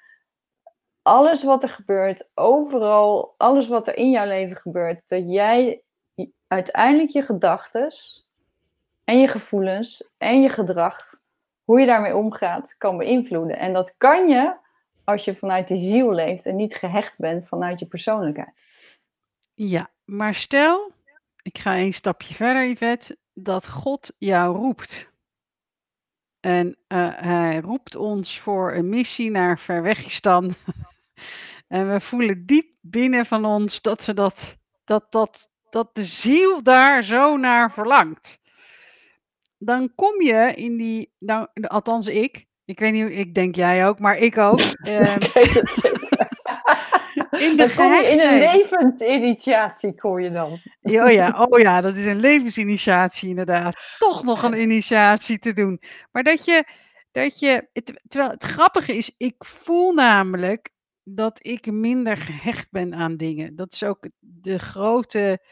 alles 1.02 1.44
wat 1.44 1.64
er 1.64 1.70
gebeurt, 1.70 2.30
overal, 2.34 3.34
alles 3.38 3.68
wat 3.68 3.88
er 3.88 3.98
in 3.98 4.10
jouw 4.10 4.26
leven 4.26 4.58
gebeurt. 4.58 5.02
Dat 5.08 5.30
jij 5.30 5.84
uiteindelijk 6.50 7.10
je 7.10 7.22
gedachten 7.22 7.94
en 9.04 9.20
je 9.20 9.28
gevoelens 9.28 10.10
en 10.18 10.42
je 10.42 10.50
gedrag, 10.50 11.16
hoe 11.64 11.80
je 11.80 11.86
daarmee 11.86 12.16
omgaat, 12.16 12.76
kan 12.78 12.98
beïnvloeden. 12.98 13.58
En 13.58 13.74
dat 13.74 13.98
kan 13.98 14.28
je 14.28 14.56
als 15.04 15.26
je 15.26 15.36
vanuit 15.36 15.68
die 15.68 15.82
ziel 15.82 16.14
leeft 16.14 16.46
en 16.46 16.56
niet 16.56 16.76
gehecht 16.76 17.18
bent 17.18 17.48
vanuit 17.48 17.80
je 17.80 17.86
persoonlijkheid. 17.86 18.54
Ja, 19.54 19.90
maar 20.06 20.36
stel, 20.36 20.92
ik 21.42 21.58
ga 21.58 21.78
een 21.78 21.94
stapje 21.94 22.34
verder, 22.34 22.70
Yvette, 22.70 23.18
dat 23.34 23.68
God 23.68 24.14
jou 24.18 24.58
roept. 24.58 25.10
En 26.40 26.78
uh, 26.88 27.10
hij 27.16 27.60
roept 27.60 27.96
ons 27.96 28.40
voor 28.40 28.74
een 28.74 28.90
missie 28.90 29.32
naar 29.32 29.60
Verwegistan. 29.60 30.54
en 31.68 31.92
we 31.92 32.00
voelen 32.00 32.46
diep 32.46 32.74
binnen 32.82 33.26
van 33.26 33.46
ons 33.46 33.82
dat, 33.82 34.06
we 34.06 34.14
dat, 34.14 34.58
dat, 34.84 35.12
dat, 35.12 35.50
dat 35.72 35.96
de 35.96 36.04
ziel 36.04 36.64
daar 36.64 37.04
zo 37.04 37.38
naar 37.38 37.72
verlangt. 37.72 38.40
Dan 39.58 39.92
kom 39.96 40.22
je 40.22 40.54
in 40.56 40.78
die, 40.78 41.14
nou, 41.20 41.48
althans 41.62 42.08
ik, 42.08 42.46
ik 42.66 42.80
weet 42.80 42.94
niet, 42.94 43.12
ik 43.12 43.34
denk 43.34 43.56
jij 43.56 43.88
ook, 43.88 44.00
maar 44.00 44.18
ik 44.18 44.38
ook. 44.38 44.60
Uh, 44.90 45.16
in 47.50 47.58
de 47.58 47.74
kom 47.76 47.94
je 47.94 48.08
in 48.10 48.20
een 48.20 48.38
levensinitiatie, 48.38 49.96
kom 49.96 50.20
je 50.20 50.32
dan. 50.32 50.52
Oh 50.82 51.12
ja, 51.12 51.46
oh 51.50 51.60
ja, 51.60 51.82
dat 51.82 51.98
is 51.98 52.06
een 52.06 52.20
levensinitiatie 52.20 53.30
inderdaad. 53.30 53.78
Toch 53.98 54.24
nog 54.24 54.44
een 54.44 54.62
initiatie 54.62 55.40
te 55.40 55.54
doen. 55.54 55.82
Maar 56.12 56.24
dat 56.24 56.46
je, 56.46 56.64
dat 57.12 57.40
je 57.40 57.68
terwijl 58.08 58.32
het 58.32 58.44
grappige 58.44 58.98
is, 58.98 59.14
ik 59.18 59.36
voel 59.46 59.94
namelijk 59.94 60.70
dat 61.16 61.46
ik 61.46 61.72
minder 61.72 62.18
gehecht 62.18 62.72
ben 62.72 62.96
aan 62.96 63.18
dingen. 63.18 63.56
Dat 63.56 63.74
is 63.74 63.84
ook 63.84 64.08
de 64.20 64.58
grote, 64.58 65.46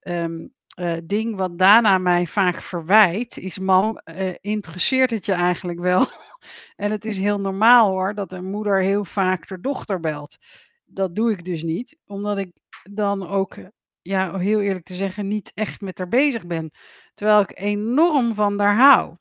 um, 0.00 0.54
eh, 0.74 0.96
ding 1.04 1.36
wat 1.36 1.58
Dana 1.58 1.98
mij 1.98 2.26
vaak 2.26 2.62
verwijt 2.62 3.36
is: 3.36 3.58
"Mam, 3.58 3.96
eh, 3.96 4.34
interesseert 4.40 5.10
het 5.10 5.26
je 5.26 5.32
eigenlijk 5.32 5.78
wel?" 5.80 6.06
En 6.76 6.90
het 6.90 7.04
is 7.04 7.18
heel 7.18 7.40
normaal 7.40 7.90
hoor, 7.90 8.14
dat 8.14 8.32
een 8.32 8.44
moeder 8.50 8.82
heel 8.82 9.04
vaak 9.04 9.48
haar 9.48 9.60
dochter 9.60 10.00
belt. 10.00 10.38
Dat 10.84 11.14
doe 11.16 11.32
ik 11.32 11.44
dus 11.44 11.62
niet, 11.62 11.96
omdat 12.06 12.38
ik 12.38 12.52
dan 12.82 13.28
ook, 13.28 13.56
ja, 14.02 14.38
heel 14.38 14.60
eerlijk 14.60 14.84
te 14.84 14.94
zeggen, 14.94 15.28
niet 15.28 15.52
echt 15.54 15.80
met 15.80 15.98
haar 15.98 16.08
bezig 16.08 16.46
ben, 16.46 16.70
terwijl 17.14 17.40
ik 17.40 17.58
enorm 17.58 18.34
van 18.34 18.60
haar 18.60 18.76
hou. 18.76 19.16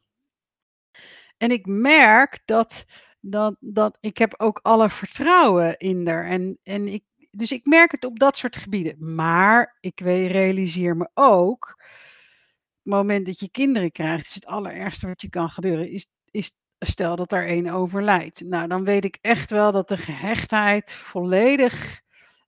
En 1.37 1.51
ik 1.51 1.65
merk 1.65 2.41
dat 2.45 2.85
dat 3.21 3.55
dat 3.59 3.97
ik 3.99 4.17
heb 4.17 4.33
ook 4.37 4.59
alle 4.63 4.89
vertrouwen 4.89 5.77
in 5.77 6.07
haar 6.07 6.25
en 6.25 6.59
en 6.63 6.87
ik 6.87 7.03
dus 7.31 7.51
ik 7.51 7.65
merk 7.65 7.91
het 7.91 8.05
op 8.05 8.19
dat 8.19 8.37
soort 8.37 8.55
gebieden. 8.55 9.13
Maar 9.15 9.77
ik 9.79 9.99
realiseer 9.99 10.97
me 10.97 11.09
ook 11.13 11.75
het 12.83 12.93
moment 12.93 13.25
dat 13.25 13.39
je 13.39 13.49
kinderen 13.49 13.91
krijgt, 13.91 14.25
is 14.25 14.33
het 14.33 14.45
allerergste 14.45 15.07
wat 15.07 15.21
je 15.21 15.29
kan 15.29 15.49
gebeuren, 15.49 15.89
is 15.91 16.07
is 16.31 16.51
stel 16.79 17.15
dat 17.15 17.31
er 17.31 17.47
één 17.47 17.67
overlijdt. 17.67 18.41
Nou, 18.45 18.67
dan 18.67 18.83
weet 18.83 19.05
ik 19.05 19.17
echt 19.21 19.49
wel 19.49 19.71
dat 19.71 19.89
de 19.89 19.97
gehechtheid 19.97 20.93
volledig 20.93 22.01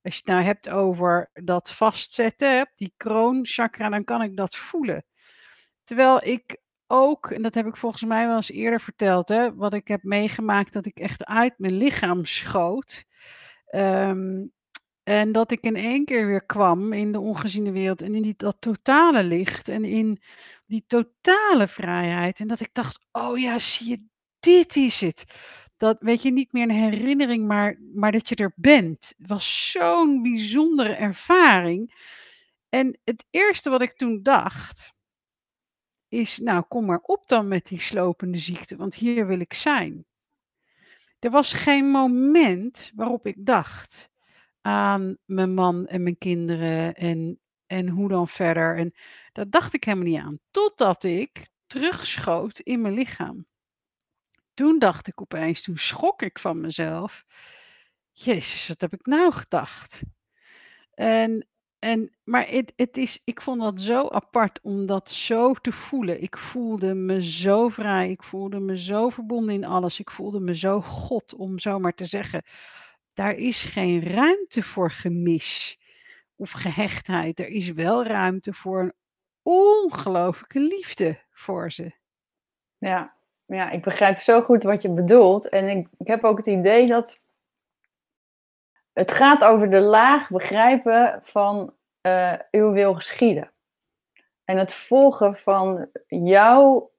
als 0.03 0.13
je 0.13 0.21
het 0.25 0.29
nou 0.29 0.43
hebt 0.43 0.69
over 0.69 1.29
dat 1.33 1.71
vastzetten, 1.71 2.71
die 2.75 2.93
kroonchakra, 2.97 3.89
dan 3.89 4.03
kan 4.03 4.21
ik 4.21 4.35
dat 4.37 4.55
voelen. 4.55 5.05
Terwijl 5.83 6.23
ik 6.23 6.57
ook, 6.87 7.31
en 7.31 7.41
dat 7.41 7.53
heb 7.53 7.65
ik 7.67 7.77
volgens 7.77 8.03
mij 8.03 8.27
wel 8.27 8.35
eens 8.35 8.51
eerder 8.51 8.81
verteld, 8.81 9.29
hè, 9.29 9.55
wat 9.55 9.73
ik 9.73 9.87
heb 9.87 10.03
meegemaakt 10.03 10.73
dat 10.73 10.85
ik 10.85 10.99
echt 10.99 11.25
uit 11.25 11.53
mijn 11.57 11.77
lichaam 11.77 12.25
schoot. 12.25 13.05
Ehm, 13.65 14.45
en 15.03 15.31
dat 15.31 15.51
ik 15.51 15.61
in 15.61 15.75
één 15.75 16.05
keer 16.05 16.27
weer 16.27 16.45
kwam 16.45 16.93
in 16.93 17.11
de 17.11 17.19
ongeziene 17.19 17.71
wereld 17.71 18.01
en 18.01 18.15
in 18.15 18.21
die 18.21 18.33
dat 18.37 18.55
totale 18.59 19.23
licht 19.23 19.67
en 19.67 19.85
in 19.85 20.21
die 20.65 20.83
totale 20.87 21.67
vrijheid. 21.67 22.39
En 22.39 22.47
dat 22.47 22.59
ik 22.59 22.69
dacht: 22.73 23.05
"Oh 23.11 23.37
ja, 23.39 23.59
zie 23.59 23.89
je, 23.89 24.07
dit 24.39 24.75
is 24.75 25.01
het." 25.01 25.25
Dat 25.77 25.97
weet 25.99 26.21
je, 26.21 26.31
niet 26.31 26.51
meer 26.53 26.63
een 26.63 26.69
herinnering, 26.91 27.47
maar 27.47 27.79
maar 27.93 28.11
dat 28.11 28.29
je 28.29 28.35
er 28.35 28.53
bent. 28.55 29.13
Het 29.17 29.27
was 29.27 29.71
zo'n 29.71 30.21
bijzondere 30.21 30.93
ervaring. 30.93 31.93
En 32.69 32.99
het 33.03 33.25
eerste 33.29 33.69
wat 33.69 33.81
ik 33.81 33.93
toen 33.93 34.19
dacht 34.23 34.92
is: 36.13 36.37
"Nou, 36.37 36.63
kom 36.67 36.85
maar 36.85 37.01
op 37.01 37.27
dan 37.27 37.47
met 37.47 37.65
die 37.67 37.81
slopende 37.81 38.39
ziekte, 38.39 38.75
want 38.75 38.95
hier 38.95 39.27
wil 39.27 39.39
ik 39.39 39.53
zijn." 39.53 40.05
Er 41.19 41.29
was 41.29 41.53
geen 41.53 41.85
moment 41.85 42.91
waarop 42.95 43.27
ik 43.27 43.45
dacht 43.45 44.09
aan 44.61 45.17
mijn 45.25 45.53
man 45.53 45.87
en 45.87 46.03
mijn 46.03 46.17
kinderen 46.17 46.95
en 46.95 47.37
en 47.65 47.89
hoe 47.89 48.09
dan 48.09 48.27
verder 48.27 48.77
en 48.77 48.93
daar 49.31 49.49
dacht 49.49 49.73
ik 49.73 49.83
helemaal 49.83 50.07
niet 50.07 50.19
aan, 50.19 50.39
totdat 50.51 51.03
ik 51.03 51.47
terugschoot 51.67 52.59
in 52.59 52.81
mijn 52.81 52.93
lichaam. 52.93 53.45
Toen 54.53 54.79
dacht 54.79 55.07
ik 55.07 55.21
opeens, 55.21 55.63
toen 55.63 55.77
schrok 55.77 56.21
ik 56.21 56.39
van 56.39 56.61
mezelf: 56.61 57.25
"Jezus, 58.11 58.67
wat 58.67 58.81
heb 58.81 58.93
ik 58.93 59.05
nou 59.05 59.31
gedacht?" 59.31 60.01
En 60.93 61.47
en 61.83 62.11
maar 62.23 62.47
het 62.49 62.73
het 62.75 62.97
is 62.97 63.21
ik 63.23 63.41
vond 63.41 63.61
dat 63.61 63.81
zo 63.81 64.07
apart 64.07 64.59
om 64.61 64.85
dat 64.85 65.09
zo 65.09 65.53
te 65.53 65.71
voelen. 65.71 66.21
Ik 66.21 66.37
voelde 66.37 66.93
me 66.93 67.25
zo 67.25 67.69
vrij, 67.69 68.09
ik 68.09 68.23
voelde 68.23 68.59
me 68.59 68.77
zo 68.77 69.09
verbonden 69.09 69.55
in 69.55 69.65
alles, 69.65 69.99
ik 69.99 70.11
voelde 70.11 70.39
me 70.39 70.55
zo 70.55 70.81
God, 70.81 71.33
om 71.35 71.59
zo 71.59 71.79
maar 71.79 71.93
te 71.93 72.05
zeggen. 72.05 72.43
Daar 73.13 73.35
is 73.35 73.63
geen 73.63 74.03
ruimte 74.03 74.63
voor 74.63 74.91
gemis 74.91 75.79
of 76.35 76.51
gehechtheid. 76.51 77.39
Er 77.39 77.47
is 77.47 77.71
wel 77.71 78.03
ruimte 78.03 78.53
voor 78.53 78.81
een 78.81 78.93
ongelooflijke 79.41 80.59
liefde 80.59 81.19
voor 81.31 81.71
ze. 81.71 81.91
Ja, 82.77 83.13
ja, 83.45 83.69
ik 83.71 83.81
begrijp 83.81 84.17
zo 84.17 84.41
goed 84.41 84.63
wat 84.63 84.81
je 84.81 84.89
bedoelt 84.89 85.49
en 85.49 85.67
ik 85.77 85.87
ik 85.97 86.07
heb 86.07 86.23
ook 86.23 86.37
het 86.37 86.47
idee 86.47 86.87
dat 86.87 87.22
het 88.93 89.11
gaat 89.11 89.43
over 89.43 89.69
de 89.69 89.79
laag 89.79 90.29
begrijpen 90.29 91.19
van, 91.21 91.73
eh, 92.01 92.33
uw 92.51 92.71
wil 92.71 92.93
geschieden. 92.93 93.51
En 94.45 94.57
het 94.57 94.73
volgen 94.73 95.35
van 95.35 95.89
jouw, 96.07 96.91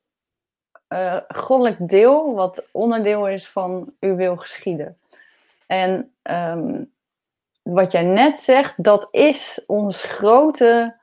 eh, 0.89 1.17
goddelijk 1.29 1.89
deel, 1.89 2.35
wat 2.35 2.65
onderdeel 2.73 3.29
is 3.29 3.49
van 3.49 3.93
uw 4.01 4.15
wil 4.15 4.37
geschieden. 4.37 4.99
En, 5.67 6.15
ehm, 6.23 6.85
wat 7.63 7.93
jij 7.93 8.03
net 8.03 8.39
zegt, 8.39 8.85
dat 8.85 9.09
is 9.11 9.65
ons 9.67 10.05
grote, 10.05 10.97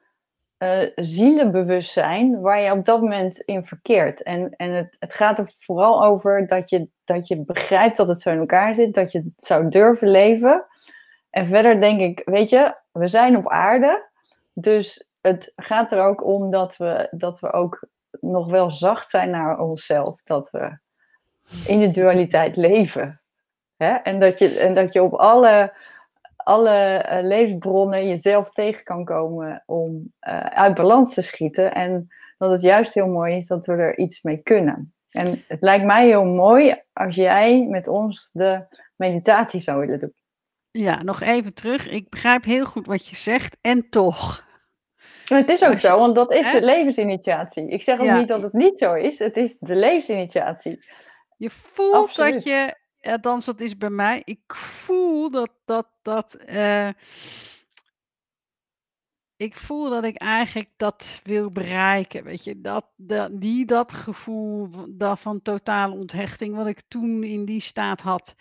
eh, 0.61 0.87
zielenbewustzijn 0.95 2.41
waar 2.41 2.61
je 2.61 2.71
op 2.71 2.85
dat 2.85 3.01
moment 3.01 3.39
in 3.39 3.65
verkeert. 3.65 4.23
En 4.23 4.55
en 4.55 4.71
het 4.71 4.95
het 4.99 5.13
gaat 5.13 5.39
er 5.39 5.51
vooral 5.57 6.03
over 6.03 6.47
dat 6.47 6.69
je 6.69 6.87
dat 7.03 7.27
je 7.27 7.37
begrijpt 7.37 7.97
dat 7.97 8.07
het 8.07 8.21
zo 8.21 8.31
in 8.31 8.39
elkaar 8.39 8.75
zit, 8.75 8.93
dat 8.93 9.11
je 9.11 9.17
het 9.17 9.43
zou 9.43 9.69
durven 9.69 10.09
leven. 10.09 10.65
En 11.31 11.45
verder 11.45 11.79
denk 11.79 11.99
ik, 11.99 12.21
weet 12.25 12.49
je, 12.49 12.75
we 12.91 13.07
zijn 13.07 13.37
op 13.37 13.49
aarde, 13.49 14.09
dus 14.53 15.09
het 15.21 15.53
gaat 15.55 15.91
er 15.91 16.01
ook 16.01 16.25
om 16.25 16.49
dat 16.49 16.77
we 16.77 17.07
dat 17.11 17.39
we 17.39 17.51
ook 17.51 17.87
nog 18.19 18.51
wel 18.51 18.71
zacht 18.71 19.09
zijn 19.09 19.29
naar 19.29 19.59
onszelf, 19.59 20.21
dat 20.23 20.49
we 20.49 20.77
in 21.65 21.79
de 21.79 21.91
dualiteit 21.91 22.55
leven. 22.55 23.21
Hè? 23.77 23.93
En 23.93 24.19
dat 24.19 24.39
je 24.39 24.59
en 24.59 24.75
dat 24.75 24.93
je 24.93 25.03
op 25.03 25.13
alle 25.13 25.73
alle, 26.43 26.97
eh, 26.97 27.23
levensbronnen 27.23 28.07
jezelf 28.07 28.51
tegen 28.51 28.83
kan 28.83 29.05
komen 29.05 29.63
om, 29.65 30.13
eh, 30.19 30.39
uit 30.39 30.75
balans 30.75 31.13
te 31.13 31.21
schieten 31.21 31.73
en 31.73 32.07
dat 32.37 32.51
het 32.51 32.61
juist 32.61 32.93
heel 32.93 33.07
mooi 33.07 33.35
is 33.35 33.47
dat 33.47 33.65
we 33.65 33.73
er 33.73 33.97
iets 33.97 34.21
mee 34.21 34.37
kunnen. 34.37 34.93
En 35.09 35.43
het 35.47 35.61
lijkt 35.61 35.85
mij 35.85 36.05
heel 36.05 36.25
mooi 36.25 36.81
als 36.93 37.15
jij 37.15 37.67
met 37.69 37.87
ons 37.87 38.29
de 38.31 38.65
meditatie 38.95 39.61
zou 39.61 39.79
willen 39.79 39.99
doen. 39.99 40.13
Ja, 40.71 41.03
nog 41.03 41.21
even 41.21 41.53
terug. 41.53 41.89
Ik 41.89 42.09
begrijp 42.09 42.43
heel 42.43 42.65
goed 42.65 42.85
wat 42.85 43.07
je 43.07 43.15
zegt 43.15 43.57
en 43.61 43.89
toch. 43.89 44.49
Maar 45.29 45.39
het 45.39 45.49
is 45.49 45.63
ook 45.63 45.71
je 45.71 45.77
zo, 45.77 45.97
want 45.97 46.15
dat 46.15 46.33
is 46.33 46.47
hè? 46.47 46.59
de 46.59 46.65
levensinitiatie. 46.65 47.69
Ik 47.69 47.81
zeg 47.81 47.99
ook 47.99 48.05
Ja, 48.05 48.17
niet 48.17 48.27
dat 48.27 48.41
het 48.41 48.53
niet 48.53 48.79
zo 48.79 48.93
is, 48.93 49.19
het 49.19 49.37
is 49.37 49.57
de 49.59 49.75
levensinitiatie. 49.75 50.85
Je 51.37 51.49
voelt 51.49 52.15
dat 52.15 52.43
je 52.43 52.75
althans 53.01 53.45
dat 53.45 53.59
is 53.59 53.77
bij 53.77 53.89
mij, 53.89 54.21
ik 54.23 54.53
voel 54.55 55.31
dat 55.31 55.49
dat 55.65 55.87
dat, 56.01 56.33
eh 56.35 56.89
ik 59.41 59.55
voel 59.55 59.89
dat 59.89 60.03
ik 60.03 60.15
eigenlijk 60.15 60.69
dat 60.77 61.19
wil 61.23 61.49
bereiken, 61.49 62.23
weet 62.23 62.43
je, 62.43 62.61
dat 62.61 62.85
dat 62.95 63.41
die 63.41 63.65
dat 63.65 63.93
gevoel 63.93 64.67
v 64.71 64.77
da 64.89 65.15
van 65.15 65.41
totale 65.41 65.95
onthechting 65.95 66.55
wat 66.55 66.67
ik 66.67 66.81
toen 66.87 67.23
in 67.23 67.45
die 67.45 67.59
staat 67.59 68.01
had 68.01 68.35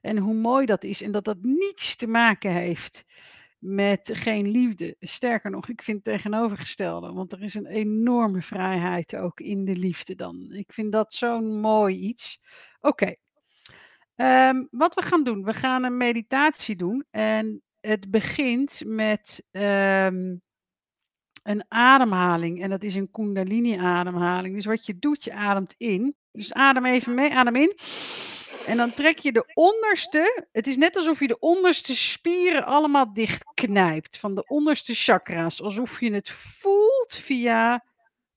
en 0.00 0.18
hoe 0.18 0.34
mooi 0.34 0.66
dat 0.66 0.84
is 0.84 1.02
en 1.02 1.12
dat 1.12 1.24
dat 1.24 1.42
niets 1.42 1.96
te 1.96 2.06
maken 2.06 2.52
heeft 2.52 3.04
met 3.58 4.10
geen 4.12 4.50
liefde. 4.50 4.96
Sterker 5.00 5.50
nog, 5.50 5.68
ik 5.68 5.82
vind 5.82 5.96
het 5.96 6.14
tegenovergestelde, 6.14 7.12
want 7.12 7.32
er 7.32 7.42
is 7.42 7.54
een 7.54 7.66
enorme 7.66 8.42
vrijheid 8.42 9.16
ook 9.16 9.40
in 9.40 9.64
de 9.64 9.76
liefde 9.76 10.14
dan. 10.14 10.52
Ik 10.52 10.72
vind 10.72 10.92
dat 10.92 11.14
zo'n 11.14 11.60
mooi 11.60 11.96
iets. 11.96 12.40
Oké. 12.80 13.14
Ehm, 14.14 14.64
wat 14.70 14.94
we 14.94 15.02
gaan 15.02 15.24
doen, 15.24 15.44
we 15.44 15.52
gaan 15.52 15.84
een 15.84 15.96
meditatie 15.96 16.76
doen 16.76 17.04
en 17.10 17.62
het 17.86 18.10
begint 18.10 18.82
met, 18.84 19.44
ehm, 19.50 20.36
een 21.42 21.64
ademhaling 21.68 22.62
en 22.62 22.70
dat 22.70 22.82
is 22.82 22.94
een 22.94 23.10
Kundalini-ademhaling. 23.10 24.54
Dus 24.54 24.64
wat 24.64 24.86
je 24.86 24.98
doet, 24.98 25.24
je 25.24 25.32
ademt 25.32 25.74
in. 25.76 26.16
Dus 26.32 26.52
adem 26.52 26.84
even 26.86 27.14
mee, 27.14 27.34
adem 27.34 27.56
in. 27.56 27.76
En 28.66 28.76
dan 28.76 28.90
trek 28.90 29.18
je 29.18 29.32
de 29.32 29.50
onderste 29.54 30.46
het 30.52 30.66
is 30.66 30.76
net 30.76 30.96
alsof 30.96 31.20
je 31.20 31.26
de 31.26 31.38
onderste 31.38 31.96
spieren 31.96 32.64
allemaal 32.64 33.12
dichtknijpt, 33.12 34.18
van 34.18 34.34
de 34.34 34.46
onderste 34.46 34.94
chakra's, 34.94 35.62
alsof 35.62 36.00
je 36.00 36.12
het 36.12 36.30
voelt 36.30 37.14
via 37.14 37.84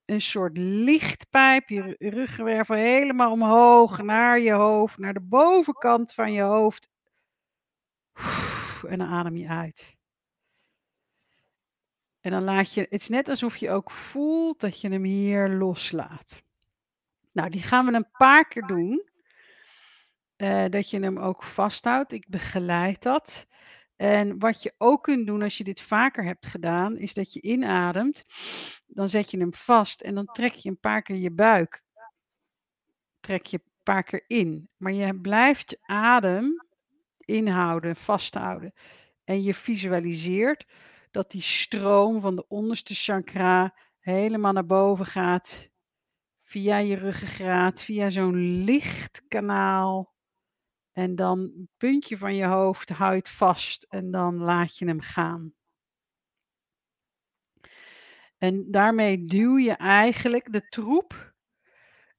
een 0.06 0.22
soort 0.22 0.58
lichtpijp, 0.58 1.70
je 1.70 1.82
ru 1.82 2.10
ruggenwervel 2.10 2.76
helemaal 2.76 3.32
omhoog 3.32 4.02
naar 4.02 4.40
je 4.40 4.52
hoofd, 4.52 4.98
naar 4.98 5.14
de 5.14 5.22
bovenkant 5.22 6.14
van 6.14 6.32
je 6.34 6.42
hoofd. 6.42 6.90
En 8.84 8.98
dan 8.98 9.08
adem 9.08 9.36
je 9.36 9.48
uit. 9.48 9.96
En 12.20 12.32
dan 12.32 12.44
laat 12.44 12.74
je 12.74 12.82
het 12.82 13.02
is 13.02 13.08
net 13.08 13.30
alsof 13.30 13.58
je 13.58 13.70
ook 13.70 13.92
voelt 13.92 14.60
dat 14.60 14.82
je 14.82 14.90
hem 14.90 15.04
hier 15.04 15.50
loslaat. 15.50 16.44
Nou, 17.32 17.50
die 17.50 17.62
gaan 17.62 17.86
we 17.86 17.94
een 17.94 18.12
paar 18.12 18.48
keer 18.48 18.68
doen. 18.68 19.10
Eh, 20.36 20.66
dat 20.70 20.90
je 20.90 21.00
hem 21.00 21.20
ook 21.20 21.44
vasthoudt. 21.44 22.12
Ik 22.12 22.28
begeleid 22.28 23.02
dat. 23.02 23.46
En 23.96 24.40
wat 24.40 24.64
je 24.64 24.74
ook 24.78 25.04
kunt 25.04 25.28
doen 25.28 25.42
als 25.42 25.58
je 25.58 25.64
dit 25.64 25.82
vaker 25.82 26.24
hebt 26.24 26.46
gedaan, 26.46 26.98
is 26.98 27.14
dat 27.14 27.34
je 27.34 27.42
inademt, 27.42 28.26
dan 28.88 29.10
zet 29.10 29.32
je 29.32 29.38
hem 29.38 29.54
vast 29.54 30.02
en 30.02 30.16
dan 30.16 30.26
trek 30.26 30.54
je 30.54 30.70
een 30.70 30.80
paar 30.80 31.02
keer 31.02 31.16
je 31.16 31.32
buik 31.32 31.86
trek 33.28 33.46
je 33.46 33.58
een 33.58 33.84
paar 33.84 34.04
keer 34.04 34.24
in, 34.28 34.70
maar 34.78 34.92
je 34.92 35.20
blijft 35.20 35.78
adem 35.82 36.67
inhouden, 37.28 37.96
vasthouden. 37.96 38.74
En 39.24 39.44
je 39.44 39.54
visualiseert 39.54 40.66
dat 41.12 41.32
die 41.32 41.42
stroom 41.42 42.22
van 42.22 42.36
de 42.36 42.48
onderste 42.48 42.94
chakra 42.94 43.76
helemaal 44.00 44.54
naar 44.54 44.66
boven 44.66 45.06
gaat. 45.06 45.70
Via 46.44 46.78
je 46.78 46.96
ruggengraat, 46.96 47.84
via 47.84 48.10
zo'n 48.10 48.64
licht 48.64 49.22
kanaal. 49.28 50.16
En 50.92 51.16
dan 51.16 51.40
een 51.40 51.70
puntje 51.78 52.18
van 52.18 52.36
je 52.36 52.46
hoofd 52.46 52.90
hou 52.90 53.12
je 53.12 53.18
het 53.18 53.30
vast 53.30 53.84
en 53.90 54.12
dan 54.12 54.38
laat 54.38 54.78
je 54.78 54.86
hem 54.86 55.02
gaan. 55.02 55.54
En 58.38 58.72
daarmee 58.72 59.26
duw 59.26 59.58
je 59.58 59.74
eigenlijk 59.74 60.54
de 60.54 60.68
troep. 60.68 61.27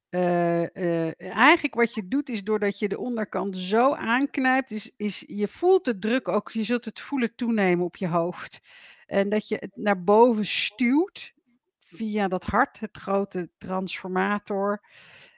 Eh, 0.09 1.07
eh, 1.07 1.13
eigenlijk 1.19 1.75
wat 1.75 1.93
je 1.93 2.07
doet 2.07 2.29
is 2.29 2.43
doordat 2.43 2.79
je 2.79 2.87
de 2.87 2.97
onderkant 2.97 3.57
zo 3.57 3.93
aanknijpt, 3.93 4.71
is, 4.71 4.91
is 4.97 5.23
je 5.27 5.47
voelt 5.47 5.85
de 5.85 5.99
druk 5.99 6.27
ook, 6.27 6.51
je 6.51 6.63
zult 6.63 6.85
het 6.85 6.99
voelen 6.99 7.35
toenemen 7.35 7.85
op 7.85 7.95
je 7.95 8.07
hoofd. 8.07 8.59
En 9.05 9.29
dat 9.29 9.47
je 9.47 9.55
het 9.59 9.75
naar 9.75 10.03
boven 10.03 10.45
stuwt 10.45 11.33
via 11.79 12.27
dat 12.27 12.43
hart, 12.43 12.79
het 12.79 12.97
grote 12.97 13.49
transformator. 13.57 14.81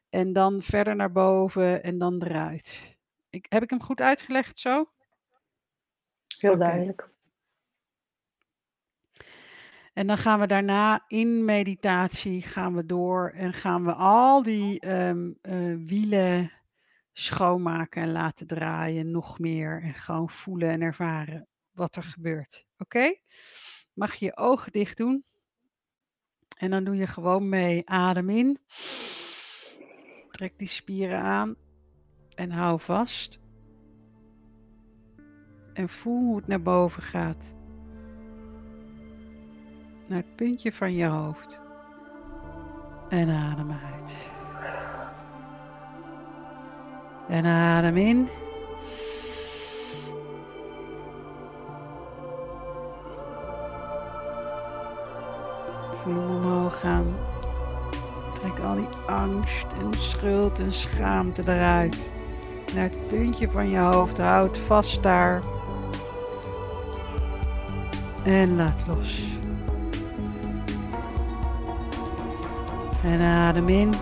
En 0.10 0.34
dan 0.34 0.62
verder 0.62 0.96
naar 0.96 1.12
boven 1.12 1.84
en 1.84 1.98
dan 1.98 2.24
eruit. 2.24 2.98
Ik, 3.30 3.46
heb 3.50 3.64
ik 3.64 3.70
hem 3.70 3.82
goed 3.82 4.02
uitgelegd 4.02 4.60
zo? 4.60 4.90
Heel 6.40 6.58
duidelijk. 6.58 7.10
En 9.94 10.08
dan 10.08 10.18
gaan 10.18 10.40
we 10.40 10.48
daarna 10.48 11.06
in 11.08 11.46
meditatie 11.46 12.42
gaan 12.42 12.76
we 12.76 12.86
door 12.86 13.30
en 13.30 13.54
gaan 13.54 13.86
we 13.86 13.94
al 13.94 14.44
die 14.44 14.80
ehm, 14.80 15.32
eh, 15.42 15.76
wielen 15.86 16.52
schoonmaken 17.14 18.02
en 18.02 18.12
laten 18.12 18.48
draaien 18.48 19.12
nog 19.12 19.40
meer. 19.40 19.82
En 19.84 19.94
gewoon 19.94 20.30
voelen 20.30 20.70
en 20.70 20.82
ervaren 20.82 21.48
wat 21.72 21.96
er 21.96 22.04
gebeurt. 22.04 22.66
Oké? 22.78 23.16
Mag 23.94 24.16
je 24.16 24.26
je 24.26 24.38
ogen 24.38 24.72
dicht 24.72 24.98
doen. 24.98 25.26
En 26.58 26.70
dan 26.70 26.84
doe 26.84 26.96
je 26.96 27.08
gewoon 27.08 27.50
mee. 27.50 27.90
Adem 27.90 28.30
in. 28.30 28.60
Trek 30.32 30.58
die 30.58 30.68
spieren 30.68 31.20
aan. 31.20 31.56
En 32.36 32.52
hou 32.52 32.80
vast. 32.80 33.40
En 35.74 35.90
voel 35.90 36.20
hoe 36.20 36.36
het 36.36 36.48
naar 36.48 36.62
boven 36.62 37.02
gaat. 37.02 37.54
Naar 40.12 40.20
het 40.20 40.36
puntje 40.36 40.74
van 40.74 40.94
je 40.94 41.06
hoofd. 41.06 41.60
En 43.10 43.30
adem 43.30 43.72
uit. 43.72 44.18
En 47.30 47.46
adem 47.46 47.98
in. 47.98 48.28
Voel 56.04 56.30
omhoog 56.30 56.80
gaan. 56.80 57.06
Trek 58.34 58.60
al 58.60 58.76
die 58.76 58.88
angst 59.08 59.68
en 59.82 60.02
schuld 60.02 60.60
en 60.60 60.74
schaamte 60.74 61.42
eruit. 61.42 62.10
Naar 62.76 62.84
het 62.84 63.08
puntje 63.08 63.50
van 63.50 63.70
je 63.70 63.80
hoofd. 63.80 64.18
Houd 64.18 64.58
vast 64.58 65.04
daar. 65.04 65.42
En 68.24 68.56
laat 68.56 68.88
los. 68.88 69.41
En 73.04 73.22
adem 73.22 73.70
in. 73.70 73.94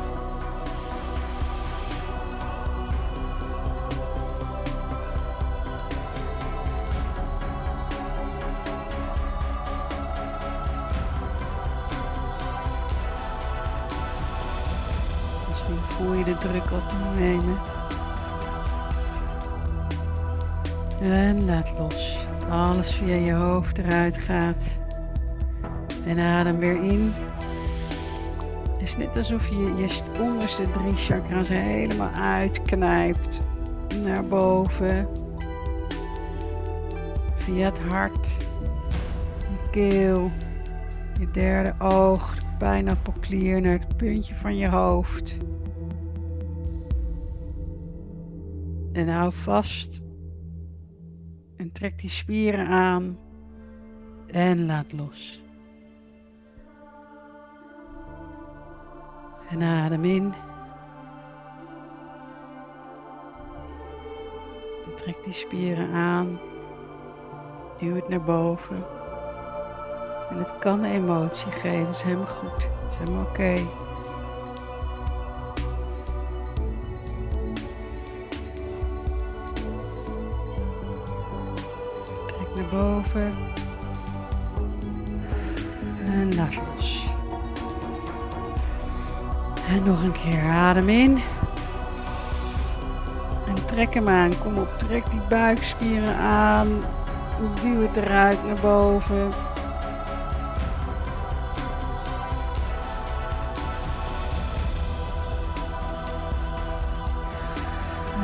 Misschien 15.49 15.77
voel 15.87 16.13
je 16.13 16.23
de 16.23 16.37
druk 16.37 16.71
al 16.71 16.81
toenemen. 16.87 17.57
En 21.01 21.45
laat 21.45 21.71
los. 21.77 22.17
Alles 22.49 22.91
via 22.91 23.15
je 23.15 23.33
hoofd 23.33 23.77
eruit 23.77 24.17
gaat. 24.17 24.65
En 26.05 26.19
adem 26.19 26.57
weer 26.57 26.83
in. 26.83 27.13
Het 28.79 28.87
is 28.87 28.97
net 28.97 29.17
alsof 29.17 29.47
je 29.47 29.55
je 29.55 30.01
onderste 30.19 30.71
drie 30.71 30.95
chakras 30.95 31.47
helemaal 31.47 32.09
uitknijpt. 32.09 33.41
Naar 34.03 34.27
boven. 34.27 35.07
Via 37.35 37.65
het 37.65 37.79
hart. 37.79 38.27
Je 39.39 39.69
keel. 39.71 40.31
Je 41.19 41.31
derde 41.31 41.75
oog. 41.79 42.35
De 42.35 42.45
pijnappelklier 42.57 43.61
naar 43.61 43.79
het 43.79 43.97
puntje 43.97 44.35
van 44.35 44.57
je 44.57 44.67
hoofd. 44.67 45.37
En 48.93 49.07
hou 49.07 49.33
vast. 49.33 50.01
En 51.57 51.71
trek 51.71 51.99
die 51.99 52.09
spieren 52.09 52.67
aan. 52.67 53.17
En 54.27 54.65
laat 54.65 54.91
los. 54.91 55.41
En 59.49 59.61
adem 59.61 60.05
in. 60.05 60.33
Trek 64.95 65.23
die 65.23 65.33
spieren 65.33 65.93
aan. 65.93 66.39
Duw 67.77 67.95
het 67.95 68.09
naar 68.09 68.21
boven. 68.21 68.85
En 70.29 70.37
het 70.37 70.57
kan 70.59 70.83
emotie 70.83 71.51
geven, 71.51 71.89
is 71.89 72.01
helemaal 72.01 72.25
goed. 72.25 72.57
Is 72.57 72.97
helemaal 72.97 73.23
oké. 73.23 73.53
Trek 82.27 82.55
naar 82.55 82.69
boven. 82.71 83.33
En 86.05 86.35
laat 86.35 86.55
los. 86.75 86.98
En 89.69 89.83
nog 89.83 90.03
een 90.03 90.11
keer 90.11 90.41
adem 90.41 90.89
in. 90.89 91.19
En 93.47 93.65
trek 93.65 93.93
hem 93.93 94.09
aan. 94.09 94.39
Kom 94.39 94.57
op, 94.57 94.77
trek 94.77 95.11
die 95.11 95.21
buikspieren 95.29 96.15
aan. 96.15 96.67
Duw 97.61 97.81
het 97.81 97.97
eruit 97.97 98.45
naar 98.45 98.59
boven. 98.61 99.31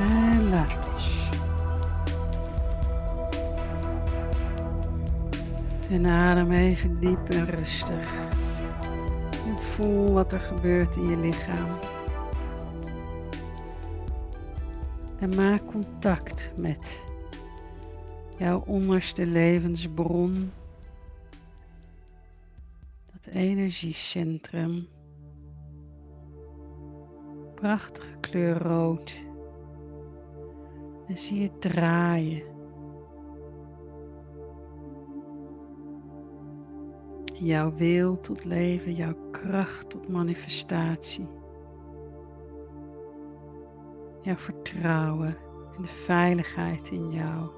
En 0.10 0.50
laat 0.50 0.78
los. 0.94 1.30
En 5.90 6.06
adem 6.06 6.52
even 6.52 7.00
diep 7.00 7.30
en 7.30 7.46
rustig. 7.46 8.14
Voel 9.76 10.14
wat 10.14 10.32
er 10.32 10.40
gebeurt 10.40 10.96
in 10.96 11.10
je 11.10 11.18
lichaam. 11.18 11.80
En 15.20 15.36
maak 15.36 15.66
contact 15.66 16.52
met 16.58 17.02
jouw 18.38 18.64
onderste 18.66 19.26
levensbron. 19.26 20.52
Dat 23.12 23.34
energiecentrum. 23.34 24.88
Prachtige 27.56 28.18
kleur 28.20 28.58
rood. 28.58 29.14
En 31.08 31.18
zie 31.18 31.44
het 31.44 31.62
draaien. 31.62 32.55
Jouw 37.38 37.74
wil 37.76 38.20
tot 38.20 38.46
leven, 38.46 38.94
jouw 38.94 39.16
kracht 39.32 39.90
tot 39.90 40.08
manifestatie. 40.08 41.28
Jouw 44.22 44.36
vertrouwen 44.36 45.38
en 45.76 45.82
de 45.82 45.88
veiligheid 45.88 46.90
in 46.90 47.12
jou. 47.12 47.50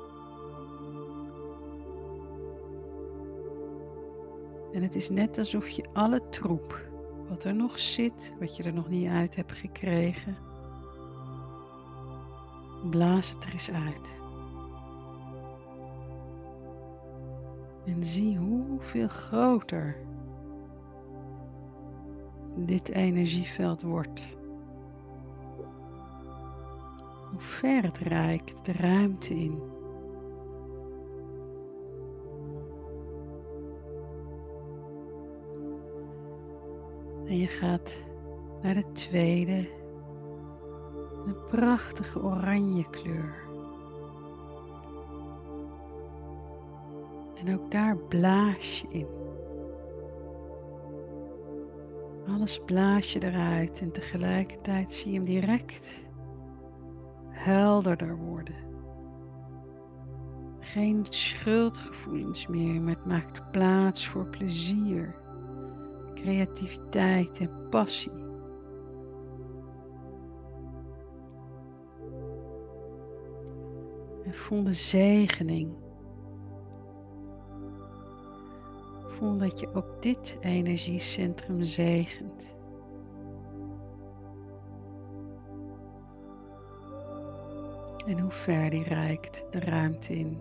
En 4.73 4.81
het 4.81 4.95
is 4.95 5.09
net 5.09 5.37
alsof 5.37 5.67
je 5.69 5.85
alle 5.93 6.29
troep, 6.29 6.81
wat 7.29 7.43
er 7.43 7.55
nog 7.55 7.79
zit, 7.79 8.33
wat 8.39 8.55
je 8.55 8.63
er 8.63 8.73
nog 8.73 8.89
niet 8.89 9.09
uit 9.09 9.35
hebt 9.35 9.53
gekregen, 9.53 10.37
blaas 12.89 13.29
het 13.29 13.43
er 13.43 13.53
eens 13.53 13.71
uit. 13.71 14.26
En 17.87 18.03
zie 18.03 18.37
hoeveel 18.37 19.07
groter 19.07 19.95
dit 22.55 22.89
energieveld 22.89 23.81
wordt. 23.81 24.35
Hoe 27.29 27.39
ver 27.39 27.83
het 27.83 27.97
reikt 27.97 28.65
de 28.65 28.71
ruimte 28.71 29.33
in. 29.35 29.61
En 37.25 37.37
je 37.37 37.47
gaat 37.47 38.03
naar 38.61 38.73
de 38.73 38.91
tweede. 38.91 39.69
Een 41.25 41.37
prachtige 41.49 42.23
oranje 42.23 42.89
kleur. 42.89 43.46
En 47.47 47.53
ook 47.53 47.71
daar 47.71 47.97
blaas 47.97 48.81
je 48.81 48.87
in. 48.89 49.07
Alles 52.27 52.61
blaas 52.65 53.13
je 53.13 53.23
eruit 53.23 53.81
en 53.81 53.91
tegelijkertijd 53.91 54.93
zie 54.93 55.11
je 55.11 55.17
hem 55.17 55.25
direct 55.25 56.01
helderder 57.29 58.17
worden. 58.17 58.55
Geen 60.59 61.05
schuldgevoelens 61.09 62.47
meer, 62.47 62.81
maar 62.81 62.95
het 62.95 63.05
maakt 63.05 63.51
plaats 63.51 64.07
voor 64.07 64.25
plezier, 64.25 65.15
creativiteit 66.13 67.39
en 67.39 67.69
passie. 67.69 68.25
En 74.23 74.33
voel 74.33 74.63
de 74.63 74.73
zegening 74.73 75.85
Voel 79.17 79.37
dat 79.37 79.59
je 79.59 79.73
ook 79.73 80.01
dit 80.01 80.37
energiecentrum 80.41 81.63
zegent. 81.63 82.55
En 88.05 88.19
hoe 88.19 88.31
ver 88.31 88.69
die 88.69 88.83
reikt 88.83 89.45
de 89.51 89.59
ruimte 89.59 90.13
in. 90.13 90.39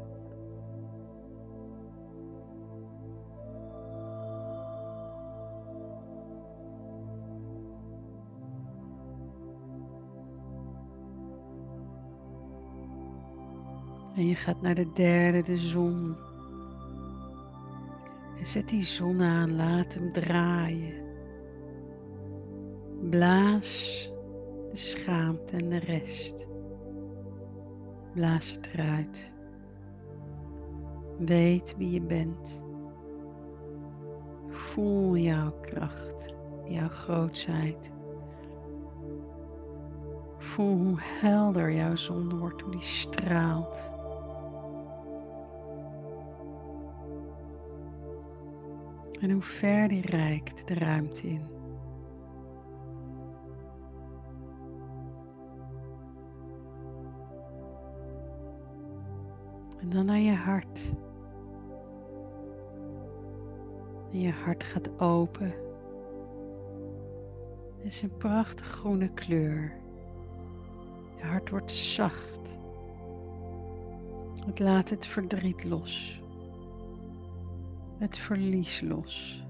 En 14.15 14.27
je 14.27 14.35
gaat 14.35 14.63
naar 14.63 14.75
de 14.75 14.93
derde, 14.93 15.43
de 15.43 15.57
zon. 15.57 16.17
Zet 18.47 18.69
die 18.69 18.83
zon 18.83 19.23
aan, 19.23 19.57
laat 19.57 19.95
hem 19.95 20.13
draaien. 20.13 20.95
Blaas 23.11 24.11
de 24.71 24.77
schaamte 24.77 25.57
en 25.57 25.71
de 25.71 25.79
rest. 25.79 26.47
Blaas 28.15 28.53
het 28.53 28.69
eruit. 28.73 29.33
Weet 31.19 31.75
wie 31.77 31.91
je 31.91 32.01
bent. 32.01 32.61
Voel 34.49 35.17
jouw 35.17 35.53
kracht, 35.61 36.35
jouw 36.65 36.89
grootsheid. 36.89 37.91
Voel 40.39 40.77
hoe 40.77 40.99
helder 41.01 41.73
jouw 41.73 41.97
zon 41.97 42.39
wordt, 42.39 42.61
hoe 42.63 42.73
die 42.73 42.83
straalt. 42.83 43.83
En 49.21 49.31
hoe 49.31 49.43
ver 49.43 49.89
die 49.89 50.07
reikt 50.07 50.69
de 50.69 50.75
ruimte 50.75 51.29
in. 51.29 51.41
En 59.81 59.89
dan 59.89 60.05
naar 60.05 60.19
je 60.19 60.35
hart. 60.35 60.93
En 64.13 64.21
je 64.21 64.33
hart 64.33 64.65
gaat 64.65 65.01
open. 65.01 65.55
Het 67.77 67.95
is 67.95 68.03
een 68.03 68.17
prachtig 68.17 68.67
groene 68.67 69.09
kleur. 69.09 69.73
Je 71.17 71.25
hart 71.25 71.51
wordt 71.51 71.73
zacht. 71.73 72.59
Het 74.47 74.59
laat 74.59 74.91
het 74.91 75.07
verdriet 75.07 75.65
los 75.65 76.25
het 77.99 78.19
verlies 78.19 78.81
los. 78.81 79.45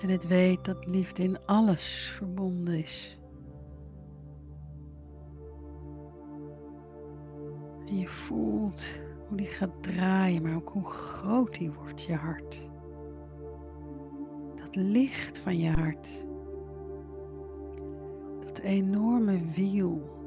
En 0.00 0.08
het 0.08 0.26
weet 0.26 0.64
dat 0.64 0.86
liefde 0.86 1.22
in 1.22 1.46
alles 1.46 2.12
verbonden 2.16 2.74
is. 2.74 3.18
En 7.86 7.98
je 7.98 8.08
voelt 8.08 8.82
hoe 9.28 9.36
die 9.36 9.46
gaat 9.46 9.82
draaien, 9.82 10.42
maar 10.42 10.54
ook 10.54 10.68
hoe 10.68 10.90
groot 10.90 11.54
die 11.54 11.70
wordt, 11.70 12.02
je 12.02 12.14
hart. 12.14 12.60
Dat 14.54 14.76
licht 14.76 15.38
van 15.38 15.58
je 15.58 15.70
hart. 15.70 16.24
Dat 18.44 18.58
enorme 18.58 19.40
wiel 19.54 20.19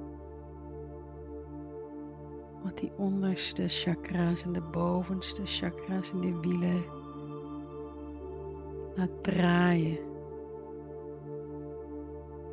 die 2.79 2.91
onderste 2.97 3.67
chakra's 3.67 4.43
en 4.43 4.53
de 4.53 4.61
bovenste 4.61 5.41
chakra's 5.45 6.11
en 6.11 6.21
de 6.21 6.39
wielen 6.39 6.83
laat 8.95 9.23
draaien. 9.23 9.97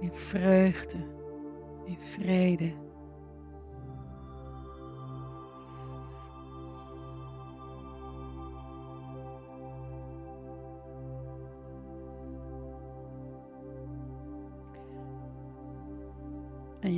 In 0.01 0.13
vreugde, 0.13 0.97
in 1.85 1.99
vrede. 1.99 2.73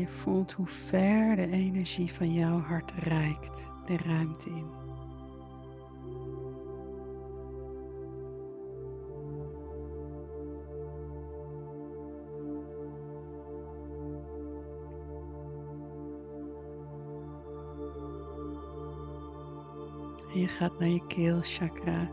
Je 0.02 0.08
voelt 0.08 0.52
hoe 0.52 0.66
ver 0.66 1.36
de 1.36 1.50
energie 1.50 2.12
van 2.12 2.32
jouw 2.32 2.58
hart 2.60 2.92
reikt 2.92 3.66
de 3.86 3.96
ruimte 3.96 4.50
in. 4.50 4.70
Je 20.40 20.48
gaat 20.48 20.78
naar 20.78 20.88
je 20.88 21.06
keelchakra. 21.06 22.10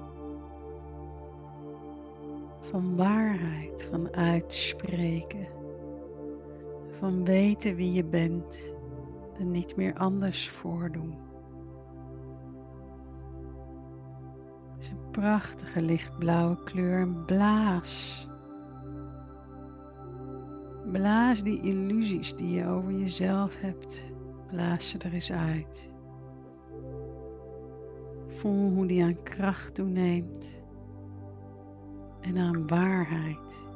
Van 2.61 2.95
waarheid, 2.95 3.87
van 3.91 4.15
uitspreken 4.15 5.58
van 6.99 7.25
weten 7.25 7.75
wie 7.75 7.93
je 7.93 8.03
bent 8.03 8.73
en 9.37 9.51
niet 9.51 9.75
meer 9.75 9.93
anders 9.93 10.49
voordoen. 10.49 11.15
Het 14.73 14.83
is 14.83 14.89
een 14.89 15.11
prachtige 15.11 15.81
lichtblauwe 15.81 16.63
kleur 16.63 16.99
en 16.99 17.25
blaas. 17.25 18.27
Blaas 20.91 21.43
die 21.43 21.61
illusies 21.61 22.35
die 22.35 22.49
je 22.49 22.67
over 22.67 22.91
jezelf 22.91 23.59
hebt, 23.59 24.01
blaas 24.47 24.89
ze 24.89 24.97
er 24.97 25.13
eens 25.13 25.31
uit. 25.31 25.91
Voel 28.27 28.71
hoe 28.71 28.87
die 28.87 29.03
aan 29.03 29.23
kracht 29.23 29.75
toeneemt 29.75 30.61
en 32.21 32.37
aan 32.37 32.67
waarheid. 32.67 33.68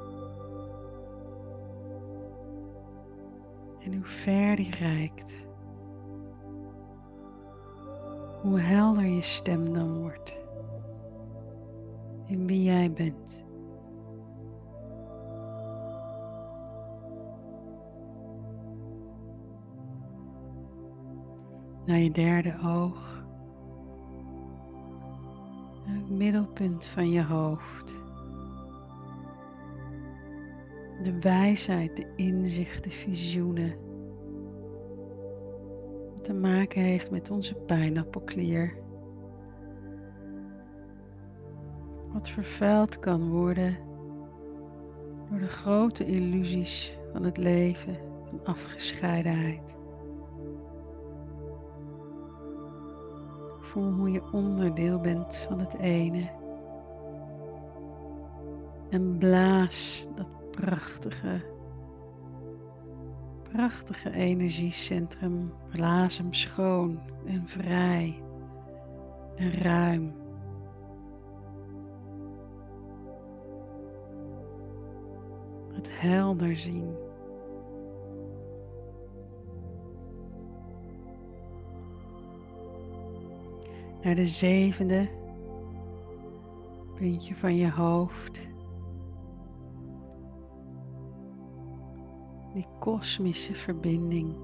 Hoe 3.94 4.04
ver 4.04 4.56
die 4.56 4.76
reikt. 4.80 5.48
Hoe 8.42 8.60
helder 8.60 9.06
je 9.06 9.22
stem 9.22 9.74
dan 9.74 9.98
wordt. 9.98 10.36
In 12.26 12.48
wie 12.48 12.64
jij 12.64 12.92
bent. 12.92 13.44
Naar 21.86 22.00
je 22.00 22.12
derde 22.12 22.56
oog. 22.66 23.26
Het 25.86 26.10
middelpunt 26.10 26.86
van 26.86 27.10
je 27.10 27.24
hoofd. 27.24 28.02
de 31.04 31.20
wijsheid, 31.20 31.96
de 31.96 32.14
inzicht, 32.16 32.84
de 32.84 32.90
visioenen. 32.90 33.83
Te 36.24 36.34
maken 36.34 36.82
heeft 36.82 37.12
met 37.12 37.30
onze 37.32 37.56
pijnappelklier. 37.56 38.74
Wat 42.14 42.30
vervuild 42.30 43.00
kan 43.00 43.30
worden 43.30 43.78
door 45.30 45.40
de 45.40 45.48
grote 45.48 46.06
illusies 46.06 46.98
van 47.12 47.24
het 47.24 47.38
leven, 47.38 47.98
van 48.30 48.40
afgescheidenheid. 48.44 49.76
Voel 53.60 53.92
hoe 53.92 54.12
je 54.12 54.32
onderdeel 54.32 55.00
bent 55.00 55.36
van 55.36 55.60
het 55.60 55.74
ene. 55.74 56.30
En 58.90 59.18
blaas 59.18 60.08
dat 60.16 60.52
prachtige, 60.52 61.42
prachtige 63.54 64.12
energiecentrum. 64.12 65.54
Blaas 65.72 66.18
hem 66.18 66.34
schoon 66.34 67.00
en 67.26 67.48
vrij 67.48 68.22
en 69.36 69.52
ruim. 69.52 70.14
Het 75.74 75.90
helder 75.92 76.58
zien. 76.58 76.96
Naar 84.02 84.16
de 84.16 84.26
zevende 84.26 85.10
puntje 86.96 87.36
van 87.36 87.56
je 87.56 87.72
hoofd. 87.72 88.53
Kosmische 92.84 93.56
verbinding. 93.56 94.36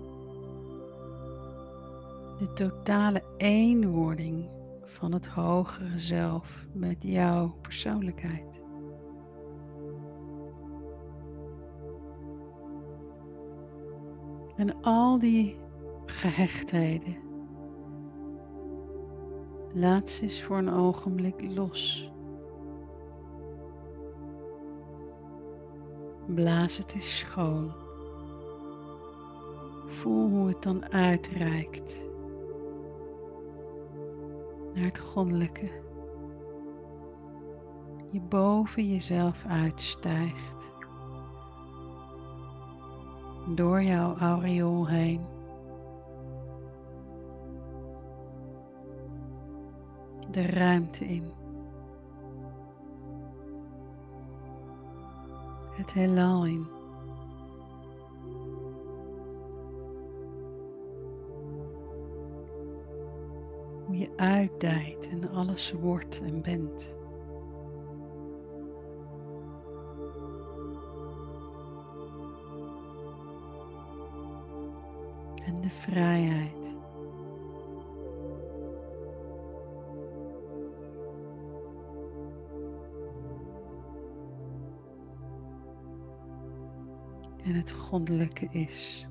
De 2.38 2.54
totale 2.54 3.24
eenwording 3.38 4.50
van 4.84 5.12
het 5.12 5.26
hogere 5.26 6.00
zelf 6.00 6.66
met 6.74 6.96
jouw 7.00 7.56
persoonlijkheid. 7.62 8.62
En 14.56 14.82
al 14.82 15.20
die 15.20 15.58
gehechtheden, 16.06 17.18
laat 19.74 20.10
ze 20.10 20.22
eens 20.22 20.44
voor 20.44 20.58
een 20.58 20.74
ogenblik 20.74 21.42
los. 21.42 22.12
Blaas 26.28 26.78
het 26.78 26.94
eens 26.94 27.18
schoon. 27.18 27.88
Voel 30.00 30.30
hoe 30.30 30.48
het 30.48 30.62
dan 30.62 30.92
uitreikt 30.92 32.00
naar 34.74 34.84
het 34.84 35.00
goddelijke. 35.00 35.72
Je 38.12 38.22
boven 38.22 38.92
jezelf 38.92 39.46
uitstijgt. 39.48 40.72
Door 43.56 43.84
jouw 43.84 44.18
aureool 44.18 44.88
heen. 44.88 45.22
De 50.32 50.46
ruimte 50.46 51.06
in. 51.06 51.32
Het 55.72 55.94
heelal 55.94 56.46
in. 56.46 56.79
Uitdijt 64.20 65.10
en 65.10 65.30
alles 65.30 65.72
wordt 65.72 66.22
en 66.22 66.42
bent. 66.42 66.94
En 75.46 75.62
de 75.62 75.70
vrijheid. 75.70 76.78
En 87.44 87.54
het 87.54 87.72
goddelijke 87.72 88.48
is. 88.52 89.08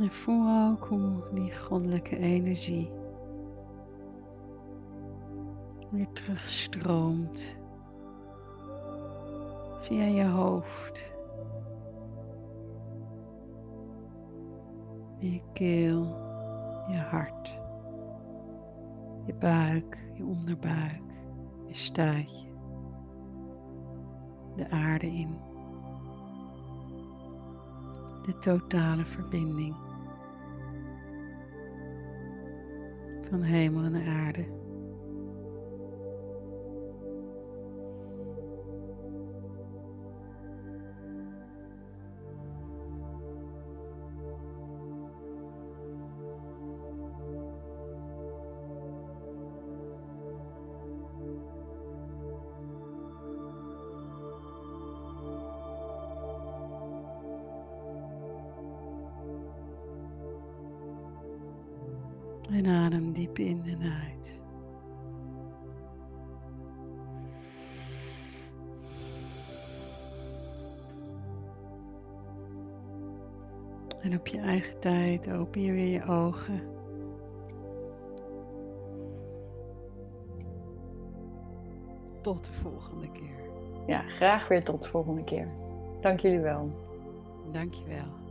En 0.00 0.12
voel 0.12 0.70
ook 0.70 0.84
hoe 0.84 1.22
die 1.34 1.56
goddelijke 1.56 2.16
energie 2.16 2.90
weer 5.90 6.12
terugstroomt 6.12 7.56
via 9.78 10.04
je 10.04 10.24
hoofd, 10.24 11.10
je 15.18 15.40
keel, 15.52 16.04
je 16.88 16.96
hart, 16.96 17.48
je 19.26 19.34
buik, 19.40 19.98
je 20.14 20.24
onderbuik, 20.24 21.02
je 21.66 21.74
stuitje, 21.74 22.48
de 24.56 24.70
aarde 24.70 25.06
in 25.06 25.51
de 28.24 28.38
totale 28.38 29.04
verbinding 29.04 29.74
van 33.30 33.42
hemel 33.42 33.84
en 33.84 34.06
aarde. 34.06 34.61
Tijd 75.22 75.36
open 75.36 75.60
je 75.60 75.72
weer 75.72 75.88
je 75.88 76.04
ogen. 76.04 76.60
Tot 82.20 82.44
de 82.44 82.52
volgende 82.52 83.10
keer. 83.10 83.50
Ja, 83.86 84.00
graag 84.00 84.48
weer 84.48 84.64
tot 84.64 84.82
de 84.82 84.88
volgende 84.88 85.24
keer. 85.24 85.48
Dank 86.00 86.20
jullie 86.20 86.40
wel. 86.40 86.70
Dankjewel. 87.52 88.21